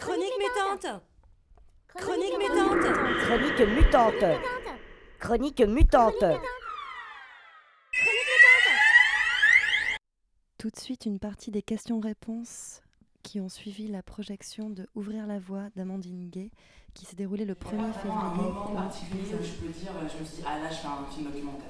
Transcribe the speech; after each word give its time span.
Chronique 0.00 0.32
mutante 0.38 1.02
Chronique 1.94 2.38
mutante 2.38 2.94
Chronique 3.20 3.60
mutante. 3.68 4.40
Chronique 5.18 5.60
mutante. 5.60 6.40
Tout 10.58 10.70
de 10.70 10.78
suite, 10.78 11.06
une 11.06 11.18
partie 11.18 11.50
des 11.50 11.62
questions-réponses 11.62 12.82
qui 13.22 13.40
ont 13.40 13.48
suivi 13.48 13.88
la 13.88 14.02
projection 14.02 14.70
de 14.70 14.88
Ouvrir 14.94 15.26
la 15.26 15.38
voie 15.38 15.68
d'Amandine 15.76 16.28
Gay, 16.30 16.50
qui 16.94 17.04
s'est 17.06 17.16
déroulée 17.16 17.44
le 17.44 17.54
1er 17.54 17.72
Il 17.74 17.78
y 17.78 17.84
a 17.84 17.92
pas 17.92 17.98
vraiment 17.98 18.18
un 18.24 18.30
février. 18.32 18.52
moment 18.52 18.74
particulier 18.74 19.22
où 19.34 19.44
je 19.44 19.52
peux 19.52 19.68
dire, 19.72 19.90
euh, 19.96 20.08
je 20.12 20.18
me 20.20 20.24
suis 20.24 20.36
dit, 20.36 20.42
ah 20.46 20.58
là, 20.58 20.70
je 20.70 20.76
fais 20.76 20.86
un 20.86 21.04
film 21.12 21.26
documentaire. 21.30 21.68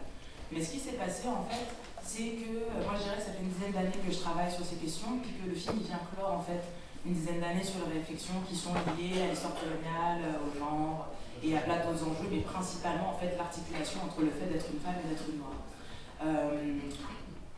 Mais 0.53 0.63
ce 0.63 0.73
qui 0.73 0.79
s'est 0.79 0.93
passé, 0.93 1.29
en 1.29 1.45
fait, 1.45 1.67
c'est 2.03 2.31
que 2.39 2.57
euh, 2.57 2.85
moi, 2.85 2.95
je 2.97 3.03
dirais 3.05 3.17
que 3.17 3.23
ça 3.23 3.33
fait 3.33 3.43
une 3.43 3.51
dizaine 3.51 3.73
d'années 3.73 3.99
que 4.07 4.13
je 4.13 4.19
travaille 4.19 4.51
sur 4.53 4.65
ces 4.65 4.77
questions, 4.77 5.19
puis 5.19 5.33
que 5.33 5.49
le 5.49 5.55
film 5.55 5.77
il 5.81 5.87
vient 5.87 6.01
clore, 6.15 6.33
en 6.33 6.43
fait, 6.43 6.63
une 7.07 7.15
dizaine 7.15 7.41
d'années 7.41 7.65
sur 7.65 7.87
les 7.89 7.99
réflexions 7.99 8.43
qui 8.49 8.55
sont 8.55 8.75
liées 8.99 9.23
à 9.23 9.31
l'histoire 9.31 9.55
coloniale, 9.55 10.21
euh, 10.23 10.45
au 10.45 10.59
genre, 10.59 11.09
et 11.43 11.57
à 11.57 11.61
plein 11.61 11.77
d'autres 11.77 12.05
enjeux, 12.05 12.29
mais 12.31 12.41
principalement, 12.41 13.11
en 13.11 13.19
fait, 13.19 13.37
l'articulation 13.37 14.01
entre 14.05 14.21
le 14.21 14.31
fait 14.31 14.47
d'être 14.53 14.67
une 14.73 14.81
femme 14.81 15.01
et 15.05 15.09
d'être 15.09 15.25
une 15.33 15.39
noire. 15.39 15.61
Euh, 16.23 16.77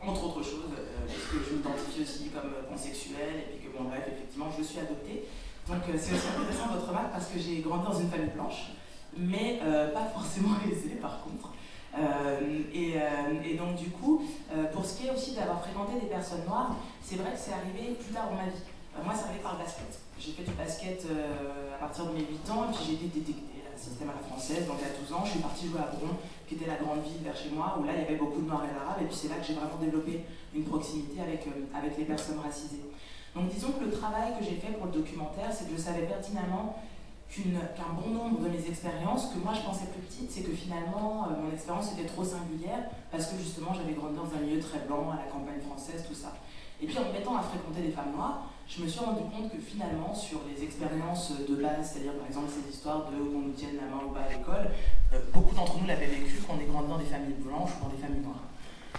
entre 0.01 0.25
autres 0.25 0.43
choses, 0.43 0.71
euh, 0.77 1.07
parce 1.07 1.27
que 1.31 1.37
je 1.49 1.55
m'identifie 1.55 2.01
aussi 2.01 2.29
comme 2.29 2.51
pansexuelle, 2.69 3.39
et 3.39 3.55
puis 3.57 3.67
que, 3.67 3.77
bon, 3.77 3.85
bref, 3.85 4.03
effectivement, 4.07 4.47
je 4.57 4.63
suis 4.63 4.79
adoptée. 4.79 5.27
Donc, 5.67 5.83
euh, 5.87 5.95
c'est 5.97 6.15
aussi 6.15 6.27
intéressant 6.27 6.73
votre 6.73 6.87
remarque 6.87 7.11
parce 7.11 7.27
que 7.27 7.39
j'ai 7.39 7.59
grandi 7.59 7.85
dans 7.85 7.99
une 7.99 8.09
famille 8.09 8.31
blanche, 8.35 8.71
mais 9.17 9.59
pas 9.93 10.05
forcément 10.13 10.55
aisée, 10.71 10.95
par 10.95 11.21
contre. 11.23 11.53
Et, 12.73 13.55
donc, 13.55 13.75
du 13.75 13.89
coup, 13.91 14.25
pour 14.73 14.83
ce 14.83 14.97
qui 14.97 15.07
est 15.07 15.11
aussi 15.11 15.35
d'avoir 15.35 15.61
fréquenté 15.61 15.99
des 16.01 16.07
personnes 16.07 16.43
noires, 16.45 16.75
c'est 17.01 17.15
vrai 17.15 17.31
que 17.31 17.37
c'est 17.37 17.53
arrivé 17.53 17.93
plus 17.93 18.13
tard 18.13 18.29
dans 18.29 18.35
ma 18.35 18.45
vie. 18.49 18.72
Euh, 18.95 19.03
moi, 19.03 19.13
c'est 19.15 19.25
arrivé 19.25 19.41
par 19.41 19.53
le 19.53 19.63
basket. 19.63 19.99
J'ai 20.19 20.31
fait 20.31 20.43
du 20.43 20.53
basket 20.53 21.05
euh, 21.09 21.75
à 21.75 21.77
partir 21.79 22.05
de 22.05 22.13
mes 22.13 22.25
8 22.25 22.49
ans, 22.51 22.69
et 22.69 22.73
puis 22.73 22.83
j'ai 22.85 22.93
été 22.93 23.07
détectée 23.19 23.65
à 23.65 23.73
la 23.73 23.77
système 23.77 24.09
à 24.09 24.13
la 24.13 24.25
française. 24.25 24.67
Donc, 24.67 24.77
à 24.85 24.93
12 24.93 25.13
ans, 25.13 25.25
je 25.25 25.31
suis 25.31 25.39
partie 25.39 25.67
jouer 25.67 25.81
à 25.81 25.89
Bron, 25.89 26.13
qui 26.47 26.55
était 26.55 26.69
la 26.69 26.77
grande 26.77 27.01
ville 27.01 27.23
vers 27.23 27.35
chez 27.35 27.49
moi, 27.49 27.77
où 27.79 27.83
là, 27.83 27.93
il 27.97 28.01
y 28.01 28.05
avait 28.05 28.21
beaucoup 28.21 28.41
de 28.41 28.47
noirs 28.47 28.63
et 28.69 28.73
d'arabes, 28.73 29.01
et 29.01 29.05
puis 29.09 29.15
c'est 29.17 29.29
là 29.29 29.41
que 29.41 29.45
j'ai 29.45 29.57
vraiment 29.57 29.81
développé 29.81 30.25
une 30.53 30.63
proximité 30.63 31.19
avec, 31.21 31.47
euh, 31.47 31.65
avec 31.73 31.97
les 31.97 32.05
personnes 32.05 32.39
racisées. 32.39 32.85
Donc, 33.33 33.49
disons 33.49 33.73
que 33.73 33.85
le 33.85 33.91
travail 33.91 34.37
que 34.37 34.45
j'ai 34.45 34.61
fait 34.61 34.77
pour 34.77 34.85
le 34.85 34.93
documentaire, 34.93 35.49
c'est 35.49 35.65
que 35.65 35.73
je 35.75 35.81
savais 35.81 36.05
pertinemment 36.05 36.77
qu'un 37.41 37.93
bon 37.97 38.13
nombre 38.13 38.41
de 38.41 38.49
mes 38.49 38.67
expériences, 38.67 39.33
que 39.33 39.39
moi 39.39 39.53
je 39.55 39.61
pensais 39.61 39.87
plus 39.87 40.01
petites, 40.01 40.29
c'est 40.29 40.43
que 40.43 40.51
finalement 40.51 41.25
euh, 41.25 41.41
mon 41.41 41.51
expérience 41.51 41.91
était 41.93 42.05
trop 42.05 42.23
singulière 42.23 42.85
parce 43.09 43.25
que 43.25 43.37
justement 43.37 43.73
j'avais 43.73 43.93
grandi 43.93 44.15
dans 44.15 44.37
un 44.37 44.41
milieu 44.45 44.61
très 44.61 44.79
blanc, 44.85 45.09
à 45.09 45.17
la 45.17 45.31
campagne 45.31 45.59
française, 45.61 46.05
tout 46.07 46.13
ça. 46.13 46.37
Et 46.81 46.85
puis 46.85 46.95
en 46.99 47.05
me 47.05 47.13
mettant 47.13 47.35
à 47.35 47.41
fréquenter 47.41 47.81
des 47.81 47.91
femmes 47.91 48.13
noires, 48.15 48.52
je 48.67 48.81
me 48.81 48.87
suis 48.87 48.99
rendu 48.99 49.23
compte 49.29 49.51
que 49.51 49.59
finalement 49.59 50.13
sur 50.15 50.41
les 50.47 50.63
expériences 50.63 51.31
de 51.31 51.55
base, 51.55 51.91
c'est-à-dire 51.91 52.13
par 52.13 52.27
exemple 52.27 52.49
ces 52.49 52.73
histoires 52.73 53.09
de 53.11 53.17
qu'on 53.17 53.39
nous 53.39 53.51
tienne 53.51 53.75
la 53.75 53.87
main 53.87 54.03
ou 54.07 54.13
pas 54.13 54.21
à 54.21 54.29
l'école, 54.29 54.71
euh, 55.13 55.19
beaucoup 55.33 55.53
d'entre 55.53 55.77
nous 55.79 55.87
l'avaient 55.87 56.07
vécu 56.07 56.41
quand 56.47 56.55
on 56.57 56.59
est 56.59 56.65
grandi 56.65 56.87
dans 56.87 56.97
des 56.97 57.05
familles 57.05 57.35
blanches 57.39 57.71
ou 57.77 57.83
dans 57.83 57.89
des 57.89 58.01
familles 58.01 58.23
noires. 58.23 58.43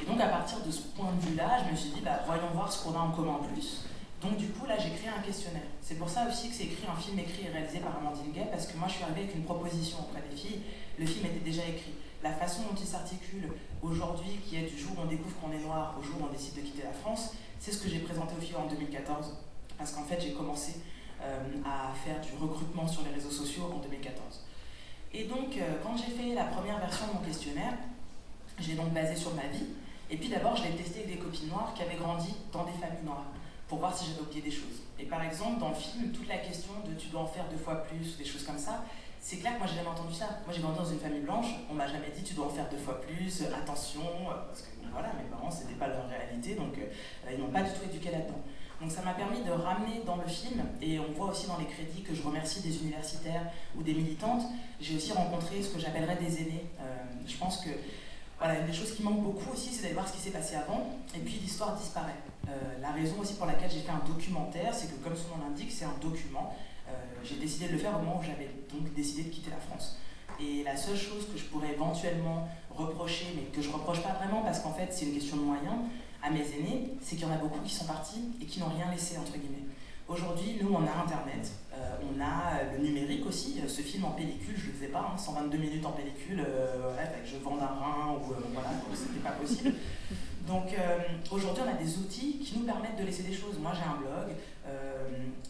Et 0.02 0.06
donc 0.06 0.20
à 0.20 0.28
partir 0.28 0.60
de 0.64 0.70
ce 0.70 0.82
point 0.94 1.12
de 1.12 1.26
vue-là, 1.26 1.64
je 1.66 1.72
me 1.72 1.76
suis 1.76 1.90
dit, 1.90 2.00
bah, 2.00 2.20
voyons 2.26 2.50
voir 2.52 2.70
ce 2.70 2.84
qu'on 2.84 2.94
a 2.94 3.00
en 3.00 3.10
commun 3.10 3.40
en 3.40 3.44
plus. 3.44 3.86
Donc 4.22 4.38
du 4.38 4.48
coup, 4.48 4.64
là, 4.66 4.76
j'ai 4.78 4.90
créé 4.90 5.10
un 5.10 5.20
questionnaire. 5.20 5.68
C'est 5.82 5.96
pour 5.96 6.08
ça 6.08 6.26
aussi 6.26 6.48
que 6.48 6.54
c'est 6.54 6.64
écrit 6.64 6.86
un 6.90 6.98
film 6.98 7.18
écrit 7.18 7.44
et 7.46 7.50
réalisé 7.50 7.80
par 7.80 7.98
Amandine 7.98 8.32
Gay, 8.32 8.46
parce 8.50 8.66
que 8.66 8.76
moi, 8.78 8.88
je 8.88 8.94
suis 8.94 9.04
arrivée 9.04 9.22
avec 9.22 9.34
une 9.34 9.44
proposition 9.44 9.98
auprès 10.00 10.22
des 10.30 10.34
filles. 10.34 10.60
Le 10.98 11.04
film 11.04 11.26
était 11.26 11.44
déjà 11.44 11.62
écrit. 11.62 11.92
La 12.22 12.32
façon 12.32 12.62
dont 12.62 12.76
il 12.80 12.86
s'articule 12.86 13.50
aujourd'hui, 13.82 14.40
qui 14.48 14.56
est 14.56 14.62
du 14.62 14.78
jour 14.78 14.92
où 14.96 15.02
on 15.02 15.06
découvre 15.06 15.36
qu'on 15.40 15.52
est 15.52 15.62
noir 15.62 15.94
au 16.00 16.02
jour 16.02 16.16
où 16.22 16.24
on 16.24 16.32
décide 16.32 16.54
de 16.54 16.62
quitter 16.62 16.84
la 16.84 16.94
France, 16.94 17.34
c'est 17.60 17.70
ce 17.70 17.82
que 17.82 17.88
j'ai 17.90 17.98
présenté 17.98 18.32
aux 18.38 18.40
filles 18.40 18.56
en 18.56 18.66
2014. 18.66 19.36
Parce 19.78 19.92
qu'en 19.92 20.04
fait, 20.04 20.20
j'ai 20.20 20.32
commencé 20.32 20.80
euh, 21.22 21.38
à 21.64 21.94
faire 21.94 22.20
du 22.20 22.32
recrutement 22.40 22.86
sur 22.86 23.02
les 23.02 23.10
réseaux 23.10 23.30
sociaux 23.30 23.70
en 23.74 23.78
2014. 23.78 24.44
Et 25.12 25.24
donc, 25.24 25.56
euh, 25.56 25.76
quand 25.82 25.96
j'ai 25.96 26.12
fait 26.12 26.34
la 26.34 26.44
première 26.44 26.78
version 26.78 27.06
de 27.06 27.12
mon 27.14 27.20
questionnaire, 27.20 27.74
je 28.58 28.68
l'ai 28.68 28.74
donc 28.74 28.92
basé 28.92 29.16
sur 29.16 29.34
ma 29.34 29.46
vie. 29.46 29.66
Et 30.10 30.16
puis 30.16 30.28
d'abord, 30.28 30.56
je 30.56 30.64
l'ai 30.64 30.70
testé 30.70 31.00
avec 31.00 31.12
des 31.12 31.18
copines 31.18 31.48
noires 31.48 31.72
qui 31.74 31.82
avaient 31.82 31.96
grandi 31.96 32.34
dans 32.52 32.64
des 32.64 32.72
familles 32.72 33.04
noires 33.04 33.26
pour 33.68 33.78
voir 33.78 33.96
si 33.96 34.06
j'avais 34.06 34.20
oublié 34.20 34.42
des 34.42 34.50
choses. 34.50 34.82
Et 34.98 35.04
par 35.04 35.22
exemple, 35.24 35.60
dans 35.60 35.70
le 35.70 35.74
film, 35.74 36.12
toute 36.12 36.28
la 36.28 36.38
question 36.38 36.72
de 36.86 36.94
tu 36.94 37.08
dois 37.08 37.22
en 37.22 37.26
faire 37.26 37.46
deux 37.50 37.56
fois 37.56 37.84
plus, 37.84 38.16
des 38.18 38.24
choses 38.24 38.44
comme 38.44 38.58
ça, 38.58 38.84
c'est 39.20 39.38
clair 39.38 39.54
que 39.54 39.58
moi 39.60 39.66
j'ai 39.66 39.76
jamais 39.76 39.88
entendu 39.88 40.12
ça. 40.12 40.28
Moi 40.44 40.54
j'ai 40.54 40.60
grandi 40.60 40.78
dans 40.78 40.84
une 40.84 40.98
famille 40.98 41.22
blanche, 41.22 41.46
on 41.70 41.74
m'a 41.74 41.86
jamais 41.86 42.10
dit 42.14 42.22
tu 42.22 42.34
dois 42.34 42.46
en 42.46 42.50
faire 42.50 42.68
deux 42.68 42.76
fois 42.76 43.00
plus, 43.00 43.40
euh, 43.40 43.56
attention, 43.56 44.02
parce 44.46 44.60
que 44.60 44.68
voilà, 44.92 45.08
mes 45.14 45.24
parents 45.30 45.50
c'était 45.50 45.74
pas 45.74 45.88
leur 45.88 46.06
réalité, 46.08 46.54
donc 46.54 46.74
ils 47.30 47.38
m'ont 47.38 47.48
pas 47.48 47.62
du 47.62 47.70
tout 47.70 47.84
éduqué 47.88 48.10
là-dedans. 48.10 48.42
Donc 48.80 48.90
ça 48.90 49.02
m'a 49.02 49.14
permis 49.14 49.42
de 49.42 49.50
ramener 49.50 50.02
dans 50.04 50.16
le 50.16 50.26
film, 50.26 50.62
et 50.82 50.98
on 50.98 51.12
voit 51.12 51.30
aussi 51.30 51.46
dans 51.46 51.58
les 51.58 51.66
crédits 51.66 52.02
que 52.02 52.14
je 52.14 52.22
remercie 52.22 52.60
des 52.60 52.76
universitaires 52.82 53.46
ou 53.76 53.82
des 53.82 53.94
militantes, 53.94 54.42
j'ai 54.80 54.96
aussi 54.96 55.12
rencontré 55.12 55.62
ce 55.62 55.70
que 55.70 55.78
j'appellerais 55.78 56.16
des 56.16 56.42
aînés. 56.42 56.66
Euh, 56.80 56.84
je 57.26 57.36
pense 57.36 57.58
que 57.58 57.70
voilà, 58.38 58.58
une 58.58 58.66
des 58.66 58.72
choses 58.72 58.94
qui 58.94 59.02
manque 59.02 59.22
beaucoup 59.22 59.52
aussi, 59.52 59.70
c'est 59.72 59.82
d'aller 59.82 59.94
voir 59.94 60.08
ce 60.08 60.14
qui 60.14 60.20
s'est 60.20 60.30
passé 60.30 60.56
avant, 60.56 60.90
et 61.14 61.20
puis 61.20 61.38
l'histoire 61.40 61.76
disparaît. 61.76 62.18
Euh, 62.48 62.50
la 62.82 62.90
raison 62.90 63.16
aussi 63.20 63.34
pour 63.34 63.46
laquelle 63.46 63.70
j'ai 63.70 63.80
fait 63.80 63.92
un 63.92 64.06
documentaire, 64.06 64.74
c'est 64.74 64.88
que 64.88 65.02
comme 65.02 65.16
son 65.16 65.36
nom 65.36 65.48
l'indique, 65.48 65.70
c'est 65.72 65.86
un 65.86 65.96
document. 66.02 66.54
Euh, 66.88 66.92
j'ai 67.22 67.36
décidé 67.36 67.68
de 67.68 67.72
le 67.72 67.78
faire 67.78 67.96
au 67.96 68.00
moment 68.00 68.18
où 68.20 68.22
j'avais 68.22 68.50
donc 68.70 68.92
décidé 68.92 69.22
de 69.22 69.28
quitter 69.30 69.50
la 69.50 69.56
France. 69.56 69.98
Et 70.40 70.62
la 70.64 70.76
seule 70.76 70.96
chose 70.96 71.28
que 71.32 71.38
je 71.38 71.44
pourrais 71.44 71.72
éventuellement 71.72 72.48
reprocher, 72.74 73.26
mais 73.36 73.42
que 73.44 73.62
je 73.62 73.70
reproche 73.70 74.02
pas 74.02 74.14
vraiment 74.14 74.42
parce 74.42 74.60
qu'en 74.60 74.72
fait 74.72 74.88
c'est 74.90 75.06
une 75.06 75.14
question 75.14 75.36
de 75.36 75.42
moyens, 75.42 75.76
à 76.24 76.30
mes 76.30 76.40
aînés, 76.40 76.94
c'est 77.02 77.16
qu'il 77.16 77.26
y 77.26 77.30
en 77.30 77.34
a 77.34 77.38
beaucoup 77.38 77.60
qui 77.60 77.74
sont 77.74 77.84
partis 77.84 78.20
et 78.40 78.46
qui 78.46 78.58
n'ont 78.60 78.70
rien 78.70 78.90
laissé, 78.90 79.18
entre 79.18 79.32
guillemets. 79.32 79.64
Aujourd'hui, 80.08 80.58
nous, 80.60 80.70
on 80.72 80.86
a 80.86 81.02
Internet, 81.02 81.50
euh, 81.72 81.96
on 82.02 82.20
a 82.20 82.58
euh, 82.60 82.76
le 82.76 82.84
numérique 82.84 83.26
aussi. 83.26 83.60
Euh, 83.62 83.68
Ce 83.68 83.80
film 83.82 84.04
en 84.04 84.10
pellicule, 84.10 84.54
je 84.56 84.66
ne 84.66 84.72
le 84.72 84.72
faisais 84.74 84.88
pas, 84.88 85.12
hein, 85.12 85.16
122 85.16 85.56
minutes 85.58 85.86
en 85.86 85.92
pellicule, 85.92 86.44
euh, 86.46 86.94
que 86.96 87.28
je 87.28 87.36
vende 87.36 87.60
un 87.60 87.66
rein 87.66 88.12
ou 88.12 88.32
euh, 88.32 88.36
voilà, 88.52 88.70
c'était 88.94 89.20
pas 89.20 89.30
possible. 89.32 89.72
Donc 90.46 90.76
aujourd'hui, 91.30 91.62
on 91.66 91.70
a 91.70 91.82
des 91.82 91.96
outils 91.96 92.38
qui 92.38 92.58
nous 92.58 92.66
permettent 92.66 92.98
de 92.98 93.04
laisser 93.04 93.22
des 93.22 93.32
choses. 93.32 93.58
Moi, 93.58 93.72
j'ai 93.74 93.88
un 93.88 93.96
blog, 93.96 94.36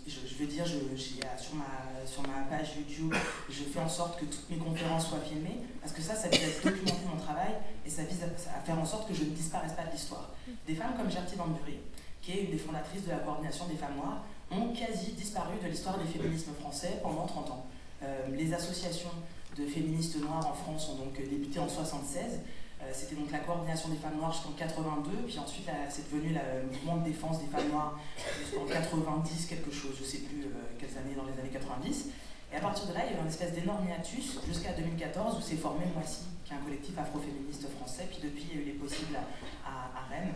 je, 0.06 0.34
veux 0.34 0.46
dire, 0.46 0.66
sur, 0.66 1.54
ma, 1.54 2.06
sur 2.06 2.22
ma 2.22 2.42
page 2.50 2.76
YouTube, 2.76 3.14
je 3.48 3.62
fais 3.64 3.80
en 3.80 3.88
sorte 3.88 4.20
que 4.20 4.26
toutes 4.26 4.50
mes 4.50 4.56
conférences 4.56 5.08
soient 5.08 5.20
filmées, 5.20 5.60
parce 5.80 5.92
que 5.92 6.02
ça, 6.02 6.14
ça 6.14 6.28
vise 6.28 6.40
à 6.42 6.68
documenter 6.68 7.06
mon 7.10 7.20
travail 7.20 7.54
et 7.86 7.90
ça 7.90 8.02
vise 8.02 8.22
à, 8.22 8.60
faire 8.60 8.78
en 8.78 8.84
sorte 8.84 9.08
que 9.08 9.14
je 9.14 9.24
ne 9.24 9.30
disparaisse 9.30 9.72
pas 9.72 9.84
de 9.84 9.92
l'histoire. 9.92 10.30
Des 10.66 10.74
femmes 10.74 10.94
comme 10.96 11.10
Gertie 11.10 11.36
Danbury, 11.36 11.78
qui 12.20 12.32
est 12.32 12.44
une 12.44 12.50
des 12.50 12.58
fondatrices 12.58 13.04
de 13.04 13.10
la 13.10 13.18
coordination 13.18 13.66
des 13.66 13.76
femmes 13.76 13.96
noires, 13.96 14.24
ont 14.50 14.72
quasi 14.72 15.12
disparu 15.12 15.54
de 15.62 15.68
l'histoire 15.68 15.98
des 15.98 16.06
féminismes 16.06 16.52
français 16.60 17.00
pendant 17.02 17.26
30 17.26 17.50
ans. 17.50 17.66
Euh, 18.02 18.28
les 18.32 18.52
associations 18.52 19.10
de 19.56 19.66
féministes 19.66 20.16
noires 20.20 20.46
en 20.46 20.54
France 20.54 20.88
ont 20.90 20.96
donc 20.96 21.16
débuté 21.16 21.58
en 21.58 21.68
76. 21.68 22.40
Euh, 22.84 22.90
C'était 22.92 23.14
donc 23.14 23.30
la 23.30 23.38
coordination 23.38 23.88
des 23.88 23.96
femmes 23.96 24.16
noires 24.16 24.32
jusqu'en 24.32 24.52
82, 24.52 25.10
puis 25.26 25.38
ensuite 25.38 25.68
c'est 25.88 26.10
devenu 26.10 26.34
le 26.34 26.66
mouvement 26.70 26.96
de 26.98 27.04
défense 27.04 27.40
des 27.40 27.46
femmes 27.46 27.68
noires 27.70 27.98
jusqu'en 28.40 28.66
90 28.66 29.46
quelque 29.46 29.70
chose, 29.70 29.92
je 29.96 30.02
ne 30.02 30.06
sais 30.06 30.18
plus 30.18 30.42
euh, 30.44 30.48
quelles 30.78 30.96
années 30.98 31.14
dans 31.16 31.24
les 31.24 31.38
années 31.40 31.52
90. 31.52 32.08
Et 32.52 32.56
à 32.56 32.60
partir 32.60 32.86
de 32.86 32.94
là, 32.94 33.00
il 33.04 33.12
y 33.12 33.14
a 33.14 33.18
eu 33.18 33.22
une 33.22 33.28
espèce 33.28 33.52
d'énorme 33.52 33.86
hiatus 33.88 34.38
jusqu'à 34.46 34.72
2014 34.72 35.38
où 35.38 35.40
s'est 35.40 35.56
formé 35.56 35.86
Moissy, 35.94 36.22
qui 36.44 36.52
est 36.52 36.56
un 36.56 36.60
collectif 36.60 36.96
afroféministe 36.96 37.66
français. 37.76 38.06
Puis 38.08 38.20
depuis, 38.22 38.46
il 38.50 38.56
y 38.56 38.58
a 38.60 38.62
eu 38.62 38.66
les 38.66 38.78
possibles 38.78 39.18
à, 39.66 40.08
Rennes. 40.08 40.34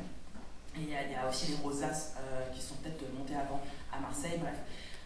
Et 0.76 0.80
il 0.80 0.88
y, 0.90 0.94
a, 0.94 1.28
aussi 1.28 1.52
les 1.52 1.56
Rosas 1.62 2.14
euh, 2.18 2.50
qui 2.54 2.60
sont 2.60 2.74
peut-être 2.82 3.02
montés 3.16 3.34
avant 3.34 3.60
à 3.92 4.00
Marseille, 4.00 4.38
bref. 4.40 4.54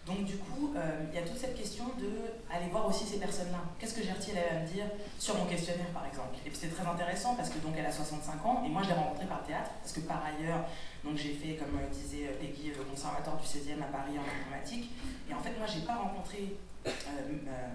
Donc 0.06 0.24
du 0.24 0.36
coup, 0.36 0.74
euh, 0.74 1.06
il 1.12 1.14
y 1.14 1.22
a 1.22 1.26
toute 1.26 1.38
cette 1.38 1.56
question 1.56 1.84
de 1.98 2.10
aller 2.52 2.68
voir 2.70 2.88
aussi 2.88 3.04
ces 3.04 3.18
personnes-là. 3.18 3.60
Qu'est-ce 3.78 3.94
que 3.94 4.02
Gertie 4.02 4.30
elle 4.32 4.38
avait 4.38 4.56
à 4.56 4.60
me 4.60 4.66
dire 4.66 4.86
sur 5.18 5.36
mon 5.36 5.46
questionnaire 5.46 5.86
par 5.94 6.04
exemple? 6.06 6.34
Et 6.44 6.50
c'était 6.52 6.74
très 6.74 6.84
intéressant 6.84 7.36
parce 7.36 7.50
que 7.50 7.58
donc 7.58 7.74
elle 7.78 7.86
a 7.86 7.92
65 7.92 8.44
ans 8.44 8.62
et 8.66 8.68
moi 8.68 8.82
je 8.82 8.88
l'ai 8.88 8.94
rencontrée 8.94 9.26
par 9.26 9.44
théâtre 9.44 9.70
parce 9.80 9.92
que 9.92 10.00
par 10.00 10.24
ailleurs, 10.24 10.64
donc 11.04 11.16
j'ai 11.16 11.34
fait 11.34 11.54
comme 11.54 11.78
euh, 11.78 11.86
disait 11.92 12.34
Peggy 12.40 12.72
le 12.76 12.82
conservatoire 12.82 13.36
du 13.36 13.46
16e 13.46 13.80
à 13.80 13.92
Paris 13.94 14.18
en 14.18 14.26
informatique 14.26 14.90
et 15.30 15.34
en 15.34 15.40
fait 15.40 15.56
moi 15.56 15.66
j'ai 15.66 15.86
pas 15.86 15.94
rencontré 15.94 16.56
euh, 16.86 16.90
euh, 16.90 17.68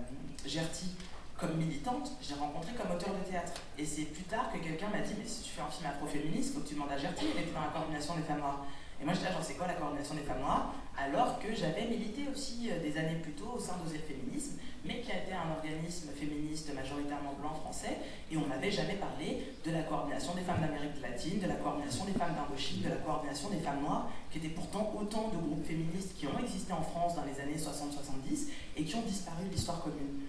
Gertie 0.46 0.96
comme 1.38 1.56
militante, 1.56 2.12
j'ai 2.20 2.34
rencontré 2.34 2.74
comme 2.74 2.92
auteur 2.96 3.14
de 3.14 3.30
théâtre. 3.30 3.54
Et 3.78 3.86
c'est 3.86 4.10
plus 4.10 4.24
tard 4.24 4.52
que 4.52 4.58
quelqu'un 4.58 4.90
m'a 4.90 5.00
dit 5.00 5.14
Mais 5.18 5.26
si 5.26 5.44
tu 5.44 5.52
fais 5.52 5.62
un 5.62 5.70
film 5.70 5.86
afroféministe, 5.86 6.56
faut 6.56 6.62
que 6.62 6.68
tu 6.68 6.74
demandes 6.74 6.92
à 6.92 6.98
Gertie, 6.98 7.26
elle 7.34 7.44
était 7.44 7.54
dans 7.54 7.62
la 7.62 7.68
coordination 7.68 8.16
des 8.16 8.24
femmes 8.24 8.40
noires. 8.40 8.66
Et 9.00 9.06
moi 9.06 9.14
j'étais 9.14 9.26
là, 9.26 9.34
genre, 9.34 9.44
c'est 9.44 9.54
quoi 9.54 9.68
la 9.68 9.74
coordination 9.74 10.16
des 10.16 10.22
femmes 10.22 10.42
noires? 10.42 10.74
Alors 10.98 11.38
que 11.38 11.54
j'avais 11.54 11.86
milité 11.86 12.26
aussi 12.34 12.70
euh, 12.72 12.82
des 12.82 12.98
années 12.98 13.22
plus 13.22 13.34
tôt 13.34 13.54
au 13.56 13.60
sein 13.60 13.78
d'Oser 13.78 14.02
le 14.02 14.16
féminisme, 14.16 14.58
mais 14.84 15.02
qui 15.02 15.12
a 15.12 15.22
été 15.22 15.34
un 15.34 15.54
organisme 15.54 16.10
féministe 16.18 16.74
majoritairement 16.74 17.38
blanc 17.40 17.54
français, 17.54 17.98
et 18.32 18.38
on 18.38 18.48
n'avait 18.48 18.72
jamais 18.72 18.96
parlé 18.96 19.54
de 19.64 19.72
la 19.72 19.84
coordination 19.84 20.34
des 20.34 20.42
femmes 20.42 20.62
d'Amérique 20.62 21.00
latine, 21.02 21.40
de 21.40 21.48
la 21.48 21.56
coordination 21.56 22.06
des 22.06 22.14
femmes 22.14 22.34
d'Indochine, 22.34 22.82
de 22.82 22.90
la 22.90 22.96
coordination 22.96 23.50
des 23.50 23.60
femmes 23.60 23.82
noires, 23.82 24.10
qui 24.32 24.40
étaient 24.40 24.56
pourtant 24.56 24.92
autant 25.00 25.30
de 25.30 25.38
groupes 25.38 25.66
féministes 25.66 26.18
qui 26.18 26.26
ont 26.26 26.40
existé 26.40 26.74
en 26.74 26.82
France 26.82 27.16
dans 27.16 27.26
les 27.26 27.38
années 27.40 27.62
60-70 27.62 28.50
et 28.78 28.84
qui 28.84 28.96
ont 28.96 29.06
disparu 29.06 29.46
de 29.46 29.54
l'histoire 29.54 29.84
commune. 29.84 30.26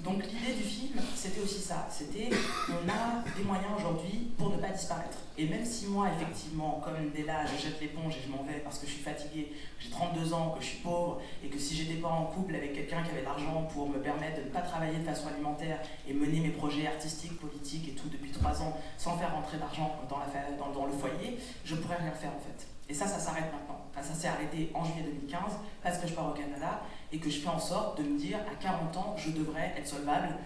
Donc 0.00 0.22
l'idée 0.24 0.52
du 0.54 0.62
film, 0.62 1.00
c'était 1.14 1.40
aussi 1.40 1.60
ça. 1.60 1.86
C'était, 1.90 2.28
on 2.68 2.88
a 2.88 3.24
des 3.36 3.44
moyens 3.44 3.70
aujourd'hui 3.78 4.30
pour 4.36 4.50
ne 4.50 4.58
pas 4.58 4.68
disparaître. 4.68 5.18
Et 5.38 5.46
même 5.46 5.64
si 5.64 5.86
moi, 5.86 6.08
effectivement, 6.14 6.80
comme 6.84 7.10
dès 7.14 7.24
je 7.24 7.62
jette 7.62 7.80
l'éponge 7.80 8.14
et 8.16 8.20
je 8.26 8.30
m'en 8.30 8.42
vais 8.44 8.60
parce 8.60 8.78
que 8.78 8.86
je 8.86 8.92
suis 8.92 9.02
fatiguée, 9.02 9.52
j'ai 9.78 9.90
32 9.90 10.32
ans, 10.32 10.50
que 10.50 10.62
je 10.62 10.68
suis 10.68 10.78
pauvre, 10.78 11.20
et 11.42 11.48
que 11.48 11.58
si 11.58 11.74
j'étais 11.74 12.00
pas 12.00 12.08
en 12.08 12.26
couple 12.26 12.54
avec 12.54 12.74
quelqu'un 12.74 13.02
qui 13.02 13.10
avait 13.10 13.20
de 13.20 13.26
l'argent 13.26 13.68
pour 13.72 13.88
me 13.88 13.98
permettre 13.98 14.40
de 14.42 14.44
ne 14.44 14.50
pas 14.50 14.60
travailler 14.62 14.98
de 14.98 15.04
façon 15.04 15.28
alimentaire 15.28 15.80
et 16.06 16.12
mener 16.12 16.40
mes 16.40 16.50
projets 16.50 16.86
artistiques, 16.86 17.38
politiques 17.40 17.88
et 17.88 17.92
tout 17.92 18.08
depuis 18.08 18.30
3 18.30 18.62
ans 18.62 18.78
sans 18.98 19.16
faire 19.18 19.34
rentrer 19.34 19.58
d'argent 19.58 19.96
dans, 20.08 20.18
dans, 20.58 20.72
dans 20.72 20.86
le 20.86 20.92
foyer, 20.92 21.38
je 21.64 21.74
pourrais 21.74 21.96
rien 21.96 22.12
faire 22.12 22.30
en 22.30 22.40
fait. 22.40 22.66
Et 22.88 22.94
ça, 22.94 23.06
ça 23.06 23.18
s'arrête 23.18 23.52
maintenant. 23.52 23.84
Enfin, 23.90 24.02
ça 24.02 24.14
s'est 24.14 24.28
arrêté 24.28 24.70
en 24.74 24.84
juillet 24.84 25.02
2015 25.02 25.40
parce 25.82 25.98
que 25.98 26.06
je 26.06 26.12
pars 26.12 26.28
au 26.28 26.32
Canada 26.32 26.82
et 27.12 27.18
que 27.18 27.30
je 27.30 27.40
fais 27.40 27.48
en 27.48 27.58
sorte 27.58 27.98
de 27.98 28.04
me 28.04 28.18
dire 28.18 28.38
à 28.50 28.54
40 28.62 28.96
ans, 28.96 29.14
je 29.16 29.30
devrais 29.30 29.74
être 29.76 29.86
solvable 29.86 30.36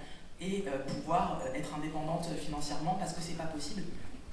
et 0.41 0.65
euh, 0.67 0.79
pouvoir 0.87 1.41
euh, 1.45 1.55
être 1.55 1.75
indépendante 1.75 2.29
financièrement 2.39 2.97
parce 2.99 3.13
que 3.13 3.21
c'est 3.21 3.37
pas 3.37 3.45
possible 3.45 3.83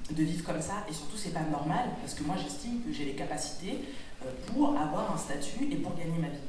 de 0.09 0.23
vivre 0.23 0.45
comme 0.45 0.61
ça 0.61 0.85
et 0.89 0.93
surtout 0.93 1.17
c'est 1.17 1.33
pas 1.33 1.41
normal 1.41 1.89
parce 2.01 2.13
que 2.13 2.23
moi 2.23 2.35
j'estime 2.41 2.81
que 2.81 2.93
j'ai 2.93 3.05
les 3.05 3.15
capacités 3.15 3.83
euh, 4.25 4.31
pour 4.47 4.77
avoir 4.77 5.13
un 5.13 5.17
statut 5.17 5.65
et 5.69 5.75
pour 5.77 5.95
gagner 5.95 6.17
ma 6.17 6.29
vie. 6.29 6.47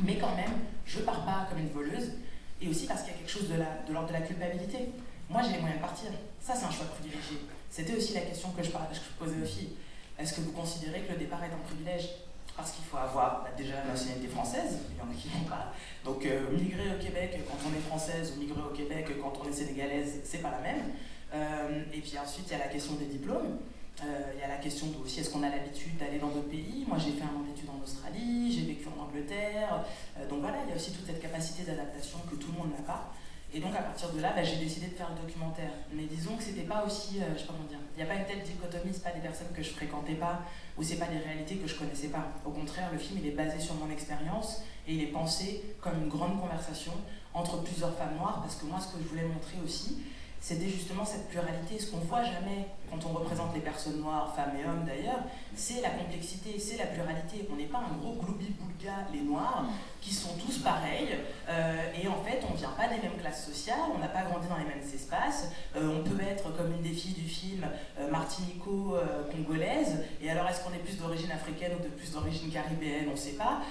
Mais 0.00 0.18
quand 0.18 0.34
même, 0.36 0.52
je 0.84 1.00
pars 1.00 1.24
pas 1.24 1.46
comme 1.48 1.60
une 1.60 1.70
voleuse 1.70 2.12
et 2.60 2.68
aussi 2.68 2.86
parce 2.86 3.02
qu'il 3.02 3.12
y 3.12 3.14
a 3.14 3.18
quelque 3.18 3.30
chose 3.30 3.48
de 3.48 3.92
l'ordre 3.92 4.08
de, 4.08 4.12
la 4.12 4.20
culpabilité. 4.20 4.90
Moi 5.30 5.42
j'ai 5.42 5.52
les 5.52 5.60
moyens 5.60 5.80
de 5.80 5.86
partir. 5.86 6.10
Ça 6.40 6.54
c'est 6.54 6.66
un 6.66 6.70
choix 6.70 6.86
privilégié. 6.86 7.38
C'était 7.70 7.96
aussi 7.96 8.12
la 8.14 8.20
question 8.20 8.50
que 8.50 8.62
je, 8.62 8.70
que 8.70 8.76
je 8.92 9.00
posais 9.18 9.42
aux 9.42 9.46
filles. 9.46 9.70
Est-ce 10.18 10.34
que 10.34 10.40
vous 10.42 10.52
considérez 10.52 11.00
que 11.02 11.12
le 11.12 11.18
départ 11.18 11.42
est 11.42 11.52
un 11.52 11.64
privilège? 11.66 12.08
Parce 12.56 12.72
qu'il 12.72 12.84
faut 12.84 12.96
avoir 12.96 13.46
déjà 13.56 13.74
la 13.84 13.92
nationalité 13.92 14.28
française, 14.28 14.78
il 14.90 14.98
y 14.98 15.00
en 15.00 15.10
a 15.10 15.14
qui 15.14 15.28
n'ont 15.28 15.48
pas. 15.48 15.72
Donc 16.04 16.24
euh, 16.24 16.50
migrer 16.52 16.94
au 16.94 17.02
Québec 17.02 17.38
quand 17.48 17.58
on 17.68 17.76
est 17.76 17.82
française 17.82 18.34
ou 18.36 18.40
migrer 18.40 18.60
au 18.62 18.74
Québec 18.74 19.06
quand 19.20 19.32
on 19.42 19.48
est 19.48 19.52
sénégalaise, 19.52 20.20
c'est 20.24 20.38
pas 20.38 20.50
la 20.50 20.60
même. 20.60 20.92
Euh, 21.34 21.82
et 21.92 22.00
puis 22.00 22.14
ensuite, 22.18 22.46
il 22.48 22.52
y 22.52 22.54
a 22.54 22.64
la 22.64 22.70
question 22.70 22.94
des 22.94 23.06
diplômes. 23.06 23.58
Euh, 24.02 24.32
il 24.34 24.40
y 24.40 24.42
a 24.42 24.48
la 24.48 24.56
question 24.56 24.88
aussi, 25.04 25.20
est-ce 25.20 25.30
qu'on 25.30 25.42
a 25.44 25.48
l'habitude 25.48 25.96
d'aller 25.98 26.18
dans 26.18 26.28
d'autres 26.28 26.48
pays? 26.48 26.84
Moi, 26.86 26.98
j'ai 26.98 27.12
fait 27.12 27.22
un 27.22 27.36
an 27.38 27.44
d'études 27.46 27.70
en 27.70 27.82
Australie, 27.82 28.52
j'ai 28.52 28.66
vécu 28.66 28.86
en 28.88 29.02
Angleterre. 29.02 29.84
donc 30.28 30.40
voilà, 30.40 30.58
il 30.64 30.70
y 30.70 30.72
a 30.72 30.76
aussi 30.76 30.92
toute 30.92 31.06
cette 31.06 31.22
capacité 31.22 31.62
d'adaptation 31.62 32.18
que 32.28 32.34
tout 32.34 32.48
le 32.52 32.58
monde 32.58 32.72
n'a 32.76 32.82
pas. 32.82 33.12
Et 33.56 33.60
donc 33.60 33.72
à 33.76 33.82
partir 33.82 34.10
de 34.10 34.20
là, 34.20 34.32
bah, 34.34 34.42
j'ai 34.42 34.56
décidé 34.56 34.88
de 34.88 34.94
faire 34.94 35.08
le 35.14 35.22
documentaire. 35.22 35.70
Mais 35.92 36.06
disons 36.06 36.34
que 36.36 36.42
c'était 36.42 36.62
pas 36.62 36.84
aussi, 36.84 37.20
je 37.20 37.38
sais 37.38 37.46
pas 37.46 37.52
comment 37.52 37.68
dire, 37.68 37.78
il 37.96 38.02
n'y 38.04 38.10
a 38.10 38.12
pas 38.12 38.18
une 38.18 38.26
telle 38.26 38.42
dichotomie, 38.42 38.92
c'est 38.92 39.04
pas 39.04 39.12
des 39.12 39.20
personnes 39.20 39.52
que 39.54 39.62
je 39.62 39.70
fréquentais 39.70 40.14
pas, 40.14 40.40
ou 40.76 40.82
c'est 40.82 40.96
pas 40.96 41.06
des 41.06 41.18
réalités 41.18 41.56
que 41.56 41.68
je 41.68 41.76
connaissais 41.76 42.08
pas. 42.08 42.26
Au 42.44 42.50
contraire, 42.50 42.90
le 42.90 42.98
film 42.98 43.20
il 43.22 43.28
est 43.28 43.36
basé 43.36 43.60
sur 43.60 43.76
mon 43.76 43.88
expérience 43.92 44.62
et 44.88 44.94
il 44.94 45.02
est 45.02 45.12
pensé 45.12 45.76
comme 45.80 46.02
une 46.02 46.08
grande 46.08 46.40
conversation 46.40 46.92
entre 47.32 47.62
plusieurs 47.62 47.94
femmes 47.96 48.16
noires 48.16 48.40
parce 48.42 48.56
que 48.56 48.66
moi 48.66 48.80
ce 48.80 48.96
que 48.96 49.02
je 49.02 49.08
voulais 49.08 49.24
montrer 49.24 49.58
aussi 49.64 49.98
c'était 50.44 50.68
justement 50.68 51.06
cette 51.06 51.26
pluralité. 51.30 51.78
Ce 51.78 51.90
qu'on 51.90 52.04
voit 52.04 52.22
jamais 52.22 52.66
quand 52.90 53.08
on 53.08 53.14
représente 53.14 53.54
les 53.54 53.62
personnes 53.62 54.02
noires, 54.02 54.34
femmes 54.36 54.52
et 54.60 54.68
hommes 54.68 54.84
d'ailleurs, 54.84 55.20
c'est 55.56 55.80
la 55.80 55.88
complexité, 55.88 56.58
c'est 56.58 56.76
la 56.76 56.84
pluralité. 56.84 57.48
On 57.50 57.56
n'est 57.56 57.64
pas 57.64 57.78
un 57.78 57.96
gros 57.96 58.12
gloubi-boulga, 58.12 59.08
les 59.10 59.22
noirs, 59.22 59.64
qui 60.02 60.12
sont 60.12 60.36
tous 60.36 60.58
pareils. 60.58 61.16
Euh, 61.48 61.86
et 61.98 62.06
en 62.08 62.22
fait, 62.22 62.42
on 62.46 62.52
ne 62.52 62.58
vient 62.58 62.74
pas 62.76 62.88
des 62.88 63.00
mêmes 63.00 63.16
classes 63.18 63.46
sociales, 63.46 63.88
on 63.94 63.98
n'a 63.98 64.08
pas 64.08 64.24
grandi 64.24 64.46
dans 64.46 64.58
les 64.58 64.66
mêmes 64.66 64.84
espaces. 64.94 65.48
Euh, 65.76 65.98
on 65.98 66.06
peut 66.06 66.20
être, 66.22 66.54
comme 66.54 66.72
une 66.72 66.82
des 66.82 66.94
filles 66.94 67.14
du 67.14 67.26
film, 67.26 67.66
euh, 67.98 68.10
martinico-congolaise. 68.10 70.04
et 70.20 70.30
alors, 70.30 70.46
est-ce 70.48 70.62
qu'on 70.62 70.74
est 70.74 70.84
plus 70.84 70.98
d'origine 70.98 71.32
africaine 71.32 71.72
ou 71.80 71.82
de 71.82 71.88
plus 71.88 72.12
d'origine 72.12 72.50
caribéenne? 72.50 73.06
On 73.08 73.12
ne 73.12 73.16
sait 73.16 73.38
pas. 73.38 73.62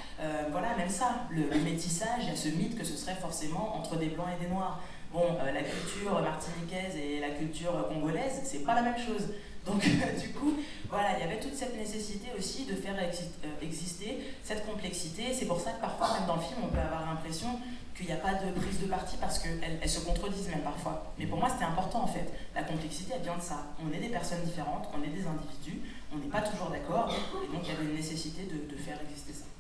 voilà, 0.50 0.76
même 0.76 0.90
ça, 0.90 1.28
le, 1.30 1.44
le 1.50 1.60
métissage, 1.60 2.24
il 2.24 2.30
y 2.30 2.32
a 2.32 2.36
ce 2.36 2.50
mythe 2.50 2.78
que 2.78 2.84
ce 2.84 2.98
serait 2.98 3.16
forcément 3.16 3.76
entre 3.78 3.96
des 3.98 4.08
blancs 4.08 4.28
et 4.36 4.44
des 4.44 4.50
noirs. 4.50 4.82
Bon, 5.14 5.38
euh, 5.40 5.52
la 5.52 5.62
culture 5.62 6.20
martiniquaise 6.24 6.96
et 6.98 7.20
la 7.20 7.30
culture 7.30 7.88
congolaise, 7.88 8.42
c'est 8.44 8.66
pas 8.66 8.74
la 8.74 8.82
même 8.82 8.98
chose. 8.98 9.28
Donc, 9.64 9.80
du 10.20 10.30
coup, 10.30 10.54
voilà, 10.90 11.10
il 11.16 11.20
y 11.20 11.24
avait 11.24 11.40
toute 11.40 11.54
cette 11.54 11.78
nécessité 11.78 12.30
aussi 12.36 12.66
de 12.66 12.74
faire 12.74 12.96
euh, 12.98 13.48
exister 13.62 14.18
cette 14.44 14.66
complexité. 14.66 15.32
C'est 15.32 15.46
pour 15.46 15.62
ça 15.62 15.74
que 15.74 15.82
parfois, 15.82 16.18
même 16.18 16.26
dans 16.28 16.38
le 16.38 16.42
film, 16.42 16.62
on 16.64 16.68
peut 16.68 16.80
avoir 16.80 17.06
l'impression 17.06 17.60
qu'il 17.96 18.08
n'y 18.08 18.12
a 18.12 18.18
pas 18.18 18.34
de 18.34 18.60
prise 18.60 18.82
de 18.82 18.88
parti 18.88 19.16
parce 19.22 19.38
qu'elles 19.38 19.78
elles 19.80 19.90
se 19.90 20.00
contredisent 20.00 20.50
même 20.50 20.64
parfois. 20.64 21.14
Mais 21.20 21.28
pour 21.28 21.38
moi, 21.38 21.48
c'était 21.48 21.66
important 21.66 22.06
en 22.06 22.08
fait. 22.08 22.34
La 22.56 22.64
complexité, 22.64 23.14
elle 23.16 23.22
vient 23.22 23.38
de 23.38 23.42
ça. 23.42 23.68
On 23.86 23.94
est 23.94 24.00
des 24.00 24.10
personnes 24.10 24.42
différentes, 24.42 24.90
on 24.98 25.04
est 25.04 25.14
des 25.14 25.28
individus, 25.28 25.80
on 26.12 26.18
n'est 26.18 26.32
pas 26.32 26.42
toujours 26.42 26.72
d'accord, 26.72 27.14
et 27.14 27.56
donc 27.56 27.62
il 27.66 27.70
y 27.72 27.78
avait 27.78 27.86
une 27.86 27.96
nécessité 27.96 28.46
de 28.46 28.76
faire 28.78 28.98
exister 29.08 29.34
ça. 29.34 29.53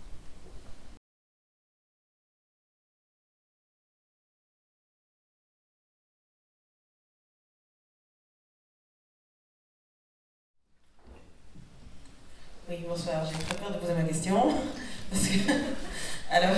Bonsoir. 12.88 13.26
J'ai 13.26 13.38
très 13.46 13.56
peur 13.56 13.72
de 13.72 13.78
poser 13.78 13.94
ma 13.94 14.04
question. 14.04 14.36
Alors, 16.32 16.56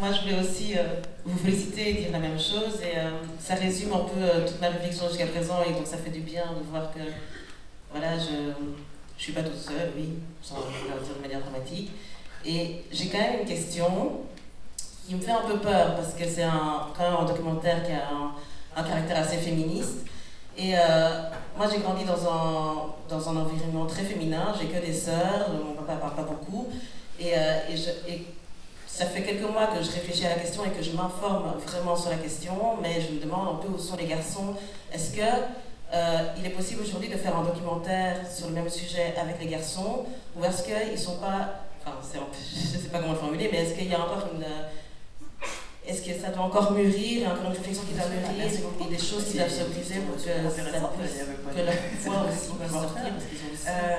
moi, 0.00 0.10
je 0.12 0.20
voulais 0.22 0.40
aussi 0.40 0.76
euh, 0.76 1.00
vous 1.24 1.38
féliciter 1.38 1.90
et 1.90 1.94
dire 1.94 2.12
la 2.12 2.18
même 2.18 2.38
chose. 2.38 2.80
Et 2.82 2.98
euh, 2.98 3.10
ça 3.38 3.54
résume 3.54 3.92
un 3.92 4.00
peu 4.00 4.20
euh, 4.20 4.46
toute 4.46 4.60
ma 4.60 4.68
réflexion 4.68 5.08
jusqu'à 5.08 5.26
présent. 5.26 5.62
Et 5.68 5.72
donc, 5.72 5.86
ça 5.86 5.98
fait 5.98 6.10
du 6.10 6.20
bien 6.20 6.44
de 6.58 6.70
voir 6.70 6.92
que, 6.92 7.00
voilà, 7.90 8.18
je 8.18 8.32
ne 8.32 8.74
suis 9.18 9.32
pas 9.32 9.42
toute 9.42 9.58
seule, 9.58 9.92
oui, 9.96 10.10
sans 10.42 10.56
le 10.56 10.62
dire 10.70 11.14
de 11.16 11.22
manière 11.22 11.40
dramatique. 11.40 11.90
Et 12.44 12.84
j'ai 12.90 13.08
quand 13.08 13.18
même 13.18 13.40
une 13.40 13.46
question 13.46 14.20
qui 15.06 15.14
me 15.14 15.20
fait 15.20 15.32
un 15.32 15.42
peu 15.42 15.58
peur 15.58 15.96
parce 15.96 16.14
que 16.14 16.24
c'est 16.24 16.42
quand 16.42 17.02
même 17.02 17.20
un 17.20 17.24
documentaire 17.24 17.84
qui 17.84 17.92
a 17.92 18.08
un 18.76 18.82
caractère 18.82 19.18
assez 19.18 19.36
féministe. 19.36 20.06
Et 20.56 20.74
euh, 20.74 21.22
moi, 21.56 21.66
j'ai 21.70 21.78
grandi 21.80 22.04
dans 22.04 22.28
un, 22.28 22.94
dans 23.08 23.28
un 23.28 23.36
environnement 23.36 23.86
très 23.86 24.02
féminin. 24.02 24.54
J'ai 24.58 24.66
que 24.66 24.84
des 24.84 24.92
sœurs, 24.92 25.50
mon 25.64 25.74
papa 25.74 25.94
parle 25.94 26.14
pas 26.14 26.22
beaucoup. 26.22 26.68
Et, 27.18 27.32
euh, 27.36 27.58
et, 28.08 28.26
ça 28.86 29.06
fait 29.06 29.22
quelques 29.22 29.50
mois 29.50 29.68
que 29.68 29.82
je 29.82 29.90
réfléchis 29.90 30.26
à 30.26 30.28
la 30.28 30.34
question 30.34 30.66
et 30.66 30.70
que 30.70 30.82
je 30.82 30.90
m'informe 30.92 31.54
vraiment 31.66 31.96
sur 31.96 32.10
la 32.10 32.18
question, 32.18 32.76
mais 32.82 33.00
je 33.00 33.14
me 33.14 33.20
demande 33.20 33.48
un 33.48 33.54
peu 33.54 33.68
où 33.68 33.78
sont 33.78 33.96
les 33.96 34.04
garçons. 34.04 34.54
Est-ce 34.92 35.16
que 35.16 35.22
euh, 35.22 36.18
il 36.38 36.44
est 36.44 36.50
possible 36.50 36.82
aujourd'hui 36.82 37.08
de 37.08 37.16
faire 37.16 37.34
un 37.34 37.42
documentaire 37.42 38.18
sur 38.30 38.48
le 38.48 38.52
même 38.52 38.68
sujet 38.68 39.14
avec 39.18 39.40
les 39.40 39.46
garçons, 39.46 40.04
ou 40.36 40.44
est-ce 40.44 40.62
qu'ils 40.62 40.98
sont 40.98 41.16
pas, 41.16 41.64
enfin, 41.80 41.96
je 42.02 42.76
ne 42.76 42.82
sais 42.82 42.88
pas 42.90 42.98
comment 42.98 43.12
le 43.12 43.18
formuler, 43.18 43.48
mais 43.50 43.62
est-ce 43.62 43.74
qu'il 43.74 43.90
y 43.90 43.94
a 43.94 44.00
encore 44.00 44.28
une 44.34 44.44
est-ce 45.86 46.02
que 46.02 46.12
ça 46.20 46.28
doit 46.30 46.44
encore 46.44 46.72
mûrir, 46.72 46.94
il 46.94 47.18
y 47.20 47.24
a 47.24 47.32
encore 47.32 47.46
une 47.50 47.56
réflexion 47.58 47.82
qui 47.84 47.94
doit 47.94 48.06
mûrir, 48.08 48.30
et 48.38 48.90
des 48.90 48.98
choses 49.02 49.24
qui 49.30 49.36
doivent 49.38 49.50
se 49.50 49.64
briser 49.64 50.00
pour 50.06 50.16
que, 50.16 50.22
ça 50.22 50.28
puisse, 50.94 51.18
que 51.54 51.62
leur 51.66 51.74
pouvoir 51.74 52.26
aussi 52.30 52.50
puisse 52.58 52.72
sortir. 52.72 53.12
euh, 53.66 53.98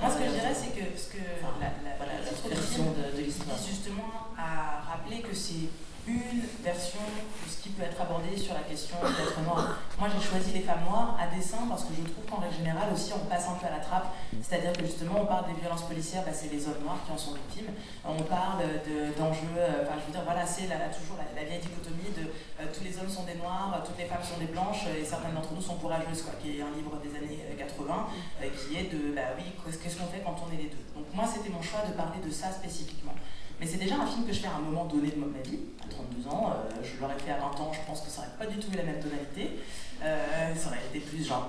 Moi, 0.00 0.10
ce 0.10 0.16
que 0.18 0.24
je 0.24 0.34
dirais, 0.38 0.54
c'est 0.54 0.72
que, 0.78 0.84
parce 0.94 1.08
que 1.10 1.18
la, 1.60 1.70
la, 1.82 1.92
la 1.98 2.54
version 2.54 2.84
de, 2.94 3.04
de 3.16 3.22
l'histoire. 3.22 3.58
justement 3.58 4.30
à 4.38 4.82
rappeler 4.90 5.20
que 5.22 5.34
c'est 5.34 5.66
une 6.06 6.42
version 6.62 7.00
de 7.00 7.50
ce 7.50 7.62
qui 7.62 7.70
peut 7.70 7.82
être 7.82 8.00
abordé 8.00 8.36
sur 8.36 8.52
la 8.52 8.60
question 8.60 8.96
d'être 9.00 9.40
noir. 9.40 9.80
Moi, 9.98 10.08
j'ai 10.12 10.20
choisi 10.20 10.52
les 10.52 10.60
femmes 10.60 10.84
noires 10.84 11.16
à 11.16 11.26
dessein 11.34 11.64
parce 11.68 11.84
que 11.84 11.96
je 11.96 12.04
trouve 12.04 12.24
qu'en 12.28 12.44
règle 12.44 12.56
générale 12.56 12.92
aussi, 12.92 13.12
on 13.16 13.24
passe 13.24 13.48
un 13.48 13.56
peu 13.56 13.66
à 13.66 13.70
la 13.70 13.80
trappe. 13.80 14.12
C'est-à-dire 14.42 14.72
que 14.72 14.84
justement, 14.84 15.22
on 15.22 15.26
parle 15.26 15.46
des 15.48 15.58
violences 15.60 15.88
policières, 15.88 16.22
bah, 16.24 16.32
c'est 16.32 16.52
les 16.52 16.66
hommes 16.68 16.84
noirs 16.84 17.00
qui 17.06 17.12
en 17.12 17.16
sont 17.16 17.32
victimes. 17.32 17.72
On 18.04 18.20
parle 18.22 18.68
d'enjeux, 19.16 19.56
euh, 19.56 19.82
enfin, 19.82 19.96
je 20.00 20.04
veux 20.06 20.12
dire, 20.12 20.24
voilà, 20.24 20.44
c'est 20.44 20.68
toujours 20.68 21.16
la, 21.16 21.44
vieille 21.44 21.60
dichotomie 21.60 22.12
de 22.12 22.28
euh, 22.60 22.68
tous 22.68 22.84
les 22.84 22.92
hommes 23.00 23.08
sont 23.08 23.24
des 23.24 23.36
noirs, 23.40 23.72
toutes 23.84 23.98
les 23.98 24.04
femmes 24.04 24.24
sont 24.24 24.38
des 24.38 24.52
blanches 24.52 24.84
et 24.92 25.04
certaines 25.04 25.32
d'entre 25.32 25.52
nous 25.56 25.64
sont 25.64 25.76
courageuses, 25.80 26.22
quoi, 26.22 26.36
qui 26.36 26.58
est 26.58 26.62
un 26.62 26.72
livre 26.76 27.00
des 27.00 27.16
années 27.16 27.40
80, 27.56 27.64
euh, 27.80 28.48
qui 28.52 28.76
est 28.76 28.92
de, 28.92 29.16
bah 29.16 29.32
oui, 29.40 29.44
qu'est-ce 29.64 29.96
qu'on 29.96 30.08
fait 30.12 30.20
quand 30.20 30.36
on 30.44 30.52
est 30.52 30.60
les 30.60 30.68
deux? 30.68 30.84
Donc, 30.92 31.08
moi, 31.14 31.24
c'était 31.24 31.48
mon 31.48 31.62
choix 31.62 31.80
de 31.88 31.96
parler 31.96 32.20
de 32.20 32.30
ça 32.30 32.52
spécifiquement. 32.52 33.16
Mais 33.60 33.66
c'est 33.66 33.78
déjà 33.78 33.96
un 33.96 34.06
film 34.06 34.26
que 34.26 34.32
je 34.32 34.40
fais 34.40 34.48
à 34.48 34.56
un 34.56 34.60
moment 34.60 34.84
donné 34.86 35.10
de 35.10 35.16
ma 35.16 35.26
vie, 35.42 35.60
à 35.84 35.88
32 35.88 36.28
ans. 36.28 36.52
Euh, 36.52 36.82
je 36.82 37.00
l'aurais 37.00 37.18
fait 37.18 37.30
à 37.30 37.38
20 37.38 37.46
ans, 37.60 37.72
je 37.72 37.86
pense 37.86 38.00
que 38.00 38.10
ça 38.10 38.22
n'aurait 38.22 38.36
pas 38.38 38.46
du 38.46 38.58
tout 38.58 38.72
eu 38.72 38.76
la 38.76 38.82
même 38.82 39.00
tonalité. 39.00 39.58
Euh, 40.02 40.54
ça 40.54 40.68
aurait 40.68 40.82
été 40.92 41.00
plus 41.00 41.24
genre 41.24 41.48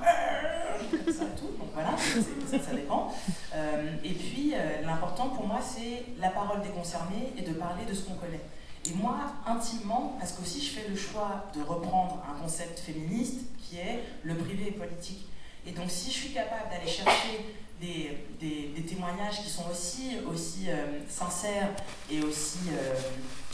comme 0.92 1.14
ça 1.14 1.26
tout. 1.38 1.58
Donc 1.58 1.70
voilà, 1.74 1.96
ça, 1.98 2.60
ça, 2.60 2.74
dépend. 2.74 3.12
Euh, 3.54 3.96
et 4.04 4.14
puis 4.14 4.54
l'important 4.84 5.30
pour 5.30 5.48
moi, 5.48 5.60
c'est 5.62 6.06
la 6.20 6.30
parole 6.30 6.62
des 6.62 6.70
concernés 6.70 7.34
et 7.38 7.42
de 7.42 7.54
parler 7.54 7.86
de 7.86 7.94
ce 7.94 8.04
qu'on 8.04 8.16
connaît. 8.16 8.42
Et 8.88 8.94
moi, 8.94 9.18
intimement, 9.48 10.16
parce 10.20 10.34
qu'aussi 10.34 10.62
je 10.64 10.80
fais 10.80 10.88
le 10.88 10.96
choix 10.96 11.46
de 11.56 11.64
reprendre 11.64 12.24
un 12.30 12.40
concept 12.40 12.80
féministe 12.80 13.42
qui 13.58 13.78
est 13.78 14.04
le 14.24 14.36
privé 14.36 14.68
et 14.68 14.72
politique. 14.72 15.28
Et 15.66 15.72
donc 15.72 15.90
si 15.90 16.12
je 16.12 16.18
suis 16.18 16.30
capable 16.30 16.70
d'aller 16.70 16.90
chercher 16.90 17.56
des, 17.82 18.26
des, 18.40 18.82
témoignages 18.84 19.42
qui 19.44 19.50
sont 19.50 19.70
aussi, 19.70 20.18
aussi 20.32 20.70
euh, 20.70 21.00
sincères 21.10 21.70
et 22.10 22.22
aussi, 22.22 22.60
euh, 22.70 22.96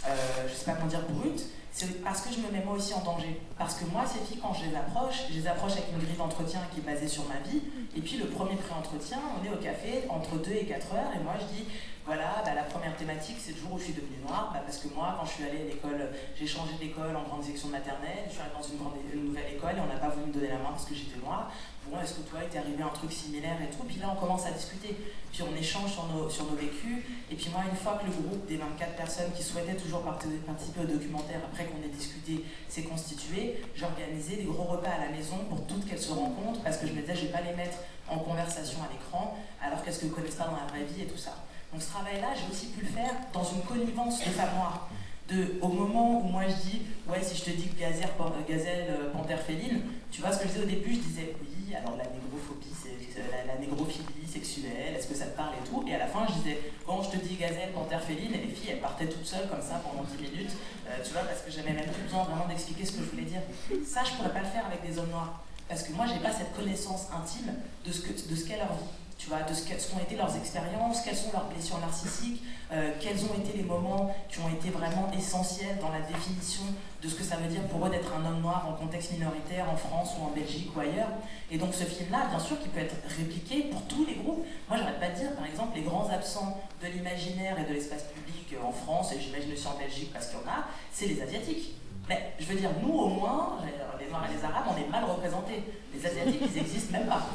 euh, 0.08 0.48
je 0.48 0.54
sais 0.54 0.66
pas 0.66 0.74
comment 0.74 0.88
dire, 0.88 1.04
bruts, 1.10 1.44
c'est 1.72 2.04
parce 2.04 2.22
que 2.22 2.34
je 2.34 2.40
me 2.40 2.52
mets 2.52 2.64
moi 2.64 2.76
aussi 2.76 2.94
en 2.94 3.02
danger. 3.02 3.40
Parce 3.58 3.76
que 3.76 3.86
moi, 3.86 4.04
ces 4.06 4.20
filles, 4.20 4.42
quand 4.42 4.54
je 4.54 4.70
les 4.70 4.76
approche, 4.76 5.24
je 5.30 5.40
les 5.40 5.48
approche 5.48 5.72
avec 5.74 5.86
une 5.94 6.00
grille 6.00 6.18
d'entretien 6.18 6.60
qui 6.74 6.82
est 6.82 6.84
basée 6.84 7.08
sur 7.08 7.24
ma 7.28 7.40
vie. 7.50 7.62
Et 7.96 8.02
puis 8.02 8.18
le 8.18 8.26
premier 8.26 8.56
pré-entretien, 8.56 9.20
on 9.40 9.46
est 9.46 9.50
au 9.50 9.58
café 9.58 10.04
entre 10.10 10.36
2 10.36 10.52
et 10.52 10.66
4 10.66 10.94
heures. 10.96 11.12
Et 11.16 11.24
moi, 11.24 11.36
je 11.40 11.56
dis, 11.56 11.66
voilà, 12.06 12.42
bah, 12.44 12.54
la 12.54 12.64
première 12.64 12.96
thématique, 12.98 13.38
c'est 13.40 13.54
le 13.54 13.58
jour 13.58 13.74
où 13.74 13.80
je 13.80 13.86
suis 13.86 13.94
devenue 13.94 14.20
noire. 14.28 14.52
Bah, 14.54 14.62
parce 14.66 14.80
que 14.80 14.90
moi, 14.94 15.16
quand 15.18 15.26
je 15.26 15.32
suis 15.32 15.44
allée 15.46 15.62
à 15.62 15.66
l'école, 15.72 16.10
j'ai 16.36 16.48
changé 16.48 16.74
d'école 16.80 17.16
en 17.16 17.24
grande 17.24 17.44
section 17.44 17.70
maternelle, 17.70 18.28
je 18.28 18.34
suis 18.34 18.42
allée 18.42 18.52
dans 18.52 18.68
une 19.16 19.26
nouvelle 19.28 19.54
école 19.56 19.78
et 19.78 19.80
on 19.80 19.88
n'a 19.88 20.00
pas 20.00 20.10
voulu 20.10 20.28
me 20.28 20.34
donner 20.34 20.50
la 20.50 20.60
main 20.60 20.72
parce 20.72 20.86
que 20.86 20.96
j'étais 20.96 21.20
noire. 21.24 21.52
Bon, 21.88 22.00
est-ce 22.00 22.14
que 22.14 22.30
toi, 22.30 22.40
il 22.44 22.50
t'est 22.50 22.60
arrivé 22.60 22.82
un 22.84 22.94
truc 22.94 23.12
similaire 23.12 23.58
et 23.62 23.70
tout? 23.76 23.84
Puis 23.84 23.98
là, 24.00 24.14
on 24.16 24.20
commence 24.20 24.46
à 24.46 24.52
discuter, 24.52 24.96
puis 25.32 25.44
on 25.44 25.56
échange 25.56 25.92
sur 25.92 26.06
nos, 26.08 26.30
sur 26.30 26.46
nos 26.46 26.56
vécus. 26.56 27.04
Et 27.30 27.36
puis 27.36 27.50
moi, 27.50 27.64
une 27.70 27.76
fois 27.76 28.00
que 28.00 28.06
le 28.06 28.12
groupe 28.12 28.46
des 28.48 28.58
24 28.58 28.96
personnes 28.96 29.32
qui 29.36 29.44
souhaitaient 29.44 29.76
toujours 29.76 30.02
participer 30.02 30.82
au 30.82 30.86
documentaire, 30.86 31.42
après 31.52 31.66
qu'on 31.66 31.82
ait 31.84 31.92
discuté, 31.92 32.46
s'est 32.70 32.84
constitué, 32.84 33.62
j'organisais 33.76 34.38
des 34.38 34.44
gros 34.44 34.64
repas 34.64 34.92
à 34.92 35.06
la 35.06 35.12
maison 35.12 35.38
pour 35.50 35.66
toutes 35.66 35.86
qu'elles 35.86 36.00
se 36.00 36.12
rencontrent, 36.14 36.62
parce 36.62 36.78
que 36.78 36.88
je 36.88 36.94
me 36.94 37.02
disais, 37.02 37.16
je 37.16 37.22
vais 37.26 37.32
pas 37.32 37.42
les 37.42 37.56
mettre 37.56 37.78
en 38.08 38.20
conversation 38.20 38.78
à 38.84 38.92
l'écran, 38.92 39.38
alors 39.62 39.84
qu'est-ce 39.84 40.00
qu'elles 40.02 40.12
connaissent 40.12 40.36
pas 40.36 40.46
dans 40.46 40.58
la 40.58 40.68
vraie 40.68 40.84
vie 40.84 41.02
et 41.02 41.08
tout 41.08 41.18
ça. 41.18 41.36
Donc 41.72 41.82
ce 41.82 41.90
travail-là, 41.90 42.28
j'ai 42.36 42.52
aussi 42.52 42.68
pu 42.68 42.86
le 42.86 42.92
faire 42.92 43.12
dans 43.34 43.44
une 43.44 43.62
connivence 43.62 44.20
de 44.20 44.30
femmes 44.30 44.56
noires. 44.56 44.90
De, 45.30 45.56
au 45.62 45.70
moment 45.70 46.20
où 46.20 46.24
moi 46.28 46.44
je 46.48 46.70
dis, 46.70 46.82
ouais, 47.08 47.24
si 47.24 47.38
je 47.38 47.44
te 47.44 47.50
dis 47.52 47.70
que 47.70 47.80
gazelle, 47.80 48.10
gazelle 48.48 48.88
euh, 48.90 49.12
panthère 49.12 49.42
féline, 49.42 49.82
tu 50.12 50.20
vois 50.20 50.34
ce 50.34 50.40
que 50.40 50.44
je 50.44 50.54
disais 50.54 50.64
au 50.64 50.68
début, 50.68 50.94
je 50.94 51.00
disais, 51.00 51.36
oui, 51.40 51.48
alors 51.76 51.98
la 51.98 52.06
négrophobie, 52.06 52.74
c'est 52.74 53.20
la, 53.20 53.54
la, 53.54 53.60
négrophilie 53.60 54.28
sexuelle, 54.28 54.96
est-ce 54.96 55.08
que 55.08 55.16
ça 55.16 55.26
te 55.26 55.38
parle 55.38 55.54
et 55.56 55.68
tout? 55.68 55.84
Et 55.88 55.96
à 55.96 56.00
la 56.00 56.08
fin, 56.08 56.26
je 56.28 56.34
disais, 56.34 56.60
bon, 56.86 57.02
je 57.02 57.10
te 57.10 57.18
dis 57.18 57.36
gazelle, 57.36 57.72
panthère 57.74 58.02
féline, 58.02 58.34
et 58.34 58.46
les 58.46 58.54
filles, 58.54 58.72
elles 58.72 58.80
partaient 58.80 59.08
toutes 59.08 59.26
seules 59.26 59.48
comme 59.50 59.62
ça 59.62 59.82
pendant 59.84 60.04
10 60.04 60.18
minutes, 60.18 60.52
euh, 60.88 60.98
tu 61.04 61.12
vois, 61.12 61.24
parce 61.24 61.42
que 61.42 61.52
j'avais 61.52 61.74
même 61.74 61.90
plus 61.90 62.04
besoin 62.04 62.24
vraiment 62.24 62.48
d'expliquer 62.48 62.86
ce 62.86 62.94
que 62.94 63.04
je 63.04 63.10
voulais 63.10 63.30
dire. 63.30 63.42
Ça, 63.86 64.04
je 64.04 64.12
pourrais 64.16 64.34
pas 64.34 64.42
le 64.42 64.52
faire 64.52 64.66
avec 64.66 64.86
des 64.86 64.98
hommes 65.00 65.10
noirs, 65.10 65.44
parce 65.68 65.84
que 65.84 65.94
moi, 65.94 66.06
j'ai 66.08 66.20
pas 66.20 66.32
cette 66.32 66.56
connaissance 66.56 67.08
intime 67.12 67.54
de 67.86 67.92
ce 67.92 68.02
qu'est 68.46 68.58
leur 68.58 68.74
vie 68.74 69.01
tu 69.22 69.30
vois, 69.30 69.44
de 69.44 69.54
ce 69.54 69.62
qu'ont 69.62 70.00
été 70.00 70.16
leurs 70.16 70.36
expériences, 70.36 71.02
quelles 71.02 71.16
sont 71.16 71.32
leurs 71.32 71.46
blessures 71.46 71.78
narcissiques, 71.78 72.42
euh, 72.72 72.92
quels 73.00 73.24
ont 73.24 73.36
été 73.38 73.56
les 73.56 73.64
moments 73.64 74.16
qui 74.28 74.40
ont 74.40 74.50
été 74.50 74.72
vraiment 74.72 75.12
essentiels 75.16 75.78
dans 75.80 75.90
la 75.90 76.02
définition 76.02 76.64
de 77.04 77.08
ce 77.08 77.14
que 77.14 77.24
ça 77.24 77.36
veut 77.36 77.48
dire 77.48 77.62
pour 77.68 77.86
eux 77.86 77.92
d'être 77.92 78.12
un 78.16 78.26
homme 78.26 78.42
noir 78.42 78.68
en 78.68 78.74
contexte 78.74 79.12
minoritaire 79.12 79.70
en 79.70 79.78
France 79.78 80.14
ou 80.20 80.24
en 80.24 80.32
Belgique 80.32 80.76
ou 80.76 80.80
ailleurs. 80.80 81.12
Et 81.52 81.60
donc 81.60 81.76
ce 81.76 81.84
film-là, 81.84 82.26
bien 82.32 82.40
sûr, 82.40 82.60
qui 82.60 82.70
peut 82.70 82.80
être 82.80 82.96
répliqué 83.16 83.66
pour 83.66 83.84
tous 83.84 84.06
les 84.08 84.16
groupes. 84.16 84.44
Moi, 84.68 84.80
j'arrête 84.80 85.00
pas 85.00 85.10
de 85.10 85.16
dire, 85.16 85.36
par 85.36 85.46
exemple, 85.46 85.76
les 85.76 85.84
grands 85.84 86.10
absents 86.10 86.60
de 86.82 86.88
l'imaginaire 86.88 87.60
et 87.60 87.70
de 87.70 87.74
l'espace 87.76 88.06
public 88.06 88.56
en 88.66 88.72
France, 88.72 89.14
et 89.14 89.22
j'imagine 89.22 89.54
aussi 89.54 89.68
en 89.68 89.78
Belgique 89.78 90.12
parce 90.12 90.30
qu'il 90.30 90.40
y 90.40 90.44
en 90.44 90.48
a, 90.48 90.66
c'est 90.92 91.06
les 91.06 91.22
Asiatiques. 91.22 91.76
Mais 92.10 92.34
je 92.40 92.46
veux 92.46 92.56
dire, 92.56 92.72
nous 92.82 92.92
au 92.92 93.08
moins, 93.08 93.60
les 94.00 94.10
Noirs 94.10 94.26
et 94.30 94.36
les 94.36 94.44
Arabes, 94.44 94.66
on 94.74 94.78
est 94.78 94.90
mal 94.90 95.04
représentés. 95.06 95.64
Les 95.94 96.06
Asiatiques, 96.06 96.42
ils 96.42 96.62
n'existent 96.62 96.92
même 96.92 97.08
pas. 97.08 97.28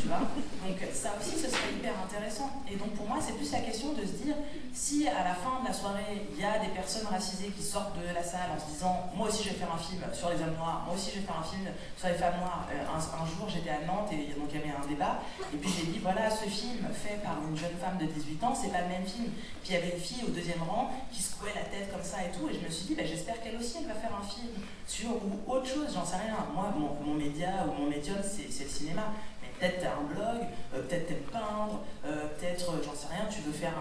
Tu 0.00 0.08
vois 0.08 0.18
Donc 0.18 0.78
ça 0.92 1.14
aussi, 1.20 1.36
ce 1.36 1.48
serait 1.48 1.72
hyper 1.74 1.92
intéressant. 1.98 2.50
Et 2.70 2.76
donc 2.76 2.94
pour 2.94 3.06
moi, 3.06 3.18
c'est 3.20 3.34
plus 3.36 3.50
la 3.50 3.60
question 3.60 3.92
de 3.92 4.02
se 4.02 4.22
dire, 4.22 4.36
si 4.72 5.08
à 5.08 5.24
la 5.24 5.34
fin 5.34 5.62
de 5.62 5.68
la 5.68 5.72
soirée, 5.72 6.26
il 6.32 6.40
y 6.40 6.44
a 6.44 6.58
des 6.58 6.70
personnes 6.74 7.06
racisées 7.06 7.50
qui 7.56 7.62
sortent 7.62 7.96
de 7.98 8.14
la 8.14 8.22
salle 8.22 8.50
en 8.54 8.60
se 8.60 8.72
disant, 8.72 9.10
moi 9.14 9.28
aussi 9.28 9.44
je 9.44 9.50
vais 9.50 9.56
faire 9.56 9.72
un 9.72 9.78
film 9.78 10.02
sur 10.12 10.30
les 10.30 10.36
hommes 10.42 10.56
noirs, 10.58 10.82
moi 10.86 10.94
aussi 10.94 11.10
je 11.14 11.20
vais 11.20 11.26
faire 11.26 11.38
un 11.38 11.46
film 11.46 11.66
sur 11.96 12.08
les 12.08 12.14
femmes 12.14 12.38
noires. 12.38 12.66
Euh, 12.70 12.82
un, 12.82 13.26
jour, 13.26 13.48
j'étais 13.48 13.70
à 13.70 13.82
Nantes 13.86 14.10
et 14.12 14.34
donc 14.38 14.50
il 14.50 14.60
y 14.60 14.62
avait 14.62 14.74
un 14.74 14.86
débat. 14.86 15.22
Et 15.52 15.56
puis 15.56 15.70
j'ai 15.70 15.86
dit, 15.90 15.98
voilà, 15.98 16.30
ce 16.30 16.48
film 16.48 16.86
fait 16.92 17.22
par 17.22 17.38
une 17.48 17.56
jeune 17.56 17.76
femme 17.80 17.98
de 17.98 18.06
18 18.06 18.42
ans, 18.44 18.54
c'est 18.54 18.70
pas 18.70 18.82
le 18.82 18.88
même 18.88 19.06
film. 19.06 19.30
Puis 19.62 19.72
il 19.72 19.74
y 19.74 19.76
avait 19.76 19.94
une 19.94 20.02
fille 20.02 20.24
au 20.26 20.30
deuxième 20.30 20.62
rang 20.62 20.90
qui 21.12 21.22
secouait 21.22 21.54
la 21.54 21.66
tête 21.66 21.90
comme 21.90 22.02
ça 22.02 22.18
et 22.22 22.30
tout. 22.30 22.48
Et 22.50 22.54
je 22.54 22.64
me 22.64 22.70
suis 22.70 22.86
dit, 22.86 22.94
bah, 22.94 23.06
j'espère 23.06 23.40
qu'elle 23.42 23.56
aussi, 23.56 23.78
elle 23.80 23.88
va 23.88 23.94
faire 23.94 24.14
un 24.14 24.26
film 24.26 24.52
sur 24.86 25.10
ou 25.10 25.50
autre 25.50 25.66
chose, 25.66 25.88
j'en 25.94 26.04
sais 26.04 26.16
rien. 26.16 26.36
Moi, 26.52 26.72
mon, 26.76 26.98
mon 27.04 27.14
média 27.14 27.64
ou 27.66 27.82
mon 27.82 27.88
c'est 28.22 28.64
le 28.64 28.70
cinéma. 28.70 29.12
Mais 29.42 29.48
peut-être 29.58 29.80
tu 29.80 29.86
as 29.86 29.92
un 29.92 30.02
blog, 30.02 30.48
euh, 30.74 30.82
peut-être 30.82 31.08
tu 31.08 31.14
peindre, 31.30 31.80
euh, 32.04 32.28
peut-être, 32.36 32.70
euh, 32.70 32.82
j'en 32.84 32.94
sais 32.94 33.08
rien, 33.08 33.26
tu 33.30 33.40
veux 33.42 33.52
faire 33.52 33.74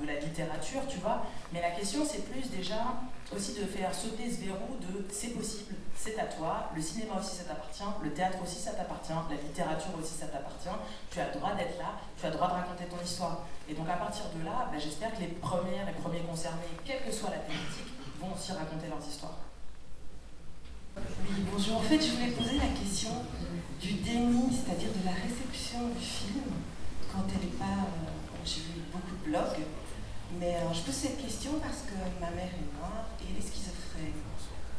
de 0.00 0.06
la 0.06 0.20
littérature, 0.20 0.82
tu 0.88 0.98
vois. 0.98 1.22
Mais 1.52 1.62
la 1.62 1.70
question, 1.70 2.04
c'est 2.04 2.22
plus 2.30 2.50
déjà 2.50 3.00
aussi 3.34 3.54
de 3.54 3.64
faire 3.64 3.94
sauter 3.94 4.30
ce 4.30 4.44
verrou 4.44 4.76
de 4.80 5.06
c'est 5.10 5.28
possible, 5.28 5.74
c'est 5.96 6.18
à 6.18 6.26
toi, 6.26 6.70
le 6.76 6.82
cinéma 6.82 7.14
aussi 7.18 7.34
ça 7.36 7.44
t'appartient, 7.44 7.82
le 8.04 8.12
théâtre 8.12 8.38
aussi 8.42 8.56
ça 8.56 8.72
t'appartient, 8.72 9.12
la 9.12 9.36
littérature 9.36 9.90
aussi 9.98 10.14
ça 10.14 10.26
t'appartient, 10.26 10.68
tu 11.10 11.18
as 11.18 11.32
le 11.32 11.40
droit 11.40 11.54
d'être 11.54 11.78
là, 11.78 11.98
tu 12.20 12.26
as 12.26 12.28
le 12.28 12.36
droit 12.36 12.48
de 12.48 12.52
raconter 12.52 12.84
ton 12.84 13.02
histoire. 13.02 13.46
Et 13.68 13.74
donc 13.74 13.88
à 13.88 13.96
partir 13.96 14.24
de 14.38 14.44
là, 14.44 14.68
ben, 14.70 14.78
j'espère 14.78 15.12
que 15.14 15.20
les 15.20 15.28
premières 15.28 15.88
et 15.88 15.92
premiers 16.00 16.20
concernés, 16.20 16.76
quelle 16.84 17.02
que 17.02 17.10
soit 17.10 17.30
la 17.30 17.38
thématique, 17.38 17.90
vont 18.20 18.32
aussi 18.32 18.52
raconter 18.52 18.88
leurs 18.88 19.06
histoires. 19.06 19.45
Oui, 20.96 21.44
bonjour. 21.52 21.76
En 21.76 21.80
fait, 21.84 22.00
je 22.00 22.12
voulais 22.16 22.32
poser 22.32 22.56
la 22.56 22.72
question 22.72 23.10
du 23.80 23.92
déni, 24.00 24.48
c'est-à-dire 24.48 24.88
de 24.96 25.04
la 25.04 25.12
réception 25.12 25.88
du 25.92 26.00
film 26.00 26.48
quand 27.12 27.24
elle 27.28 27.44
n'est 27.52 27.56
pas. 27.60 27.84
Euh, 27.84 28.40
J'ai 28.44 28.62
vu 28.64 28.80
beaucoup 28.88 29.12
de 29.12 29.24
blogs, 29.28 29.66
mais 30.40 30.56
je 30.72 30.80
pose 30.80 30.94
cette 30.94 31.20
question 31.20 31.58
parce 31.60 31.84
que 31.84 31.98
ma 32.20 32.30
mère 32.32 32.48
est 32.48 32.68
noire 32.78 33.10
et 33.20 33.28
elle 33.28 33.36
est 33.36 33.44
schizophrène. 33.44 34.16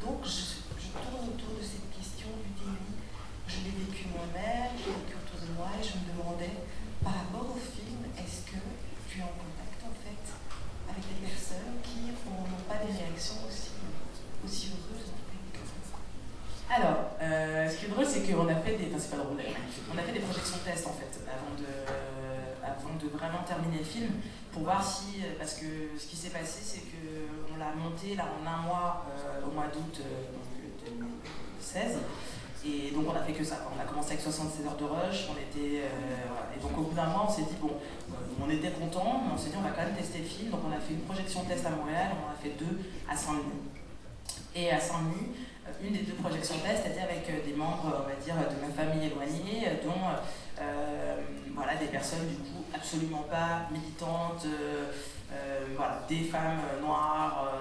Donc, 0.01 0.25
je, 0.25 0.63
je 0.81 0.89
tourne 0.97 1.29
autour 1.35 1.53
de 1.53 1.61
cette 1.63 1.85
question 1.93 2.31
du 2.41 2.49
déni. 2.65 2.97
Je 3.45 3.57
l'ai 3.67 3.75
vécu 3.77 4.09
moi-même, 4.09 4.73
je 4.79 4.89
l'ai 4.89 4.97
vécu 5.05 5.13
autour 5.21 5.37
de 5.45 5.51
moi 5.53 5.69
et 5.77 5.83
je 5.85 6.01
me 6.01 6.03
demandais, 6.17 6.65
par 7.03 7.13
rapport 7.13 7.45
au 7.53 7.59
film, 7.61 8.07
est-ce 8.17 8.47
que 8.49 8.57
tu 9.05 9.19
es 9.19 9.23
en 9.23 9.35
contact 9.37 9.79
en 9.85 9.93
fait 10.01 10.25
avec 10.89 11.03
des 11.13 11.27
personnes 11.29 11.77
qui 11.85 12.09
n'ont 12.09 12.63
pas 12.65 12.79
des 12.81 12.91
réactions 12.95 13.43
aussi, 13.45 13.75
aussi 14.43 14.71
heureuses 14.73 14.86
alors, 16.69 17.15
euh, 17.21 17.69
ce 17.69 17.77
qui 17.77 17.85
est 17.85 17.89
drôle, 17.89 18.05
c'est 18.05 18.21
qu'on 18.21 18.47
a 18.47 18.55
fait 18.55 18.75
des. 18.75 18.91
On 18.91 19.97
a 19.97 20.01
fait 20.01 20.11
des 20.11 20.19
projections 20.19 20.57
test 20.65 20.85
en 20.85 20.91
fait, 20.91 21.23
avant 21.23 21.55
de, 21.55 21.65
avant 22.61 22.95
de 22.99 23.07
vraiment 23.07 23.43
terminer 23.47 23.79
le 23.79 23.85
film, 23.85 24.11
pour 24.51 24.63
voir 24.63 24.83
si. 24.83 25.23
Parce 25.39 25.53
que 25.55 25.65
ce 25.97 26.05
qui 26.07 26.17
s'est 26.17 26.29
passé, 26.29 26.59
c'est 26.61 26.81
qu'on 26.91 27.57
l'a 27.57 27.73
monté 27.73 28.15
là 28.15 28.25
en 28.27 28.45
un 28.45 28.67
mois, 28.67 29.05
euh, 29.07 29.47
au 29.47 29.51
mois 29.51 29.67
d'août 29.73 30.01
euh, 30.01 30.91
2016. 30.91 31.99
Et 32.65 32.91
donc 32.91 33.05
on 33.07 33.15
a 33.15 33.23
fait 33.23 33.31
que 33.31 33.45
ça. 33.45 33.63
On 33.73 33.79
a 33.79 33.85
commencé 33.85 34.11
avec 34.11 34.21
76 34.21 34.65
heures 34.65 34.75
de 34.75 34.83
rush, 34.83 35.29
on 35.31 35.39
était. 35.39 35.87
Et 35.87 36.59
donc 36.61 36.77
au 36.77 36.81
bout 36.81 36.95
d'un 36.95 37.05
mois, 37.05 37.27
on 37.29 37.31
s'est 37.31 37.43
dit, 37.43 37.55
bon, 37.61 37.71
on 38.43 38.49
était 38.49 38.71
content, 38.71 39.23
mais 39.23 39.31
on 39.33 39.37
s'est 39.37 39.51
dit, 39.51 39.55
on 39.57 39.63
va 39.63 39.69
quand 39.69 39.85
même 39.85 39.95
tester 39.95 40.19
le 40.19 40.25
film. 40.25 40.51
Donc 40.51 40.61
on 40.67 40.75
a 40.75 40.81
fait 40.81 40.95
une 40.95 41.07
projection 41.07 41.45
test 41.45 41.65
à 41.65 41.69
Montréal, 41.69 42.11
on 42.11 42.27
en 42.27 42.33
a 42.33 42.35
fait 42.35 42.59
deux 42.59 42.81
à 43.09 43.15
Saint-Denis. 43.15 43.86
Et 44.55 44.71
à 44.71 44.79
Saint-Denis, 44.79 45.33
une 45.83 45.93
des 45.93 46.03
deux 46.03 46.13
projections 46.13 46.55
test 46.65 46.85
était 46.87 47.01
avec 47.01 47.45
des 47.45 47.53
membres, 47.53 48.03
on 48.03 48.09
va 48.09 48.15
dire, 48.15 48.35
de 48.35 48.65
ma 48.65 48.73
famille 48.73 49.07
éloignée, 49.07 49.67
dont 49.83 50.01
euh, 50.59 51.15
voilà, 51.53 51.75
des 51.75 51.87
personnes 51.87 52.27
du 52.27 52.35
coup 52.35 52.63
absolument 52.73 53.25
pas 53.29 53.67
militantes, 53.71 54.45
euh, 54.45 55.65
voilà, 55.75 56.01
des 56.07 56.23
femmes 56.23 56.61
noires 56.81 57.51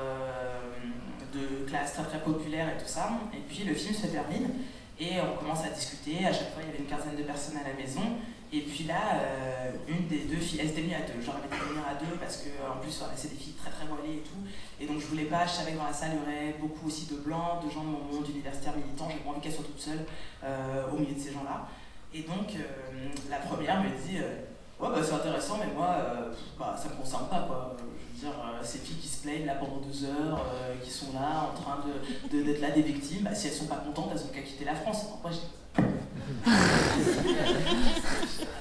de 1.35 1.67
classe 1.67 1.95
très 1.95 2.05
très 2.05 2.21
populaire 2.21 2.69
et 2.69 2.83
tout 2.83 2.89
ça. 2.89 3.11
Et 3.35 3.41
puis 3.49 3.65
le 3.65 3.75
film 3.75 3.95
se 3.95 4.07
termine 4.07 4.51
et 4.99 5.21
on 5.21 5.37
commence 5.37 5.65
à 5.65 5.71
discuter. 5.71 6.25
À 6.25 6.33
chaque 6.33 6.53
fois, 6.55 6.63
il 6.63 6.67
y 6.67 6.71
avait 6.71 6.79
une 6.79 6.87
quinzaine 6.87 7.17
de 7.17 7.23
personnes 7.23 7.59
à 7.59 7.69
la 7.69 7.75
maison. 7.75 8.01
Et 8.53 8.61
puis 8.61 8.85
là, 8.85 9.01
euh, 9.15 9.71
une 9.89 10.07
des 10.07 10.25
deux 10.25 10.37
filles, 10.37 10.61
elle 10.63 10.69
s'était 10.69 10.83
mise 10.83 10.95
à 10.95 11.01
deux, 11.01 11.21
j'aurais 11.21 11.39
été 11.39 11.57
venir 11.57 11.83
à 11.83 11.95
deux 11.95 12.17
parce 12.17 12.39
que 12.39 12.49
en 12.71 12.81
plus 12.81 13.03
c'est 13.17 13.31
des 13.31 13.37
filles 13.37 13.55
très 13.55 13.71
très 13.71 13.87
voilées 13.87 14.19
et 14.19 14.23
tout. 14.23 14.39
Et 14.81 14.87
donc 14.87 15.01
je 15.01 15.07
voulais 15.07 15.25
pas, 15.25 15.47
je 15.47 15.53
savais 15.53 15.73
que 15.73 15.79
dans 15.79 15.85
la 15.85 15.93
salle 15.93 16.13
il 16.15 16.19
y 16.19 16.23
aurait 16.23 16.55
beaucoup 16.61 16.87
aussi 16.87 17.07
de 17.07 17.17
blancs, 17.17 17.65
de 17.65 17.71
gens 17.71 17.83
de 17.83 17.89
mon 17.89 18.05
monde 18.05 18.29
universitaire 18.29 18.75
militant, 18.77 19.09
j'ai 19.11 19.19
pas 19.19 19.31
envie 19.31 19.41
qu'elle 19.41 19.53
soit 19.53 19.65
toute 19.65 19.81
seule 19.81 20.07
euh, 20.45 20.91
au 20.93 20.99
milieu 20.99 21.15
de 21.15 21.21
ces 21.21 21.33
gens-là. 21.33 21.67
Et 22.15 22.23
donc 22.23 22.55
euh, 22.55 23.09
la 23.29 23.39
première 23.39 23.83
me 23.83 23.89
dit 23.89 24.19
Ouais 24.79 24.89
bah 24.91 25.01
c'est 25.03 25.15
intéressant 25.15 25.59
mais 25.59 25.73
moi 25.75 25.97
bah, 26.59 26.77
ça 26.81 26.89
me 26.89 26.95
concerne 26.95 27.29
pas 27.29 27.47
quoi. 27.49 27.77
Dire, 28.17 28.33
ces 28.63 28.79
filles 28.79 28.97
qui 28.97 29.09
se 29.09 29.23
plaignent 29.23 29.45
là 29.45 29.57
pendant 29.57 29.77
deux 29.77 30.05
heures, 30.05 30.41
qui 30.83 30.91
sont 30.91 31.13
là 31.13 31.51
en 31.51 31.61
train 31.61 31.85
d'être 32.33 32.33
de, 32.33 32.61
là 32.63 32.71
des 32.71 32.83
victimes, 32.83 33.25
bah, 33.25 33.35
si 33.35 33.49
elles 33.49 33.53
sont 33.53 33.67
pas 33.67 33.77
contentes, 33.77 34.11
elles 34.13 34.23
ont 34.23 34.33
qu'à 34.33 34.41
quitter 34.41 34.65
la 34.65 34.75
France. 34.75 35.07
Après, 35.19 35.35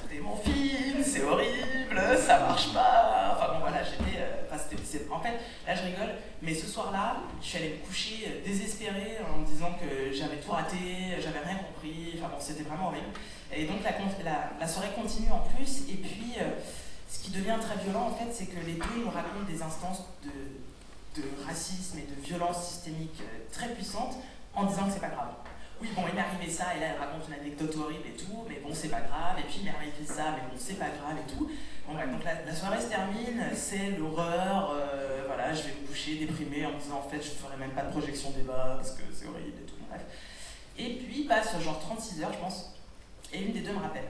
c'était 0.04 0.22
mon 0.22 0.36
film, 0.36 1.04
c'est 1.04 1.24
horrible, 1.24 2.02
ça 2.18 2.40
marche 2.40 2.74
pas. 2.74 3.36
Enfin 3.36 3.54
bon 3.54 3.60
voilà, 3.62 3.84
j'étais. 3.84 4.20
Enfin, 4.52 4.62
en 5.12 5.20
fait, 5.20 5.40
là 5.68 5.76
je 5.76 5.84
rigole, 5.84 6.16
mais 6.42 6.54
ce 6.54 6.68
soir-là, 6.68 7.18
je 7.42 7.48
suis 7.48 7.58
allée 7.58 7.80
me 7.80 7.86
coucher 7.86 8.42
désespérée 8.46 9.18
en 9.34 9.40
me 9.40 9.46
disant 9.46 9.78
que 9.80 10.14
j'avais 10.14 10.38
tout 10.38 10.52
raté, 10.52 11.16
j'avais 11.20 11.40
rien 11.40 11.58
compris. 11.58 12.14
Enfin 12.18 12.30
bon, 12.30 12.38
c'était 12.40 12.64
vraiment 12.64 12.88
horrible. 12.88 13.08
Et 13.54 13.66
donc 13.66 13.78
la, 13.84 13.92
la, 14.60 14.68
soirée 14.68 14.90
continue 14.96 15.32
en 15.32 15.48
plus, 15.56 15.84
et 15.90 15.96
puis 15.96 16.34
euh, 16.40 16.50
ce 17.08 17.20
qui 17.20 17.32
devient 17.32 17.58
très 17.62 17.84
violent 17.84 18.08
en 18.08 18.16
fait, 18.16 18.32
c'est 18.32 18.46
que 18.46 18.60
les 18.66 18.74
deux 18.74 19.04
nous 19.04 19.10
racontent 19.10 19.46
des 19.48 19.62
instances 19.62 20.04
de, 20.24 20.32
racisme 21.48 22.00
et 22.00 22.08
de 22.14 22.22
violence 22.22 22.68
systémique 22.68 23.22
très 23.52 23.70
puissantes 23.70 24.18
en 24.54 24.66
disant 24.66 24.86
que 24.88 24.94
c'est 24.94 25.00
pas 25.00 25.10
grave 25.10 25.30
oui, 25.82 25.90
bon, 25.94 26.04
il 26.08 26.16
m'est 26.16 26.22
arrivé 26.22 26.50
ça, 26.50 26.76
et 26.76 26.80
là, 26.80 26.88
elle 26.94 27.00
raconte 27.00 27.28
une 27.28 27.34
anecdote 27.34 27.76
horrible 27.76 28.08
et 28.08 28.18
tout, 28.18 28.46
mais 28.48 28.60
bon, 28.64 28.70
c'est 28.74 28.88
pas 28.88 29.02
grave, 29.02 29.38
et 29.40 29.44
puis 29.44 29.58
il 29.60 29.66
m'est 29.66 29.76
arrivé 29.76 30.06
ça, 30.06 30.32
mais 30.32 30.42
bon, 30.50 30.56
c'est 30.58 30.80
pas 30.80 30.88
grave 30.88 31.18
et 31.20 31.32
tout. 31.32 31.50
Donc 31.88 31.98
la, 32.24 32.56
soirée 32.56 32.82
se 32.82 32.88
termine, 32.88 33.44
c'est 33.54 33.92
l'horreur, 34.00 34.72
euh, 34.74 35.24
voilà, 35.28 35.54
je 35.54 35.64
vais 35.64 35.74
me 35.82 35.88
coucher 35.88 36.16
déprimée 36.16 36.66
en 36.66 36.72
me 36.72 36.80
disant, 36.80 37.04
en 37.06 37.10
fait, 37.10 37.22
je 37.22 37.30
ferai 37.30 37.58
même 37.58 37.72
pas 37.72 37.84
de 37.84 37.92
projection 37.92 38.32
débat, 38.32 38.76
parce 38.78 38.92
que 38.92 39.04
c'est 39.14 39.28
horrible 39.28 39.60
et 39.60 39.66
tout, 39.66 39.76
bref. 39.90 40.02
Et 40.78 40.96
puis, 40.96 41.26
passe 41.26 41.60
genre 41.62 41.80
36 41.80 42.24
heures, 42.24 42.34
je 42.34 42.40
pense, 42.40 42.74
et 43.34 43.42
une 43.42 43.52
des 43.52 43.62
deux 43.62 43.74
me 43.74 43.80
rappelle. 43.80 44.08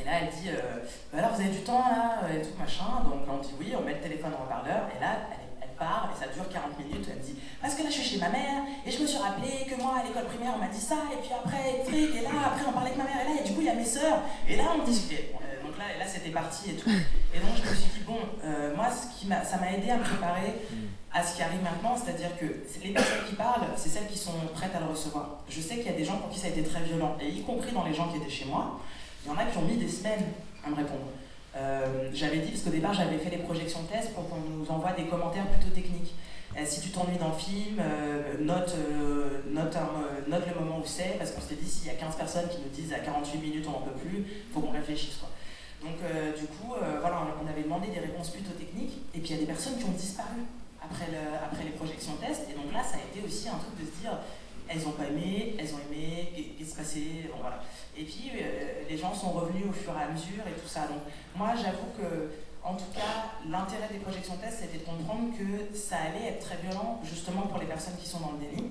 Et 0.00 0.04
là, 0.04 0.12
elle 0.22 0.28
dit, 0.28 0.48
euh, 0.50 0.84
bah 1.12 1.18
alors, 1.18 1.34
vous 1.34 1.40
avez 1.40 1.50
du 1.50 1.60
temps, 1.60 1.84
là, 1.88 2.20
et 2.32 2.42
tout, 2.42 2.56
machin, 2.58 3.04
donc 3.04 3.22
on 3.28 3.38
dit 3.38 3.54
oui, 3.58 3.72
on 3.78 3.82
met 3.82 3.94
le 3.94 4.00
téléphone 4.00 4.32
en 4.38 4.44
haut-parleur, 4.44 4.88
et 4.96 5.00
là, 5.00 5.28
elle, 5.32 5.46
parle 5.78 6.08
et 6.10 6.18
ça 6.18 6.32
dure 6.32 6.48
40 6.48 6.78
minutes. 6.78 7.06
Elle 7.10 7.18
me 7.18 7.22
dit 7.22 7.36
Parce 7.60 7.74
que 7.74 7.82
là, 7.82 7.90
je 7.90 8.00
suis 8.00 8.16
chez 8.16 8.18
ma 8.18 8.30
mère 8.30 8.64
et 8.84 8.90
je 8.90 8.98
me 9.00 9.06
suis 9.06 9.18
rappelé 9.18 9.68
que 9.68 9.76
moi, 9.80 10.00
à 10.00 10.06
l'école 10.06 10.24
primaire, 10.24 10.54
on 10.56 10.58
m'a 10.58 10.68
dit 10.72 10.80
ça, 10.80 10.96
et 11.12 11.20
puis 11.20 11.32
après, 11.32 11.84
et 11.92 12.22
là, 12.22 12.30
après, 12.46 12.64
on 12.66 12.72
parlait 12.72 12.90
avec 12.90 12.98
ma 12.98 13.04
mère, 13.04 13.20
et 13.20 13.28
là, 13.28 13.40
et 13.40 13.46
du 13.46 13.52
coup, 13.52 13.60
il 13.60 13.66
y 13.66 13.70
a 13.70 13.74
mes 13.74 13.84
sœurs, 13.84 14.22
et 14.48 14.56
là, 14.56 14.64
on 14.74 14.84
discutait. 14.84 15.34
Euh, 15.36 15.62
donc 15.62 15.76
là, 15.76 15.84
là 15.98 16.06
c'était 16.06 16.30
parti 16.30 16.70
et 16.70 16.74
tout. 16.74 16.88
Et 16.88 17.38
donc, 17.38 17.52
je 17.56 17.68
me 17.68 17.74
suis 17.74 17.90
dit 17.92 18.04
Bon, 18.06 18.18
euh, 18.44 18.74
moi, 18.74 18.88
ça 18.90 19.56
m'a 19.58 19.72
aidé 19.72 19.90
à 19.90 19.98
me 19.98 20.04
préparer 20.04 20.64
à 21.12 21.22
ce 21.22 21.36
qui 21.36 21.42
arrive 21.42 21.62
maintenant, 21.62 21.96
c'est-à-dire 21.96 22.36
que 22.38 22.44
les 22.82 22.90
personnes 22.90 23.24
qui 23.28 23.34
parlent, 23.34 23.64
c'est 23.76 23.88
celles 23.88 24.06
qui 24.06 24.18
sont 24.18 24.32
prêtes 24.54 24.74
à 24.74 24.80
le 24.80 24.86
recevoir. 24.86 25.40
Je 25.48 25.60
sais 25.60 25.76
qu'il 25.76 25.86
y 25.86 25.94
a 25.94 25.96
des 25.96 26.04
gens 26.04 26.18
pour 26.18 26.28
qui 26.28 26.38
ça 26.38 26.46
a 26.46 26.50
été 26.50 26.62
très 26.62 26.82
violent, 26.82 27.16
et 27.20 27.28
y 27.28 27.42
compris 27.42 27.72
dans 27.72 27.84
les 27.84 27.94
gens 27.94 28.08
qui 28.08 28.18
étaient 28.18 28.30
chez 28.30 28.44
moi, 28.44 28.80
il 29.26 29.32
y 29.32 29.34
en 29.34 29.38
a 29.38 29.44
qui 29.44 29.58
ont 29.58 29.62
mis 29.62 29.76
des 29.76 29.88
semaines 29.88 30.24
à 30.64 30.70
me 30.70 30.76
répondre. 30.76 31.06
Euh, 31.56 32.10
j'avais 32.12 32.38
dit, 32.38 32.50
parce 32.50 32.62
qu'au 32.62 32.70
départ, 32.70 32.94
j'avais 32.94 33.18
fait 33.18 33.30
des 33.30 33.42
projections 33.42 33.82
de 33.82 33.88
tests 33.88 34.14
pour 34.14 34.28
qu'on 34.28 34.38
nous 34.38 34.70
envoie 34.70 34.92
des 34.92 35.04
commentaires 35.04 35.46
plutôt 35.48 35.74
techniques. 35.74 36.14
Euh, 36.56 36.62
si 36.64 36.80
tu 36.80 36.90
t'ennuies 36.90 37.18
dans 37.18 37.28
le 37.28 37.38
film, 37.38 37.80
euh, 37.80 38.34
note, 38.40 38.76
note, 39.48 40.42
le 40.46 40.60
moment 40.60 40.78
où 40.78 40.86
c'est, 40.86 41.16
parce 41.18 41.32
qu'on 41.32 41.40
s'était 41.40 41.56
dit, 41.56 41.68
s'il 41.68 41.86
y 41.88 41.90
a 41.90 41.94
15 41.94 42.16
personnes 42.16 42.48
qui 42.48 42.58
nous 42.58 42.68
disent 42.68 42.92
à 42.92 43.00
48 43.00 43.38
minutes 43.38 43.64
on 43.68 43.72
n'en 43.72 43.80
peut 43.80 43.98
plus, 43.98 44.24
faut 44.52 44.60
qu'on 44.60 44.70
réfléchisse. 44.70 45.16
Quoi. 45.16 45.30
Donc, 45.82 45.98
du 46.38 46.46
coup, 46.46 46.74
voilà, 47.00 47.26
on 47.42 47.46
avait 47.46 47.62
demandé 47.62 47.88
des 47.88 48.00
réponses 48.00 48.30
plutôt 48.30 48.52
techniques, 48.52 49.02
et 49.14 49.20
puis 49.20 49.30
il 49.30 49.34
y 49.34 49.38
a 49.38 49.40
des 49.40 49.46
personnes 49.46 49.76
qui 49.76 49.84
ont 49.84 49.96
disparu 49.96 50.40
après, 50.80 51.12
après 51.44 51.64
les 51.64 51.76
projections 51.76 52.14
tests, 52.16 52.48
et 52.50 52.54
donc 52.54 52.72
là, 52.72 52.82
ça 52.82 52.96
a 52.96 53.04
été 53.04 53.26
aussi 53.26 53.48
un 53.48 53.58
truc 53.58 53.76
de 53.78 53.84
se 53.84 54.00
dire, 54.00 54.16
elles 54.68 54.82
n'ont 54.82 54.92
pas 54.92 55.06
aimé, 55.06 55.54
elles 55.58 55.74
ont 55.74 55.80
aimé, 55.90 56.32
qu'est-ce 56.34 56.56
qui 56.56 56.64
se 56.64 56.76
passait, 56.76 57.30
bon, 57.30 57.38
voilà. 57.40 57.62
Et 57.96 58.04
puis 58.04 58.30
euh, 58.34 58.82
les 58.88 58.96
gens 58.96 59.14
sont 59.14 59.30
revenus 59.30 59.64
au 59.68 59.72
fur 59.72 59.92
et 59.96 60.02
à 60.02 60.08
mesure 60.08 60.44
et 60.46 60.60
tout 60.60 60.68
ça. 60.68 60.82
Donc 60.82 61.00
moi 61.34 61.54
j'avoue 61.56 61.90
que, 61.96 62.30
en 62.62 62.74
tout 62.74 62.90
cas, 62.94 63.32
l'intérêt 63.48 63.88
des 63.90 63.98
projections 63.98 64.36
tests, 64.36 64.60
c'était 64.60 64.78
de 64.78 64.84
comprendre 64.84 65.32
que 65.36 65.76
ça 65.76 65.96
allait 65.96 66.34
être 66.34 66.46
très 66.46 66.56
violent 66.56 67.00
justement 67.04 67.42
pour 67.42 67.58
les 67.58 67.66
personnes 67.66 67.96
qui 67.96 68.08
sont 68.08 68.20
dans 68.20 68.32
le 68.32 68.38
déni 68.38 68.70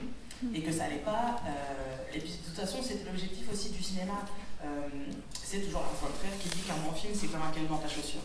et 0.54 0.62
que 0.62 0.72
ça 0.72 0.86
allait 0.86 0.98
pas. 0.98 1.42
Euh, 1.48 2.14
et 2.14 2.20
puis 2.20 2.32
de 2.32 2.46
toute 2.46 2.60
façon, 2.60 2.80
c'était 2.84 3.06
l'objectif 3.06 3.52
aussi 3.52 3.70
du 3.70 3.82
cinéma. 3.82 4.26
Euh, 4.64 4.68
c'est 5.34 5.62
toujours 5.62 5.82
un 5.82 5.96
frère 5.96 6.38
qui 6.40 6.50
dit 6.50 6.62
qu'un 6.62 6.78
bon 6.86 6.94
film, 6.94 7.14
c'est 7.16 7.28
comme 7.28 7.42
un 7.42 7.52
caillou 7.52 7.68
dans 7.68 7.78
ta 7.78 7.88
chaussure. 7.88 8.22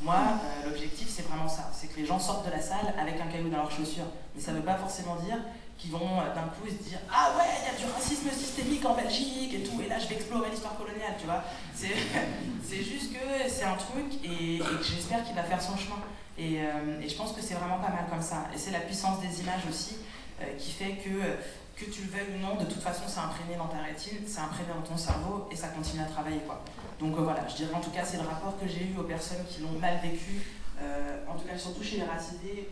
Moi, 0.00 0.16
l'objectif, 0.64 1.08
c'est 1.10 1.22
vraiment 1.22 1.48
ça. 1.48 1.70
C'est 1.72 1.88
que 1.88 1.98
les 1.98 2.06
gens 2.06 2.20
sortent 2.20 2.46
de 2.46 2.52
la 2.52 2.60
salle 2.60 2.94
avec 2.96 3.20
un 3.20 3.26
caillou 3.26 3.48
dans 3.48 3.56
leur 3.56 3.70
chaussure. 3.70 4.04
Mais 4.34 4.40
ça 4.40 4.52
ne 4.52 4.58
veut 4.58 4.64
pas 4.64 4.76
forcément 4.76 5.16
dire 5.16 5.38
qui 5.78 5.88
vont 5.88 6.20
euh, 6.20 6.34
d'un 6.34 6.48
coup 6.48 6.66
se 6.66 6.82
dire 6.88 6.98
Ah 7.10 7.32
ouais, 7.38 7.46
il 7.62 7.72
y 7.72 7.76
a 7.76 7.78
du 7.78 7.92
racisme 7.92 8.28
systémique 8.30 8.84
en 8.84 8.94
Belgique 8.94 9.54
et 9.54 9.62
tout, 9.62 9.80
et 9.80 9.88
là 9.88 9.98
je 9.98 10.08
vais 10.08 10.16
explorer 10.16 10.50
l'histoire 10.50 10.76
coloniale, 10.76 11.14
tu 11.18 11.26
vois. 11.26 11.44
C'est 11.74 12.82
juste 12.82 13.12
que 13.12 13.48
c'est 13.48 13.64
un 13.64 13.76
truc 13.76 14.06
et, 14.24 14.58
que 14.58 14.82
j'espère 14.82 15.24
qu'il 15.24 15.36
va 15.36 15.44
faire 15.44 15.62
son 15.62 15.76
chemin. 15.76 16.02
Et, 16.36 16.60
euh, 16.60 17.00
et 17.00 17.08
je 17.08 17.16
pense 17.16 17.32
que 17.32 17.40
c'est 17.40 17.54
vraiment 17.54 17.78
pas 17.78 17.90
mal 17.90 18.06
comme 18.10 18.22
ça. 18.22 18.48
Et 18.54 18.58
c'est 18.58 18.72
la 18.72 18.80
puissance 18.80 19.20
des 19.20 19.40
images 19.40 19.62
aussi 19.68 19.96
euh, 20.42 20.56
qui 20.56 20.70
fait 20.72 20.98
que, 21.02 21.10
que 21.76 21.90
tu 21.90 22.02
le 22.02 22.08
veuilles 22.08 22.36
ou 22.36 22.38
non, 22.40 22.56
de 22.56 22.64
toute 22.64 22.82
façon 22.82 23.04
c'est 23.06 23.20
imprégné 23.20 23.56
dans 23.56 23.68
ta 23.68 23.78
rétine, 23.78 24.18
c'est 24.26 24.40
imprégné 24.40 24.70
dans 24.74 24.86
ton 24.86 24.96
cerveau 24.96 25.48
et 25.50 25.56
ça 25.56 25.68
continue 25.68 26.02
à 26.02 26.06
travailler. 26.06 26.40
quoi. 26.46 26.62
Donc 26.98 27.14
voilà, 27.16 27.46
je 27.48 27.54
dirais 27.54 27.74
en 27.74 27.80
tout 27.80 27.90
cas, 27.90 28.04
c'est 28.04 28.16
le 28.16 28.26
rapport 28.26 28.58
que 28.58 28.66
j'ai 28.66 28.86
eu 28.86 28.98
aux 28.98 29.04
personnes 29.04 29.44
qui 29.48 29.62
l'ont 29.62 29.78
mal 29.78 29.98
vécu, 30.02 30.42
en 31.28 31.34
tout 31.34 31.46
cas 31.46 31.58
surtout 31.58 31.82
chez 31.82 31.96
les 31.96 32.04
racisés, 32.04 32.70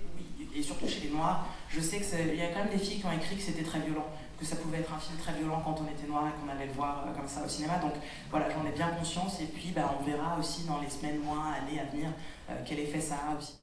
et 0.57 0.63
surtout 0.63 0.89
chez 0.89 1.01
les 1.01 1.11
Noirs, 1.11 1.47
je 1.69 1.81
sais 1.81 1.99
qu'il 1.99 2.37
y 2.37 2.43
a 2.43 2.49
quand 2.49 2.61
même 2.61 2.73
des 2.73 2.79
filles 2.79 3.01
qui 3.01 3.07
ont 3.07 3.13
écrit 3.13 3.37
que 3.37 3.43
c'était 3.43 3.63
très 3.63 3.81
violent, 3.81 4.07
que 4.39 4.45
ça 4.45 4.57
pouvait 4.57 4.79
être 4.79 4.93
un 4.93 4.99
film 4.99 5.19
très 5.19 5.33
violent 5.33 5.63
quand 5.65 5.77
on 5.81 5.91
était 5.91 6.07
noir 6.07 6.25
et 6.29 6.33
qu'on 6.41 6.51
allait 6.53 6.67
le 6.67 6.73
voir 6.73 7.05
euh, 7.07 7.13
comme 7.17 7.29
ça 7.29 7.43
au 7.45 7.49
cinéma. 7.49 7.79
Donc 7.79 7.93
voilà, 8.31 8.47
j'en 8.51 8.67
ai 8.69 8.73
bien 8.73 8.89
conscience. 8.99 9.41
Et 9.41 9.47
puis 9.47 9.73
bah, 9.75 9.95
on 9.99 10.05
verra 10.05 10.37
aussi 10.39 10.65
dans 10.65 10.81
les 10.81 10.91
semaines, 10.91 11.21
mois, 11.21 11.55
années 11.59 11.81
à 11.81 11.91
venir 11.91 12.11
euh, 12.51 12.55
quel 12.65 12.81
effet 12.81 13.01
ça 13.01 13.17
a 13.31 13.37
aussi. 13.39 13.55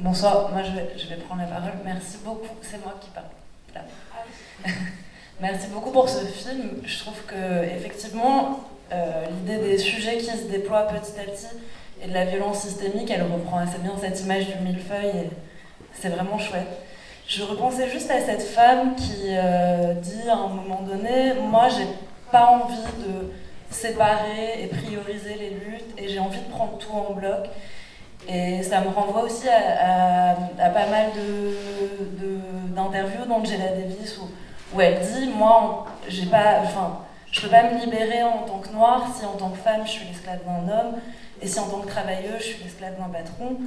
Bonsoir, 0.00 0.50
moi 0.50 0.62
je 0.62 0.72
vais, 1.06 1.16
prendre 1.16 1.42
la 1.42 1.48
parole. 1.48 1.72
Merci 1.84 2.18
beaucoup, 2.24 2.56
c'est 2.62 2.82
moi 2.82 2.94
qui 3.00 3.10
parle. 3.10 3.86
Merci 5.40 5.68
beaucoup 5.68 5.92
pour 5.92 6.08
ce 6.08 6.26
film. 6.26 6.82
Je 6.84 6.98
trouve 6.98 7.22
que 7.26 7.64
effectivement, 7.64 8.68
euh, 8.92 9.26
l'idée 9.30 9.58
des 9.58 9.78
sujets 9.78 10.18
qui 10.18 10.26
se 10.26 10.48
déploient 10.50 10.82
petit 10.88 11.20
à 11.20 11.24
petit 11.24 11.46
et 12.02 12.08
de 12.08 12.12
la 12.12 12.24
violence 12.24 12.62
systémique, 12.62 13.10
elle 13.10 13.22
reprend 13.22 13.58
assez 13.58 13.78
bien 13.78 13.92
cette 14.00 14.20
image 14.20 14.46
du 14.46 14.64
millefeuille. 14.64 15.30
C'est 15.94 16.08
vraiment 16.08 16.38
chouette. 16.38 16.66
Je 17.28 17.42
repensais 17.42 17.90
juste 17.90 18.10
à 18.10 18.20
cette 18.20 18.40
femme 18.40 18.96
qui 18.96 19.26
euh, 19.28 19.92
dit 19.92 20.30
à 20.30 20.32
un 20.32 20.48
moment 20.48 20.80
donné, 20.80 21.34
moi 21.34 21.68
j'ai 21.68 21.86
pas 22.32 22.46
envie 22.46 22.74
de 23.06 23.30
séparer 23.70 24.62
et 24.62 24.66
prioriser 24.68 25.34
les 25.34 25.50
luttes 25.50 25.92
et 25.98 26.08
j'ai 26.08 26.20
envie 26.20 26.40
de 26.40 26.48
prendre 26.50 26.78
tout 26.78 26.90
en 26.90 27.12
bloc. 27.12 27.50
Et 28.26 28.62
ça 28.62 28.80
me 28.80 28.88
renvoie 28.88 29.24
aussi 29.24 29.46
à, 29.46 30.36
pas 30.70 30.86
mal 30.86 31.10
d'interviews 32.74 33.24
de, 33.24 33.28
d'Angela 33.28 33.72
Davis 33.76 34.18
où, 34.22 34.30
où, 34.74 34.80
elle 34.80 34.98
dit, 34.98 35.28
moi 35.28 35.86
j'ai 36.08 36.24
pas, 36.24 36.62
enfin, 36.62 37.00
je 37.30 37.42
peux 37.42 37.48
pas 37.48 37.64
me 37.64 37.78
libérer 37.78 38.22
en 38.22 38.46
tant 38.46 38.58
que 38.58 38.72
noire 38.72 39.06
si 39.14 39.26
en 39.26 39.36
tant 39.36 39.50
que 39.50 39.58
femme 39.58 39.82
je 39.84 39.90
suis 39.90 40.06
l'esclave 40.06 40.40
d'un 40.46 40.72
homme 40.72 40.94
et 41.42 41.46
si 41.46 41.60
en 41.60 41.68
tant 41.68 41.80
que 41.80 41.88
travailleuse 41.88 42.38
je 42.38 42.44
suis 42.44 42.64
l'esclave 42.64 42.96
d'un 42.98 43.10
patron. 43.10 43.58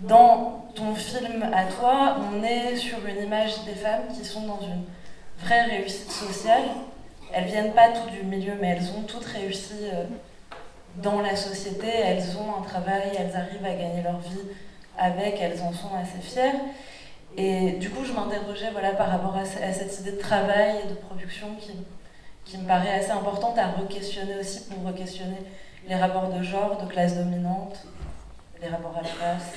Dans 0.00 0.66
ton 0.74 0.94
film 0.94 1.42
à 1.52 1.64
toi, 1.64 2.16
on 2.32 2.42
est 2.42 2.76
sur 2.76 2.98
une 3.06 3.24
image 3.24 3.64
des 3.64 3.74
femmes 3.74 4.08
qui 4.14 4.24
sont 4.24 4.46
dans 4.46 4.60
une 4.60 4.84
vraie 5.38 5.64
réussite 5.64 6.10
sociale. 6.10 6.62
Elles 7.32 7.44
viennent 7.44 7.72
pas 7.72 7.90
toutes 7.90 8.12
du 8.12 8.24
milieu, 8.24 8.54
mais 8.60 8.68
elles 8.68 8.90
ont 8.96 9.02
toutes 9.02 9.24
réussi 9.24 9.74
euh, 9.82 10.04
dans 10.96 11.20
la 11.20 11.36
société. 11.36 11.88
Elles 11.88 12.36
ont 12.38 12.58
un 12.58 12.62
travail, 12.62 13.10
elles 13.18 13.36
arrivent 13.36 13.64
à 13.64 13.74
gagner 13.74 14.02
leur 14.02 14.18
vie 14.18 14.48
avec, 14.98 15.40
elles 15.40 15.60
en 15.62 15.72
sont 15.72 15.94
assez 15.94 16.20
fières. 16.20 16.54
Et 17.36 17.72
du 17.72 17.90
coup, 17.90 18.04
je 18.04 18.12
m'interrogeais 18.12 18.70
voilà, 18.72 18.92
par 18.92 19.08
rapport 19.08 19.36
à, 19.36 19.44
cette 19.44 20.00
idée 20.00 20.12
de 20.12 20.18
travail 20.18 20.76
et 20.84 20.88
de 20.88 20.94
production 20.94 21.54
qui, 21.60 21.72
qui 22.44 22.58
me 22.58 22.66
paraît 22.66 22.94
assez 22.94 23.10
importante 23.10 23.56
à 23.58 23.68
re-questionner 23.68 24.36
aussi 24.40 24.64
pour 24.64 24.84
re-questionner 24.90 25.38
les 25.88 25.94
rapports 25.94 26.28
de 26.28 26.42
genre, 26.42 26.82
de 26.82 26.90
classe 26.90 27.16
dominante, 27.16 27.86
les 28.60 28.68
rapports 28.68 28.96
à 28.98 29.02
la 29.02 29.08
classe. 29.08 29.52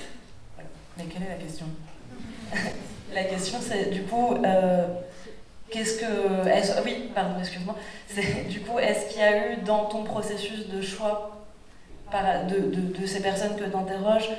Mais 0.97 1.05
quelle 1.05 1.23
est 1.23 1.29
la 1.29 1.35
question? 1.35 1.65
La 3.13 3.25
question, 3.25 3.59
c'est 3.61 3.91
du 3.91 4.01
coup, 4.03 4.33
euh, 4.43 4.87
qu'est-ce 5.69 5.99
que. 5.99 6.47
Est 6.47 6.81
oui, 6.83 7.11
pardon, 7.13 7.39
excuse-moi. 7.39 7.75
Du 8.49 8.61
coup, 8.61 8.79
est-ce 8.79 9.11
qu'il 9.11 9.21
y 9.21 9.23
a 9.23 9.51
eu 9.51 9.57
dans 9.57 9.85
ton 9.85 10.03
processus 10.03 10.67
de 10.67 10.81
choix 10.81 11.43
de, 12.49 12.75
de, 12.75 12.99
de 12.99 13.05
ces 13.05 13.21
personnes 13.21 13.55
que 13.55 13.65
tu 13.65 13.75
interroges 13.75 14.29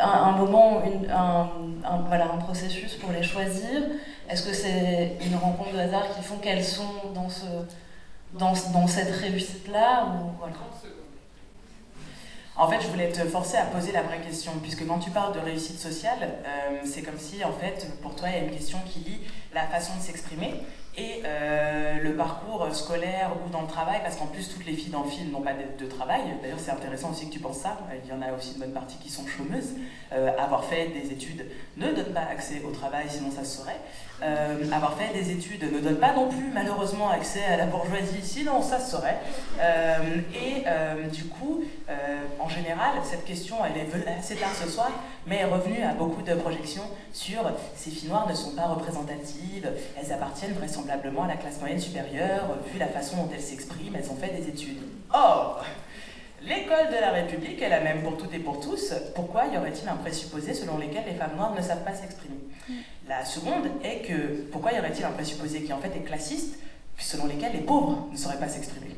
un, 0.00 0.32
moment, 0.32 0.82
une, 0.84 1.08
un, 1.08 1.50
voilà, 2.08 2.24
un 2.32 2.38
processus 2.38 2.94
pour 2.94 3.12
les 3.12 3.22
choisir? 3.22 3.82
Est-ce 4.28 4.42
que 4.48 4.52
c'est 4.52 5.16
une 5.24 5.36
rencontre 5.36 5.72
de 5.72 5.78
hasard 5.78 6.08
qui 6.16 6.22
font 6.24 6.38
qu'elles 6.38 6.64
sont 6.64 7.12
dans, 7.14 7.28
ce, 7.28 7.46
dans, 8.32 8.54
dans 8.72 8.86
cette 8.86 9.10
réussite-là. 9.10 10.08
En 12.56 12.68
fait, 12.68 12.80
je 12.80 12.86
voulais 12.86 13.10
te 13.10 13.24
forcer 13.24 13.56
à 13.56 13.64
poser 13.64 13.90
la 13.90 14.02
vraie 14.02 14.20
question, 14.20 14.52
puisque 14.62 14.86
quand 14.86 15.00
tu 15.00 15.10
parles 15.10 15.34
de 15.34 15.40
réussite 15.40 15.78
sociale, 15.78 16.38
euh, 16.46 16.78
c'est 16.84 17.02
comme 17.02 17.18
si, 17.18 17.44
en 17.44 17.52
fait, 17.52 17.88
pour 18.00 18.14
toi, 18.14 18.28
il 18.28 18.36
y 18.36 18.38
a 18.38 18.44
une 18.44 18.52
question 18.52 18.78
qui 18.86 19.00
lie 19.00 19.20
la 19.52 19.66
façon 19.66 19.96
de 19.96 20.00
s'exprimer 20.00 20.54
et 20.96 21.22
euh, 21.24 22.00
le 22.02 22.14
parcours 22.14 22.68
scolaire 22.72 23.32
ou 23.44 23.50
dans 23.50 23.62
le 23.62 23.66
travail, 23.66 24.00
parce 24.04 24.16
qu'en 24.16 24.26
plus, 24.26 24.48
toutes 24.48 24.64
les 24.64 24.74
filles 24.74 24.90
dans 24.90 25.04
n'ont 25.32 25.40
pas 25.40 25.52
de, 25.52 25.86
travail. 25.86 26.22
D'ailleurs, 26.40 26.58
c'est 26.58 26.70
intéressant 26.70 27.10
aussi 27.10 27.28
que 27.28 27.32
tu 27.32 27.40
penses 27.40 27.58
ça. 27.58 27.78
Il 28.04 28.08
y 28.08 28.12
en 28.12 28.22
a 28.22 28.32
aussi 28.32 28.52
une 28.54 28.60
bonne 28.60 28.72
partie 28.72 28.96
qui 28.98 29.10
sont 29.10 29.26
chômeuses. 29.26 29.74
Euh, 30.12 30.30
avoir 30.38 30.64
fait 30.64 30.88
des 30.88 31.12
études 31.12 31.44
ne 31.76 31.92
donne 31.92 32.12
pas 32.12 32.26
accès 32.30 32.62
au 32.66 32.70
travail, 32.70 33.06
sinon 33.08 33.30
ça 33.30 33.44
se 33.44 33.58
saurait. 33.58 33.80
Euh, 34.22 34.70
avoir 34.72 34.96
fait 34.96 35.12
des 35.12 35.32
études 35.32 35.72
ne 35.72 35.80
donne 35.80 35.96
pas 35.96 36.14
non 36.14 36.28
plus, 36.28 36.50
malheureusement, 36.52 37.10
accès 37.10 37.44
à 37.44 37.56
la 37.56 37.66
bourgeoisie, 37.66 38.22
sinon 38.22 38.62
ça 38.62 38.78
se 38.78 38.92
saurait. 38.92 39.18
et 40.34 40.64
du 41.10 41.24
coup, 41.24 41.64
en 42.40 42.48
général, 42.48 42.92
cette 43.02 43.24
question, 43.24 43.56
elle 43.64 43.80
est 43.80 44.18
assez 44.18 44.36
tard 44.36 44.54
ce 44.54 44.68
soir, 44.68 44.90
mais 45.26 45.38
est 45.38 45.44
revenue 45.44 45.82
à 45.82 45.94
beaucoup 45.94 46.22
de 46.22 46.34
projections 46.34 46.84
sur 47.12 47.40
ces 47.76 47.90
filles 47.90 48.08
noires 48.08 48.28
ne 48.28 48.34
sont 48.34 48.52
pas 48.52 48.66
représentatives, 48.66 49.70
elles 49.96 50.12
appartiennent 50.12 50.52
vraisemblablement 50.52 50.83
à 50.90 51.26
la 51.26 51.36
classe 51.36 51.60
moyenne 51.60 51.80
supérieure, 51.80 52.58
vu 52.72 52.78
la 52.78 52.88
façon 52.88 53.16
dont 53.16 53.30
elles 53.32 53.40
s'expriment, 53.40 53.96
elles 53.96 54.10
ont 54.10 54.16
fait 54.16 54.34
des 54.34 54.48
études. 54.48 54.82
Or, 55.12 55.64
l'école 56.42 56.88
de 56.88 57.00
la 57.00 57.10
République 57.10 57.60
est 57.62 57.68
la 57.68 57.80
même 57.80 58.02
pour 58.02 58.16
toutes 58.16 58.34
et 58.34 58.38
pour 58.38 58.60
tous. 58.60 58.92
Pourquoi 59.14 59.46
y 59.46 59.56
aurait-il 59.56 59.88
un 59.88 59.96
présupposé 59.96 60.54
selon 60.54 60.78
lequel 60.78 61.04
les 61.06 61.14
femmes 61.14 61.36
noires 61.36 61.54
ne 61.54 61.62
savent 61.62 61.84
pas 61.84 61.94
s'exprimer? 61.94 62.36
La 63.08 63.24
seconde 63.24 63.66
est 63.82 64.06
que 64.06 64.42
pourquoi 64.50 64.72
y 64.72 64.78
aurait-il 64.78 65.04
un 65.04 65.10
présupposé 65.10 65.62
qui 65.62 65.72
en 65.72 65.78
fait 65.78 65.94
est 65.96 66.04
classiste, 66.04 66.58
selon 66.98 67.26
lequel 67.26 67.52
les 67.52 67.60
pauvres 67.60 68.08
ne 68.12 68.16
sauraient 68.16 68.38
pas 68.38 68.48
s'exprimer? 68.48 68.96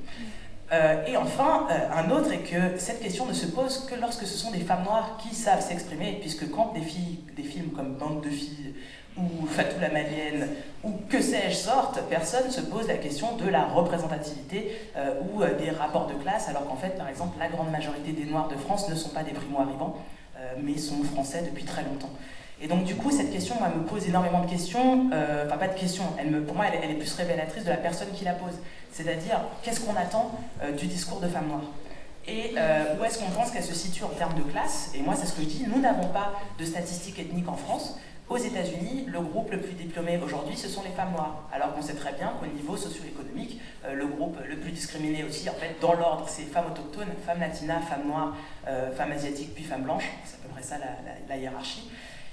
Euh, 0.72 1.04
et 1.06 1.16
enfin, 1.16 1.68
euh, 1.70 1.88
un 1.94 2.10
autre 2.10 2.32
est 2.32 2.38
que 2.38 2.78
cette 2.78 3.00
question 3.00 3.26
ne 3.26 3.32
se 3.32 3.46
pose 3.46 3.86
que 3.88 3.94
lorsque 4.00 4.26
ce 4.26 4.36
sont 4.36 4.50
des 4.50 4.60
femmes 4.60 4.82
noires 4.82 5.16
qui 5.22 5.34
savent 5.34 5.60
s'exprimer, 5.60 6.18
puisque 6.20 6.50
quand 6.50 6.72
des 6.74 6.80
filles, 6.80 7.20
des 7.36 7.44
films 7.44 7.70
comme 7.70 7.94
Bande 7.94 8.22
de 8.22 8.30
filles 8.30 8.74
ou 9.16 9.46
Fatou 9.46 9.80
la 9.80 9.90
Malienne, 9.90 10.48
ou 10.82 10.90
que 11.08 11.22
sais-je 11.22 11.54
sorte, 11.54 12.00
personne 12.10 12.46
ne 12.46 12.50
se 12.50 12.60
pose 12.60 12.88
la 12.88 12.96
question 12.96 13.36
de 13.36 13.48
la 13.48 13.64
représentativité 13.64 14.76
euh, 14.96 15.20
ou 15.32 15.42
des 15.56 15.70
rapports 15.70 16.08
de 16.08 16.14
classe, 16.14 16.48
alors 16.48 16.66
qu'en 16.66 16.76
fait, 16.76 16.98
par 16.98 17.08
exemple, 17.08 17.38
la 17.38 17.48
grande 17.48 17.70
majorité 17.70 18.12
des 18.12 18.24
Noirs 18.24 18.48
de 18.48 18.56
France 18.56 18.88
ne 18.88 18.94
sont 18.94 19.10
pas 19.10 19.22
des 19.22 19.32
primo-arrivants. 19.32 19.96
mais 20.62 20.76
sont 20.76 21.02
français 21.02 21.42
depuis 21.46 21.64
très 21.64 21.82
longtemps. 21.82 22.10
Et 22.60 22.68
donc, 22.68 22.84
du 22.84 22.94
coup, 22.94 23.10
cette 23.10 23.30
question, 23.30 23.56
moi, 23.58 23.68
me 23.68 23.84
pose 23.84 24.08
énormément 24.08 24.40
de 24.40 24.48
questions. 24.48 25.10
enfin, 25.46 25.58
pas 25.58 25.68
de 25.68 25.78
questions. 25.78 26.04
Pour 26.46 26.56
moi, 26.56 26.66
elle, 26.72 26.90
est 26.90 26.94
plus 26.94 27.14
révélatrice 27.14 27.64
de 27.64 27.70
la 27.70 27.76
personne 27.76 28.08
qui 28.14 28.24
la 28.24 28.32
pose. 28.32 28.54
C'est-à-dire, 28.92 29.40
qu'est-ce 29.62 29.80
qu'on 29.80 29.94
attend 29.94 30.30
du 30.78 30.86
discours 30.86 31.20
de 31.20 31.28
femme 31.28 31.48
noire? 31.48 31.64
Et 32.26 32.54
où 32.98 33.04
est-ce 33.04 33.18
qu'on 33.18 33.30
pense 33.30 33.50
qu'elle 33.50 33.62
se 33.62 33.74
situe 33.74 34.04
en 34.04 34.08
termes 34.08 34.34
de 34.34 34.42
classe? 34.50 34.90
Et 34.94 35.02
moi, 35.02 35.14
c'est 35.14 35.26
ce 35.26 35.34
que 35.34 35.42
je 35.42 35.48
dis, 35.48 35.66
nous 35.68 35.80
n'avons 35.80 36.08
pas 36.08 36.32
de 36.58 36.64
statistiques 36.64 37.18
ethniques 37.18 37.48
en 37.48 37.56
France. 37.56 37.98
Aux 38.28 38.38
États-Unis, 38.38 39.04
le 39.06 39.20
groupe 39.20 39.52
le 39.52 39.60
plus 39.60 39.74
diplômé 39.74 40.18
aujourd'hui, 40.18 40.56
ce 40.56 40.66
sont 40.66 40.82
les 40.82 40.90
femmes 40.90 41.12
noires. 41.12 41.48
Alors 41.52 41.72
qu'on 41.72 41.82
sait 41.82 41.94
très 41.94 42.12
bien 42.12 42.32
qu'au 42.40 42.46
niveau 42.46 42.76
socio-économique, 42.76 43.60
euh, 43.84 43.94
le 43.94 44.08
groupe 44.08 44.36
le 44.44 44.56
plus 44.56 44.72
discriminé 44.72 45.22
aussi, 45.22 45.48
en 45.48 45.52
fait, 45.52 45.76
dans 45.80 45.94
l'ordre, 45.94 46.24
c'est 46.28 46.42
femmes 46.42 46.66
autochtones, 46.72 47.14
femmes 47.24 47.38
latinas, 47.38 47.82
femmes 47.82 48.08
noires, 48.08 48.34
euh, 48.66 48.90
femmes 48.96 49.12
asiatiques, 49.12 49.54
puis 49.54 49.62
femmes 49.62 49.84
blanches. 49.84 50.10
C'est 50.24 50.34
à 50.34 50.38
peu 50.42 50.48
près 50.48 50.62
ça 50.62 50.74
la, 51.28 51.36
hiérarchie. 51.36 51.88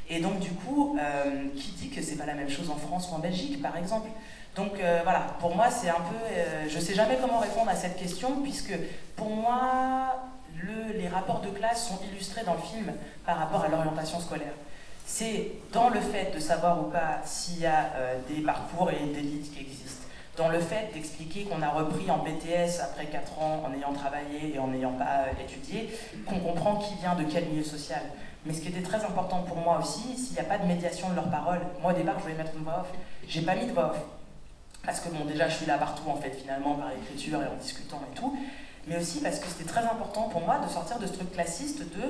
Et 0.10 0.20
donc, 0.20 0.40
du 0.40 0.52
coup, 0.52 0.98
euh, 1.00 1.48
qui 1.56 1.72
dit 1.72 1.90
que 1.90 2.02
c'est 2.02 2.18
pas 2.18 2.26
la 2.26 2.34
même 2.34 2.50
chose 2.50 2.70
en 2.70 2.76
France 2.76 3.10
ou 3.12 3.16
en 3.16 3.20
Belgique, 3.20 3.62
par 3.62 3.78
exemple? 3.78 4.10
Donc 4.56 4.74
voilà, 5.04 5.36
pour 5.40 5.56
moi, 5.56 5.72
c'est 5.72 5.90
un 5.90 5.94
peu. 5.94 6.70
je 6.70 6.76
ne 6.76 6.80
sais 6.80 6.94
jamais 6.94 7.18
comment 7.20 7.40
répondre 7.40 7.72
à 7.72 7.76
cette 7.76 7.98
question, 7.98 8.44
puisque 8.44 8.74
pour 9.16 9.32
moi, 9.32 10.30
le, 10.62 10.96
les 10.96 11.08
rapports 11.08 11.42
de 11.42 11.50
classe 11.50 11.88
sont 11.88 11.98
illustrés 12.12 12.44
dans 12.46 12.54
le 12.54 12.62
film 12.62 12.94
par 13.26 13.40
rapport 13.40 13.64
à 13.64 13.68
l'orientation 13.68 14.20
scolaire 14.20 14.54
c'est 15.06 15.52
dans 15.72 15.90
le 15.90 16.00
fait 16.00 16.34
de 16.34 16.40
savoir 16.40 16.80
ou 16.82 16.90
pas 16.90 17.22
s'il 17.26 17.60
y 17.60 17.66
a 17.66 17.92
euh, 17.96 18.16
des 18.28 18.42
parcours 18.42 18.90
et 18.90 19.14
des 19.14 19.22
qui 19.22 19.60
existent, 19.60 20.08
dans 20.38 20.48
le 20.48 20.60
fait 20.60 20.92
d'expliquer 20.94 21.44
qu'on 21.44 21.62
a 21.62 21.70
repris 21.70 22.10
en 22.10 22.20
BTS 22.20 22.82
après 22.82 23.06
4 23.06 23.40
ans 23.40 23.64
en 23.66 23.74
ayant 23.78 23.94
travaillé 23.94 24.56
et 24.56 24.60
en 24.60 24.68
n'ayant 24.68 24.94
pas 24.94 25.26
euh, 25.28 25.44
étudié, 25.44 25.90
qu'on 26.26 26.40
comprend 26.40 26.78
qui 26.78 26.96
vient 26.96 27.16
de 27.16 27.24
quel 27.24 27.46
milieu 27.46 27.64
social. 27.64 28.02
Mais 28.46 28.54
ce 28.54 28.62
qui 28.62 28.68
était 28.70 28.82
très 28.82 29.04
important 29.04 29.44
pour 29.44 29.58
moi 29.58 29.80
aussi, 29.80 30.18
s'il 30.18 30.34
n'y 30.34 30.40
a 30.40 30.44
pas 30.44 30.58
de 30.58 30.66
médiation 30.66 31.10
de 31.10 31.16
leurs 31.16 31.30
paroles, 31.30 31.62
moi 31.82 31.94
au 31.94 31.96
départ 31.96 32.16
je 32.18 32.24
voulais 32.24 32.36
mettre 32.36 32.56
une 32.56 32.64
voix 32.64 32.82
off, 32.82 32.92
j'ai 33.28 33.42
pas 33.42 33.56
mis 33.56 33.68
de 33.68 33.72
voix 33.72 33.92
off. 33.92 34.02
Parce 34.86 35.00
que 35.00 35.10
bon 35.10 35.24
déjà 35.26 35.48
je 35.48 35.56
suis 35.56 35.66
là 35.66 35.78
partout 35.78 36.10
en 36.10 36.18
fait 36.18 36.32
finalement 36.32 36.76
par 36.76 36.90
l'écriture 36.90 37.42
et 37.42 37.48
en 37.48 37.56
discutant 37.56 38.02
et 38.12 38.16
tout, 38.16 38.38
mais 38.88 38.98
aussi 38.98 39.22
parce 39.22 39.40
que 39.40 39.48
c'était 39.48 39.70
très 39.70 39.84
important 39.84 40.24
pour 40.24 40.42
moi 40.42 40.60
de 40.60 40.70
sortir 40.70 41.00
de 41.00 41.08
ce 41.08 41.14
truc 41.14 41.32
classiste 41.32 41.80
de 41.80 42.04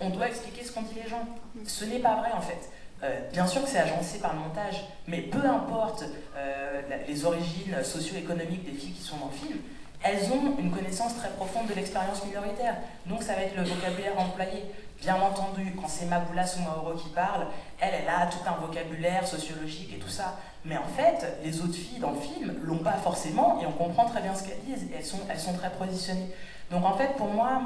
on 0.00 0.10
doit 0.10 0.28
expliquer 0.28 0.64
ce 0.64 0.72
qu'ont 0.72 0.82
dit 0.82 0.94
les 1.02 1.08
gens. 1.08 1.26
Ce 1.66 1.84
n'est 1.84 1.98
pas 1.98 2.16
vrai 2.16 2.30
en 2.32 2.40
fait. 2.40 2.70
Euh, 3.02 3.18
bien 3.32 3.46
sûr 3.46 3.62
que 3.62 3.68
c'est 3.68 3.78
agencé 3.78 4.18
par 4.18 4.34
le 4.34 4.40
montage, 4.40 4.84
mais 5.08 5.22
peu 5.22 5.44
importe 5.44 6.04
euh, 6.36 6.82
les 7.08 7.24
origines 7.24 7.74
socio-économiques 7.82 8.64
des 8.64 8.78
filles 8.78 8.92
qui 8.92 9.02
sont 9.02 9.16
dans 9.16 9.30
le 9.32 9.48
film, 9.48 9.58
elles 10.02 10.30
ont 10.32 10.58
une 10.58 10.70
connaissance 10.70 11.16
très 11.16 11.30
profonde 11.30 11.66
de 11.66 11.74
l'expérience 11.74 12.24
minoritaire. 12.24 12.76
Donc 13.06 13.22
ça 13.22 13.34
va 13.34 13.42
être 13.42 13.56
le 13.56 13.64
vocabulaire 13.64 14.18
employé. 14.18 14.64
Bien 15.00 15.16
entendu, 15.16 15.74
quand 15.80 15.88
c'est 15.88 16.04
Maboula 16.04 16.46
Soumaoro 16.46 16.92
qui 16.92 17.08
parle, 17.08 17.46
elle, 17.80 17.94
elle 18.02 18.08
a 18.08 18.26
tout 18.26 18.38
un 18.46 18.60
vocabulaire 18.60 19.26
sociologique 19.26 19.94
et 19.94 19.98
tout 19.98 20.10
ça. 20.10 20.36
Mais 20.66 20.76
en 20.76 20.86
fait, 20.94 21.38
les 21.42 21.62
autres 21.62 21.74
filles 21.74 22.00
dans 22.00 22.10
le 22.10 22.20
film 22.20 22.54
l'ont 22.62 22.78
pas 22.78 22.98
forcément 23.02 23.58
et 23.62 23.66
on 23.66 23.72
comprend 23.72 24.04
très 24.04 24.20
bien 24.20 24.34
ce 24.34 24.44
qu'elles 24.44 24.60
disent 24.66 24.88
elles 24.94 25.04
sont, 25.04 25.20
elles 25.30 25.40
sont 25.40 25.54
très 25.54 25.70
positionnées. 25.70 26.28
Donc 26.70 26.84
en 26.84 26.92
fait, 26.98 27.16
pour 27.16 27.28
moi, 27.28 27.62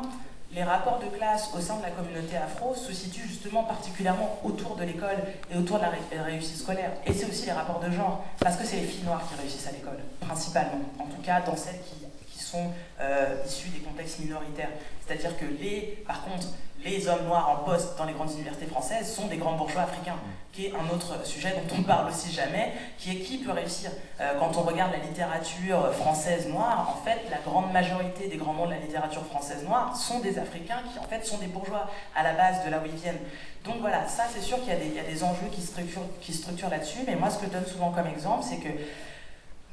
les 0.52 0.62
rapports 0.62 1.00
de 1.00 1.06
classe 1.06 1.50
au 1.56 1.60
sein 1.60 1.76
de 1.78 1.82
la 1.82 1.90
communauté 1.90 2.36
afro 2.36 2.76
se 2.76 2.92
situent 2.92 3.26
justement 3.26 3.64
particulièrement 3.64 4.38
autour 4.44 4.76
de 4.76 4.84
l'école 4.84 5.16
et 5.50 5.56
autour 5.56 5.78
de 5.78 5.82
la 5.82 6.22
réussite 6.22 6.56
scolaire. 6.56 6.92
Et 7.04 7.12
c'est 7.12 7.26
aussi 7.26 7.46
les 7.46 7.52
rapports 7.52 7.80
de 7.80 7.90
genre, 7.90 8.24
parce 8.38 8.56
que 8.56 8.64
c'est 8.64 8.76
les 8.76 8.86
filles 8.86 9.04
noires 9.04 9.22
qui 9.28 9.34
réussissent 9.40 9.66
à 9.66 9.72
l'école, 9.72 9.98
principalement. 10.20 10.78
En 11.00 11.06
tout 11.06 11.20
cas, 11.24 11.40
dans 11.40 11.56
celles 11.56 11.80
qui, 11.80 12.06
qui 12.30 12.38
sont 12.42 12.70
euh, 13.00 13.34
issues 13.44 13.70
des 13.70 13.80
contextes 13.80 14.20
minoritaires. 14.20 14.70
C'est-à-dire 15.04 15.36
que 15.36 15.46
les, 15.46 16.04
par 16.06 16.22
contre, 16.22 16.46
les 16.84 17.08
hommes 17.08 17.24
noirs 17.26 17.48
en 17.48 17.64
poste 17.64 17.96
dans 17.96 18.04
les 18.04 18.12
grandes 18.12 18.32
universités 18.32 18.66
françaises 18.66 19.12
sont 19.12 19.26
des 19.26 19.38
grands 19.38 19.54
bourgeois 19.54 19.82
africains, 19.82 20.18
qui 20.52 20.66
est 20.66 20.72
un 20.74 20.94
autre 20.94 21.26
sujet 21.26 21.54
dont 21.56 21.76
on 21.78 21.82
parle 21.82 22.08
aussi 22.08 22.30
jamais, 22.30 22.72
qui 22.98 23.10
est 23.12 23.20
qui 23.20 23.38
peut 23.38 23.52
réussir. 23.52 23.90
Euh, 24.20 24.34
quand 24.38 24.56
on 24.56 24.62
regarde 24.62 24.92
la 24.92 24.98
littérature 24.98 25.92
française 25.94 26.46
noire, 26.48 26.94
en 26.96 27.04
fait, 27.04 27.20
la 27.30 27.38
grande 27.38 27.72
majorité 27.72 28.28
des 28.28 28.36
grands 28.36 28.52
noms 28.52 28.66
de 28.66 28.72
la 28.72 28.78
littérature 28.78 29.24
française 29.24 29.64
noire 29.64 29.96
sont 29.96 30.20
des 30.20 30.38
Africains 30.38 30.82
qui, 30.92 30.98
en 30.98 31.04
fait, 31.04 31.24
sont 31.24 31.38
des 31.38 31.46
bourgeois 31.46 31.88
à 32.14 32.22
la 32.22 32.34
base 32.34 32.64
de 32.64 32.70
là 32.70 32.80
où 32.82 32.86
ils 32.86 33.00
viennent. 33.00 33.20
Donc 33.64 33.76
voilà, 33.80 34.06
ça, 34.06 34.24
c'est 34.32 34.42
sûr 34.42 34.58
qu'il 34.60 34.68
y, 34.68 34.98
a 34.98 35.02
des 35.02 35.24
enjeux 35.24 35.48
qui 35.50 35.62
structurent, 35.62 36.02
qui 36.20 36.34
structurent 36.34 36.68
là-dessus, 36.68 36.98
mais 37.06 37.16
moi, 37.16 37.30
ce 37.30 37.38
que 37.38 37.46
je 37.46 37.50
donne 37.50 37.66
souvent 37.66 37.90
comme 37.92 38.06
exemple, 38.06 38.44
c'est 38.46 38.58
que 38.58 38.68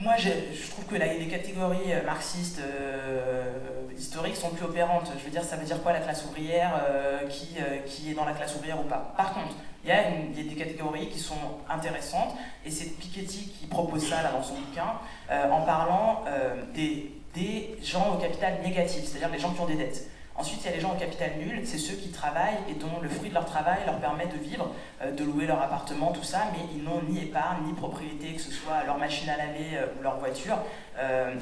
moi, 0.02 0.16
je, 0.18 0.30
trouve 0.72 0.86
que 0.86 0.96
les 0.96 1.28
catégories 1.28 1.94
euh, 1.94 2.04
marxistes 2.04 2.60
euh, 2.60 3.44
historiques 3.96 4.36
sont 4.36 4.50
plus 4.50 4.66
opérantes. 4.66 5.12
Je 5.20 5.24
veux 5.24 5.30
dire, 5.30 5.44
ça 5.44 5.56
veut 5.56 5.66
dire 5.66 5.82
quoi 5.84 5.94
la 5.94 6.00
classe 6.00 6.26
ouvrière 6.26 6.72
euh, 6.90 7.28
qui, 7.28 7.56
qui 7.86 8.12
est 8.12 8.14
dans 8.16 8.26
la 8.26 8.34
classe 8.34 8.56
ouvrière 8.56 8.80
ou 8.80 8.84
pas? 8.84 9.14
Par 9.16 9.34
contre, 9.34 9.56
il 9.84 9.90
y, 9.90 9.92
a 9.92 10.04
des 10.44 10.56
catégories 10.56 11.10
qui 11.10 11.20
sont 11.20 11.36
intéressantes, 11.70 12.36
et 12.66 12.70
c'est 12.70 12.98
Piketty 13.00 13.52
qui 13.60 13.66
propose 13.66 14.08
ça 14.08 14.22
là, 14.22 14.32
dans 14.32 14.44
son 14.44 14.54
bouquin, 14.54 14.94
en 15.32 15.62
parlant 15.62 16.24
des, 16.76 17.12
des 17.34 17.76
gens 17.82 18.14
au 18.14 18.18
capital 18.18 18.62
négatif, 18.62 19.06
c'est-à-dire 19.06 19.30
les 19.30 19.40
gens 19.40 19.52
qui 19.52 19.60
ont 19.60 19.66
des 19.66 19.78
dettes. 19.78 20.08
Ensuite, 20.36 20.62
il 20.64 20.66
y 20.66 20.70
a 20.70 20.76
les 20.76 20.80
gens 20.80 20.94
au 20.94 21.00
capital 21.00 21.32
nul, 21.38 21.62
c'est 21.66 21.78
ceux 21.78 21.96
qui 21.96 22.10
travaillent 22.10 22.60
et 22.70 22.74
dont 22.74 23.00
le 23.02 23.10
fruit 23.10 23.30
de 23.30 23.34
leur 23.34 23.46
travail 23.46 23.80
leur 23.86 24.00
permet 24.00 24.28
de 24.28 24.38
vivre, 24.38 24.74
euh, 25.02 25.12
de 25.12 25.24
louer 25.24 25.46
leur 25.46 25.62
appartement, 25.62 26.12
tout 26.12 26.24
ça, 26.24 26.48
mais 26.54 26.60
ils 26.74 26.84
n'ont 26.84 27.02
ni 27.08 27.20
épargne, 27.20 27.66
ni 27.66 27.74
propriété, 27.74 28.34
que 28.34 28.42
ce 28.42 28.52
soit 28.52 28.84
leur 28.86 28.98
machine 28.98 29.30
à 29.30 29.38
laver 29.38 29.78
euh, 29.78 29.88
ou 30.00 30.04
leur 30.04 30.18
voiture. 30.18 30.58
Euh, 30.98 31.36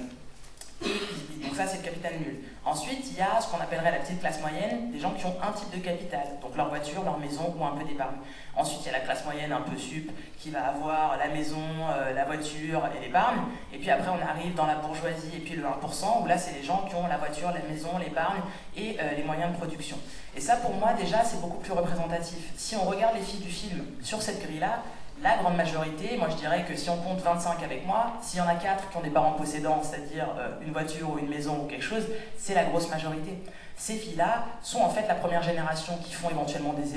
donc 0.81 1.55
ça, 1.55 1.67
c'est 1.67 1.77
le 1.77 1.83
capital 1.83 2.13
nul. 2.19 2.39
Ensuite, 2.63 3.05
il 3.11 3.17
y 3.17 3.21
a 3.21 3.41
ce 3.41 3.47
qu'on 3.47 3.61
appellerait 3.61 3.91
la 3.91 3.97
petite 3.97 4.19
classe 4.19 4.39
moyenne, 4.39 4.91
des 4.91 4.99
gens 4.99 5.11
qui 5.11 5.25
ont 5.25 5.35
un 5.41 5.51
type 5.51 5.71
de 5.71 5.83
capital, 5.83 6.23
donc 6.41 6.55
leur 6.55 6.69
voiture, 6.69 7.03
leur 7.03 7.17
maison 7.17 7.53
ou 7.57 7.65
un 7.65 7.71
peu 7.71 7.83
d'épargne. 7.83 8.15
Ensuite, 8.55 8.81
il 8.83 8.85
y 8.87 8.89
a 8.89 8.99
la 8.99 8.99
classe 8.99 9.25
moyenne 9.25 9.51
un 9.51 9.61
peu 9.61 9.77
sup, 9.77 10.11
qui 10.37 10.51
va 10.51 10.67
avoir 10.67 11.17
la 11.17 11.27
maison, 11.27 11.57
euh, 11.91 12.13
la 12.13 12.25
voiture 12.25 12.83
et 12.95 13.05
l'épargne. 13.05 13.39
Et 13.73 13.77
puis 13.77 13.89
après, 13.89 14.09
on 14.09 14.25
arrive 14.25 14.53
dans 14.55 14.67
la 14.67 14.75
bourgeoisie 14.75 15.35
et 15.35 15.39
puis 15.39 15.55
le 15.55 15.63
1%, 15.63 16.23
où 16.23 16.27
là, 16.27 16.37
c'est 16.37 16.53
les 16.53 16.63
gens 16.63 16.85
qui 16.89 16.95
ont 16.95 17.07
la 17.07 17.17
voiture, 17.17 17.51
la 17.51 17.67
maison, 17.69 17.97
l'épargne 17.97 18.41
et 18.77 18.97
euh, 18.99 19.15
les 19.17 19.23
moyens 19.23 19.51
de 19.51 19.57
production. 19.57 19.97
Et 20.35 20.41
ça, 20.41 20.57
pour 20.57 20.73
moi, 20.75 20.93
déjà, 20.93 21.23
c'est 21.23 21.41
beaucoup 21.41 21.59
plus 21.59 21.73
représentatif. 21.73 22.53
Si 22.55 22.75
on 22.75 22.83
regarde 22.83 23.15
les 23.15 23.21
filles 23.21 23.41
du 23.41 23.49
film 23.49 23.85
sur 24.01 24.21
cette 24.21 24.41
grille-là, 24.41 24.83
la 25.21 25.37
grande 25.37 25.57
majorité, 25.57 26.17
moi 26.17 26.29
je 26.29 26.35
dirais 26.35 26.65
que 26.67 26.75
si 26.75 26.89
on 26.89 26.97
compte 26.97 27.19
25 27.19 27.61
avec 27.63 27.85
moi, 27.85 28.13
s'il 28.21 28.39
y 28.39 28.41
en 28.41 28.47
a 28.47 28.55
4 28.55 28.89
qui 28.89 28.97
ont 28.97 29.01
des 29.01 29.09
parents 29.09 29.33
possédants, 29.33 29.81
c'est-à-dire 29.83 30.27
euh, 30.37 30.49
une 30.65 30.71
voiture 30.71 31.11
ou 31.11 31.19
une 31.19 31.27
maison 31.27 31.63
ou 31.63 31.67
quelque 31.67 31.83
chose, 31.83 32.03
c'est 32.37 32.53
la 32.53 32.63
grosse 32.63 32.89
majorité. 32.89 33.37
Ces 33.75 33.95
filles-là 33.95 34.45
sont 34.61 34.79
en 34.79 34.89
fait 34.89 35.07
la 35.07 35.15
première 35.15 35.43
génération 35.43 35.97
qui 36.03 36.13
font 36.13 36.29
éventuellement 36.29 36.73
des, 36.73 36.95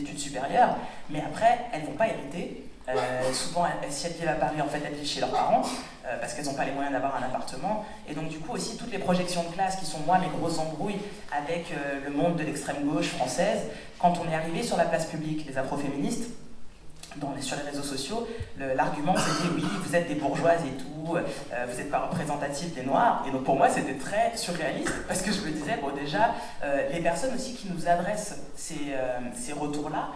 études 0.00 0.18
supérieures, 0.18 0.76
mais 1.10 1.20
après, 1.20 1.66
elles 1.72 1.82
ne 1.82 1.86
vont 1.86 1.92
pas 1.92 2.08
hériter. 2.08 2.66
Euh, 2.88 3.32
souvent, 3.32 3.66
si 3.88 4.06
elles 4.06 4.12
vivent 4.12 4.28
à 4.28 4.34
Paris, 4.34 4.60
en 4.60 4.68
fait, 4.68 4.80
elles 4.86 4.94
vivent 4.94 5.08
chez 5.08 5.20
leurs 5.20 5.30
parents, 5.30 5.62
euh, 6.06 6.18
parce 6.20 6.34
qu'elles 6.34 6.46
n'ont 6.46 6.54
pas 6.54 6.64
les 6.64 6.72
moyens 6.72 6.92
d'avoir 6.92 7.16
un 7.16 7.22
appartement. 7.22 7.84
Et 8.08 8.14
donc, 8.14 8.28
du 8.28 8.38
coup, 8.38 8.52
aussi, 8.52 8.76
toutes 8.76 8.92
les 8.92 8.98
projections 8.98 9.42
de 9.42 9.54
classe 9.54 9.76
qui 9.76 9.86
sont, 9.86 10.00
moi, 10.06 10.18
mes 10.18 10.28
grosses 10.28 10.58
embrouilles 10.58 11.00
avec 11.30 11.66
le 12.04 12.10
monde 12.10 12.36
de 12.36 12.42
l'extrême 12.42 12.84
gauche 12.84 13.08
française, 13.08 13.68
quand 13.98 14.14
on 14.18 14.30
est 14.30 14.34
arrivé 14.34 14.62
sur 14.62 14.78
la 14.78 14.84
place 14.84 15.06
publique, 15.06 15.46
les 15.46 15.58
afroféministes, 15.58 16.30
sur 17.40 17.56
les 17.56 17.70
réseaux 17.70 17.82
sociaux, 17.82 18.26
l'argument 18.58 19.14
c'était 19.16 19.54
oui, 19.54 19.64
vous 19.82 19.94
êtes 19.94 20.08
des 20.08 20.14
bourgeoises 20.14 20.62
et 20.64 20.76
tout, 20.76 21.16
euh, 21.16 21.66
vous 21.68 21.76
n'êtes 21.76 21.90
pas 21.90 22.00
représentatif 22.00 22.74
des 22.74 22.82
Noirs. 22.82 23.24
Et 23.26 23.30
donc 23.30 23.44
pour 23.44 23.56
moi 23.56 23.68
c'était 23.68 23.94
très 23.94 24.36
surréaliste 24.36 24.92
parce 25.06 25.22
que 25.22 25.32
je 25.32 25.40
me 25.40 25.50
disais, 25.50 25.78
bon 25.80 25.90
déjà, 25.94 26.34
euh, 26.62 26.88
les 26.92 27.00
personnes 27.00 27.34
aussi 27.34 27.54
qui 27.54 27.68
nous 27.68 27.88
adressent 27.88 28.40
ces, 28.54 28.92
euh, 28.92 29.18
ces 29.34 29.52
retours-là, 29.52 30.08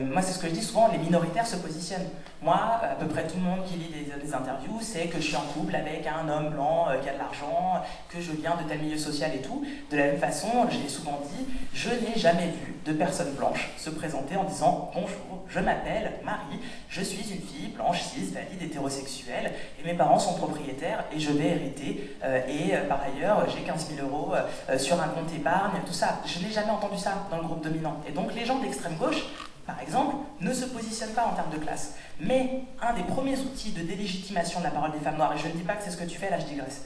moi 0.00 0.22
c'est 0.22 0.32
ce 0.32 0.38
que 0.38 0.48
je 0.48 0.52
dis 0.52 0.62
souvent, 0.62 0.88
les 0.92 0.98
minoritaires 0.98 1.46
se 1.46 1.56
positionnent. 1.56 2.08
Moi, 2.42 2.54
à 2.54 2.94
peu 2.94 3.06
près 3.06 3.26
tout 3.26 3.36
le 3.36 3.42
monde 3.42 3.64
qui 3.64 3.74
lit 3.74 3.88
des, 3.88 4.34
interviews 4.34 4.80
sait 4.80 5.06
que 5.06 5.16
je 5.16 5.28
suis 5.28 5.36
en 5.36 5.40
couple 5.40 5.74
avec 5.74 6.06
un 6.06 6.28
homme 6.28 6.50
blanc 6.50 6.88
qui 7.02 7.08
a 7.08 7.12
de 7.12 7.18
l'argent, 7.18 7.82
que 8.08 8.20
je 8.20 8.32
viens 8.32 8.56
de 8.56 8.68
tel 8.68 8.78
milieu 8.80 8.98
social 8.98 9.32
et 9.34 9.40
tout. 9.40 9.64
De 9.90 9.96
la 9.96 10.06
même 10.06 10.18
façon, 10.18 10.48
je 10.70 10.78
l'ai 10.78 10.88
souvent 10.88 11.20
dit, 11.24 11.46
je 11.72 11.90
n'ai 11.90 12.16
jamais 12.16 12.46
vu 12.46 12.73
de 12.84 12.92
personnes 12.92 13.32
blanches 13.32 13.70
se 13.78 13.90
présenter 13.90 14.36
en 14.36 14.44
disant 14.44 14.90
bonjour, 14.94 15.44
je 15.48 15.60
m'appelle 15.60 16.12
Marie, 16.24 16.60
je 16.88 17.02
suis 17.02 17.32
une 17.32 17.40
fille 17.40 17.68
blanche, 17.68 18.02
cis, 18.02 18.32
valide, 18.32 18.62
hétérosexuelle, 18.62 19.52
et 19.80 19.84
mes 19.84 19.94
parents 19.94 20.18
sont 20.18 20.34
propriétaires 20.34 21.04
et 21.14 21.18
je 21.18 21.32
vais 21.32 21.48
hériter. 21.48 22.16
Euh, 22.22 22.40
et 22.48 22.74
euh, 22.74 22.86
par 22.86 23.00
ailleurs, 23.02 23.46
j'ai 23.48 23.62
15 23.62 23.88
000 23.96 24.06
euros 24.06 24.34
euh, 24.34 24.78
sur 24.78 25.00
un 25.00 25.08
compte 25.08 25.32
épargne, 25.34 25.80
tout 25.86 25.92
ça. 25.92 26.20
Je 26.26 26.40
n'ai 26.40 26.52
jamais 26.52 26.70
entendu 26.70 26.98
ça 26.98 27.26
dans 27.30 27.38
le 27.38 27.44
groupe 27.44 27.62
dominant. 27.62 28.00
Et 28.06 28.12
donc 28.12 28.34
les 28.34 28.44
gens 28.44 28.58
d'extrême 28.58 28.96
gauche, 28.96 29.24
par 29.66 29.80
exemple, 29.80 30.16
ne 30.40 30.52
se 30.52 30.66
positionnent 30.66 31.14
pas 31.14 31.24
en 31.24 31.34
termes 31.34 31.52
de 31.52 31.58
classe. 31.58 31.94
Mais 32.20 32.64
un 32.82 32.92
des 32.92 33.02
premiers 33.02 33.38
outils 33.38 33.72
de 33.72 33.82
délégitimation 33.82 34.60
de 34.60 34.64
la 34.64 34.70
parole 34.70 34.92
des 34.92 34.98
femmes 34.98 35.16
noires, 35.16 35.32
et 35.34 35.38
je 35.38 35.48
ne 35.48 35.52
dis 35.52 35.62
pas 35.62 35.74
que 35.74 35.84
c'est 35.84 35.90
ce 35.90 35.96
que 35.96 36.04
tu 36.04 36.18
fais, 36.18 36.28
là 36.28 36.38
je 36.38 36.46
digresse, 36.46 36.84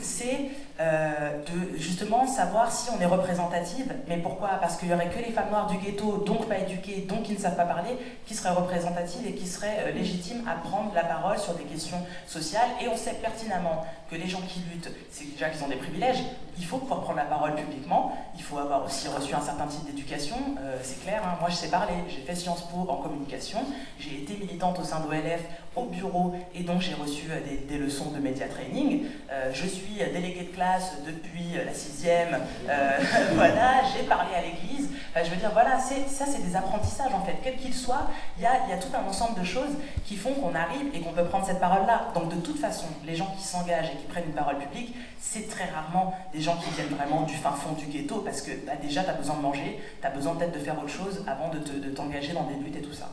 c'est 0.00 0.50
de 0.82 1.76
justement 1.78 2.26
savoir 2.26 2.70
si 2.72 2.90
on 2.90 3.00
est 3.00 3.06
représentative. 3.06 3.92
Mais 4.08 4.18
pourquoi? 4.18 4.50
Parce 4.60 4.76
qu'il 4.76 4.88
n'y 4.88 4.94
aurait 4.94 5.08
que 5.08 5.18
les 5.18 5.32
femmes 5.32 5.50
noires 5.50 5.66
du 5.66 5.78
ghetto, 5.78 6.18
donc 6.26 6.48
pas 6.48 6.58
éduquées, 6.58 7.06
donc 7.08 7.24
qui 7.24 7.32
ne 7.32 7.38
savent 7.38 7.56
pas 7.56 7.64
parler, 7.64 7.90
qui 8.26 8.34
seraient 8.34 8.54
représentatives 8.54 9.26
et 9.26 9.34
qui 9.34 9.46
seraient 9.46 9.84
euh, 9.86 9.92
légitimes 9.92 10.46
à 10.48 10.54
prendre 10.54 10.92
la 10.94 11.04
parole 11.04 11.38
sur 11.38 11.54
des 11.54 11.64
questions 11.64 11.98
sociales. 12.26 12.68
Et 12.80 12.88
on 12.88 12.96
sait 12.96 13.14
pertinemment 13.14 13.84
que 14.10 14.16
les 14.16 14.28
gens 14.28 14.40
qui 14.48 14.60
luttent, 14.70 14.90
c'est 15.10 15.32
déjà 15.32 15.48
qu'ils 15.48 15.64
ont 15.64 15.68
des 15.68 15.76
privilèges. 15.76 16.22
Il 16.58 16.64
faut 16.64 16.78
pouvoir 16.78 17.00
prendre 17.00 17.18
la 17.18 17.24
parole 17.24 17.54
publiquement. 17.54 18.16
Il 18.36 18.42
faut 18.42 18.58
avoir 18.58 18.84
aussi 18.84 19.08
reçu 19.08 19.34
un 19.34 19.40
certain 19.40 19.66
type 19.66 19.86
d'éducation. 19.86 20.36
c'est 20.82 21.02
clair, 21.02 21.22
hein. 21.24 21.36
moi 21.40 21.48
je 21.48 21.56
sais 21.56 21.68
parler. 21.68 21.94
J'ai 22.08 22.20
fait 22.20 22.34
Sciences 22.34 22.68
Po 22.68 22.86
en 22.90 22.96
communication. 22.96 23.60
J'ai 23.98 24.22
été 24.22 24.36
militante 24.36 24.78
au 24.78 24.84
sein 24.84 25.00
d'OLF 25.00 25.40
au 25.76 25.86
bureau 25.86 26.34
et 26.54 26.62
donc 26.62 26.80
j'ai 26.82 26.94
reçu 26.94 27.28
des, 27.68 27.78
leçons 27.78 28.10
de 28.10 28.18
média 28.18 28.46
training. 28.46 29.04
Euh, 29.30 29.50
je 29.54 29.66
suis 29.66 29.94
déléguée 30.12 30.44
de 30.44 30.54
classe 30.54 30.71
depuis 31.06 31.54
la 31.64 31.72
sixième, 31.72 32.38
euh, 32.68 32.98
voilà, 33.34 33.82
j'ai 33.92 34.04
parlé 34.04 34.34
à 34.34 34.42
l'église. 34.42 34.88
je 35.16 35.30
veux 35.30 35.36
dire, 35.36 35.50
voilà, 35.52 35.78
ça 35.78 36.24
c'est 36.26 36.42
des 36.42 36.56
apprentissages 36.56 37.12
en 37.14 37.24
fait, 37.24 37.36
quels 37.42 37.56
qu'ils 37.56 37.74
soient, 37.74 38.08
il 38.38 38.42
y 38.42 38.46
a, 38.46 38.68
y 38.68 38.72
a, 38.72 38.76
tout 38.76 38.88
un 38.94 39.08
ensemble 39.08 39.40
de 39.40 39.44
choses 39.44 39.76
qui 40.04 40.16
font 40.16 40.34
qu'on 40.34 40.54
arrive 40.54 40.94
et 40.94 41.00
qu'on 41.00 41.12
peut 41.12 41.24
prendre 41.24 41.46
cette 41.46 41.60
parole-là. 41.60 42.08
Donc 42.14 42.28
de 42.28 42.40
toute 42.40 42.58
façon, 42.58 42.86
les 43.04 43.16
gens 43.16 43.34
qui 43.36 43.44
s'engagent 43.44 43.90
et 43.94 43.96
qui 43.96 44.06
prennent 44.06 44.26
une 44.26 44.34
parole 44.34 44.58
publique, 44.58 44.94
c'est 45.20 45.48
très 45.48 45.66
rarement 45.66 46.14
des 46.32 46.40
gens 46.40 46.56
qui 46.56 46.70
viennent 46.70 46.94
vraiment 46.94 47.22
du 47.22 47.34
fin 47.34 47.52
fond 47.52 47.72
du 47.72 47.86
ghetto, 47.86 48.20
parce 48.20 48.42
que 48.42 48.52
bah, 48.66 48.72
déjà 48.80 49.02
tu 49.04 49.10
as 49.10 49.14
besoin 49.14 49.36
de 49.36 49.42
manger, 49.42 49.80
tu 50.00 50.06
as 50.06 50.10
besoin 50.10 50.34
peut-être 50.34 50.52
de 50.52 50.58
faire 50.58 50.78
autre 50.78 50.88
chose 50.88 51.24
avant 51.26 51.48
de 51.48 51.58
t'engager 51.90 52.32
dans 52.32 52.44
des 52.44 52.54
luttes 52.54 52.76
et 52.76 52.82
tout 52.82 52.92
ça. 52.92 53.08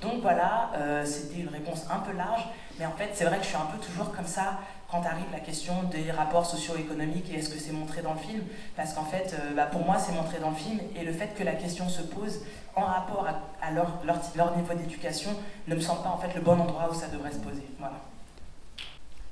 Donc 0.00 0.22
voilà, 0.22 0.70
euh, 0.76 1.04
c'était 1.04 1.40
une 1.40 1.48
réponse 1.48 1.84
un 1.90 1.98
peu 1.98 2.12
large, 2.12 2.46
mais 2.78 2.86
en 2.86 2.92
fait 2.92 3.10
c'est 3.14 3.24
vrai 3.24 3.38
que 3.38 3.42
je 3.42 3.48
suis 3.48 3.56
un 3.56 3.66
peu 3.72 3.78
toujours 3.78 4.12
comme 4.12 4.26
ça 4.26 4.58
quand 4.90 5.02
arrive 5.02 5.30
la 5.32 5.40
question 5.40 5.82
des 5.84 6.10
rapports 6.10 6.46
socio-économiques 6.46 7.30
et 7.30 7.38
est-ce 7.38 7.50
que 7.50 7.58
c'est 7.58 7.72
montré 7.72 8.00
dans 8.00 8.14
le 8.14 8.18
film 8.18 8.42
Parce 8.74 8.94
qu'en 8.94 9.04
fait, 9.04 9.34
euh, 9.34 9.54
bah, 9.54 9.66
pour 9.66 9.84
moi 9.84 9.98
c'est 9.98 10.12
montré 10.12 10.38
dans 10.38 10.50
le 10.50 10.56
film 10.56 10.80
et 10.96 11.04
le 11.04 11.12
fait 11.12 11.34
que 11.36 11.42
la 11.42 11.52
question 11.52 11.88
se 11.88 12.02
pose 12.02 12.40
en 12.74 12.84
rapport 12.84 13.26
à, 13.60 13.70
leur, 13.70 14.56
niveau 14.56 14.74
d'éducation 14.74 15.30
ne 15.66 15.74
me 15.74 15.80
semble 15.80 16.02
pas 16.02 16.10
en 16.10 16.18
fait 16.18 16.34
le 16.34 16.40
bon 16.40 16.58
endroit 16.58 16.88
où 16.90 16.94
ça 16.94 17.08
devrait 17.08 17.32
se 17.32 17.38
poser. 17.38 17.66
Voilà. 17.78 18.00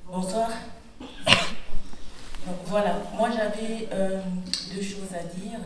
Bonsoir. 0.07 0.51
voilà, 2.67 2.97
moi 3.17 3.31
j'avais 3.31 3.89
euh, 3.93 4.21
deux 4.75 4.83
choses 4.83 5.15
à 5.15 5.23
dire. 5.23 5.59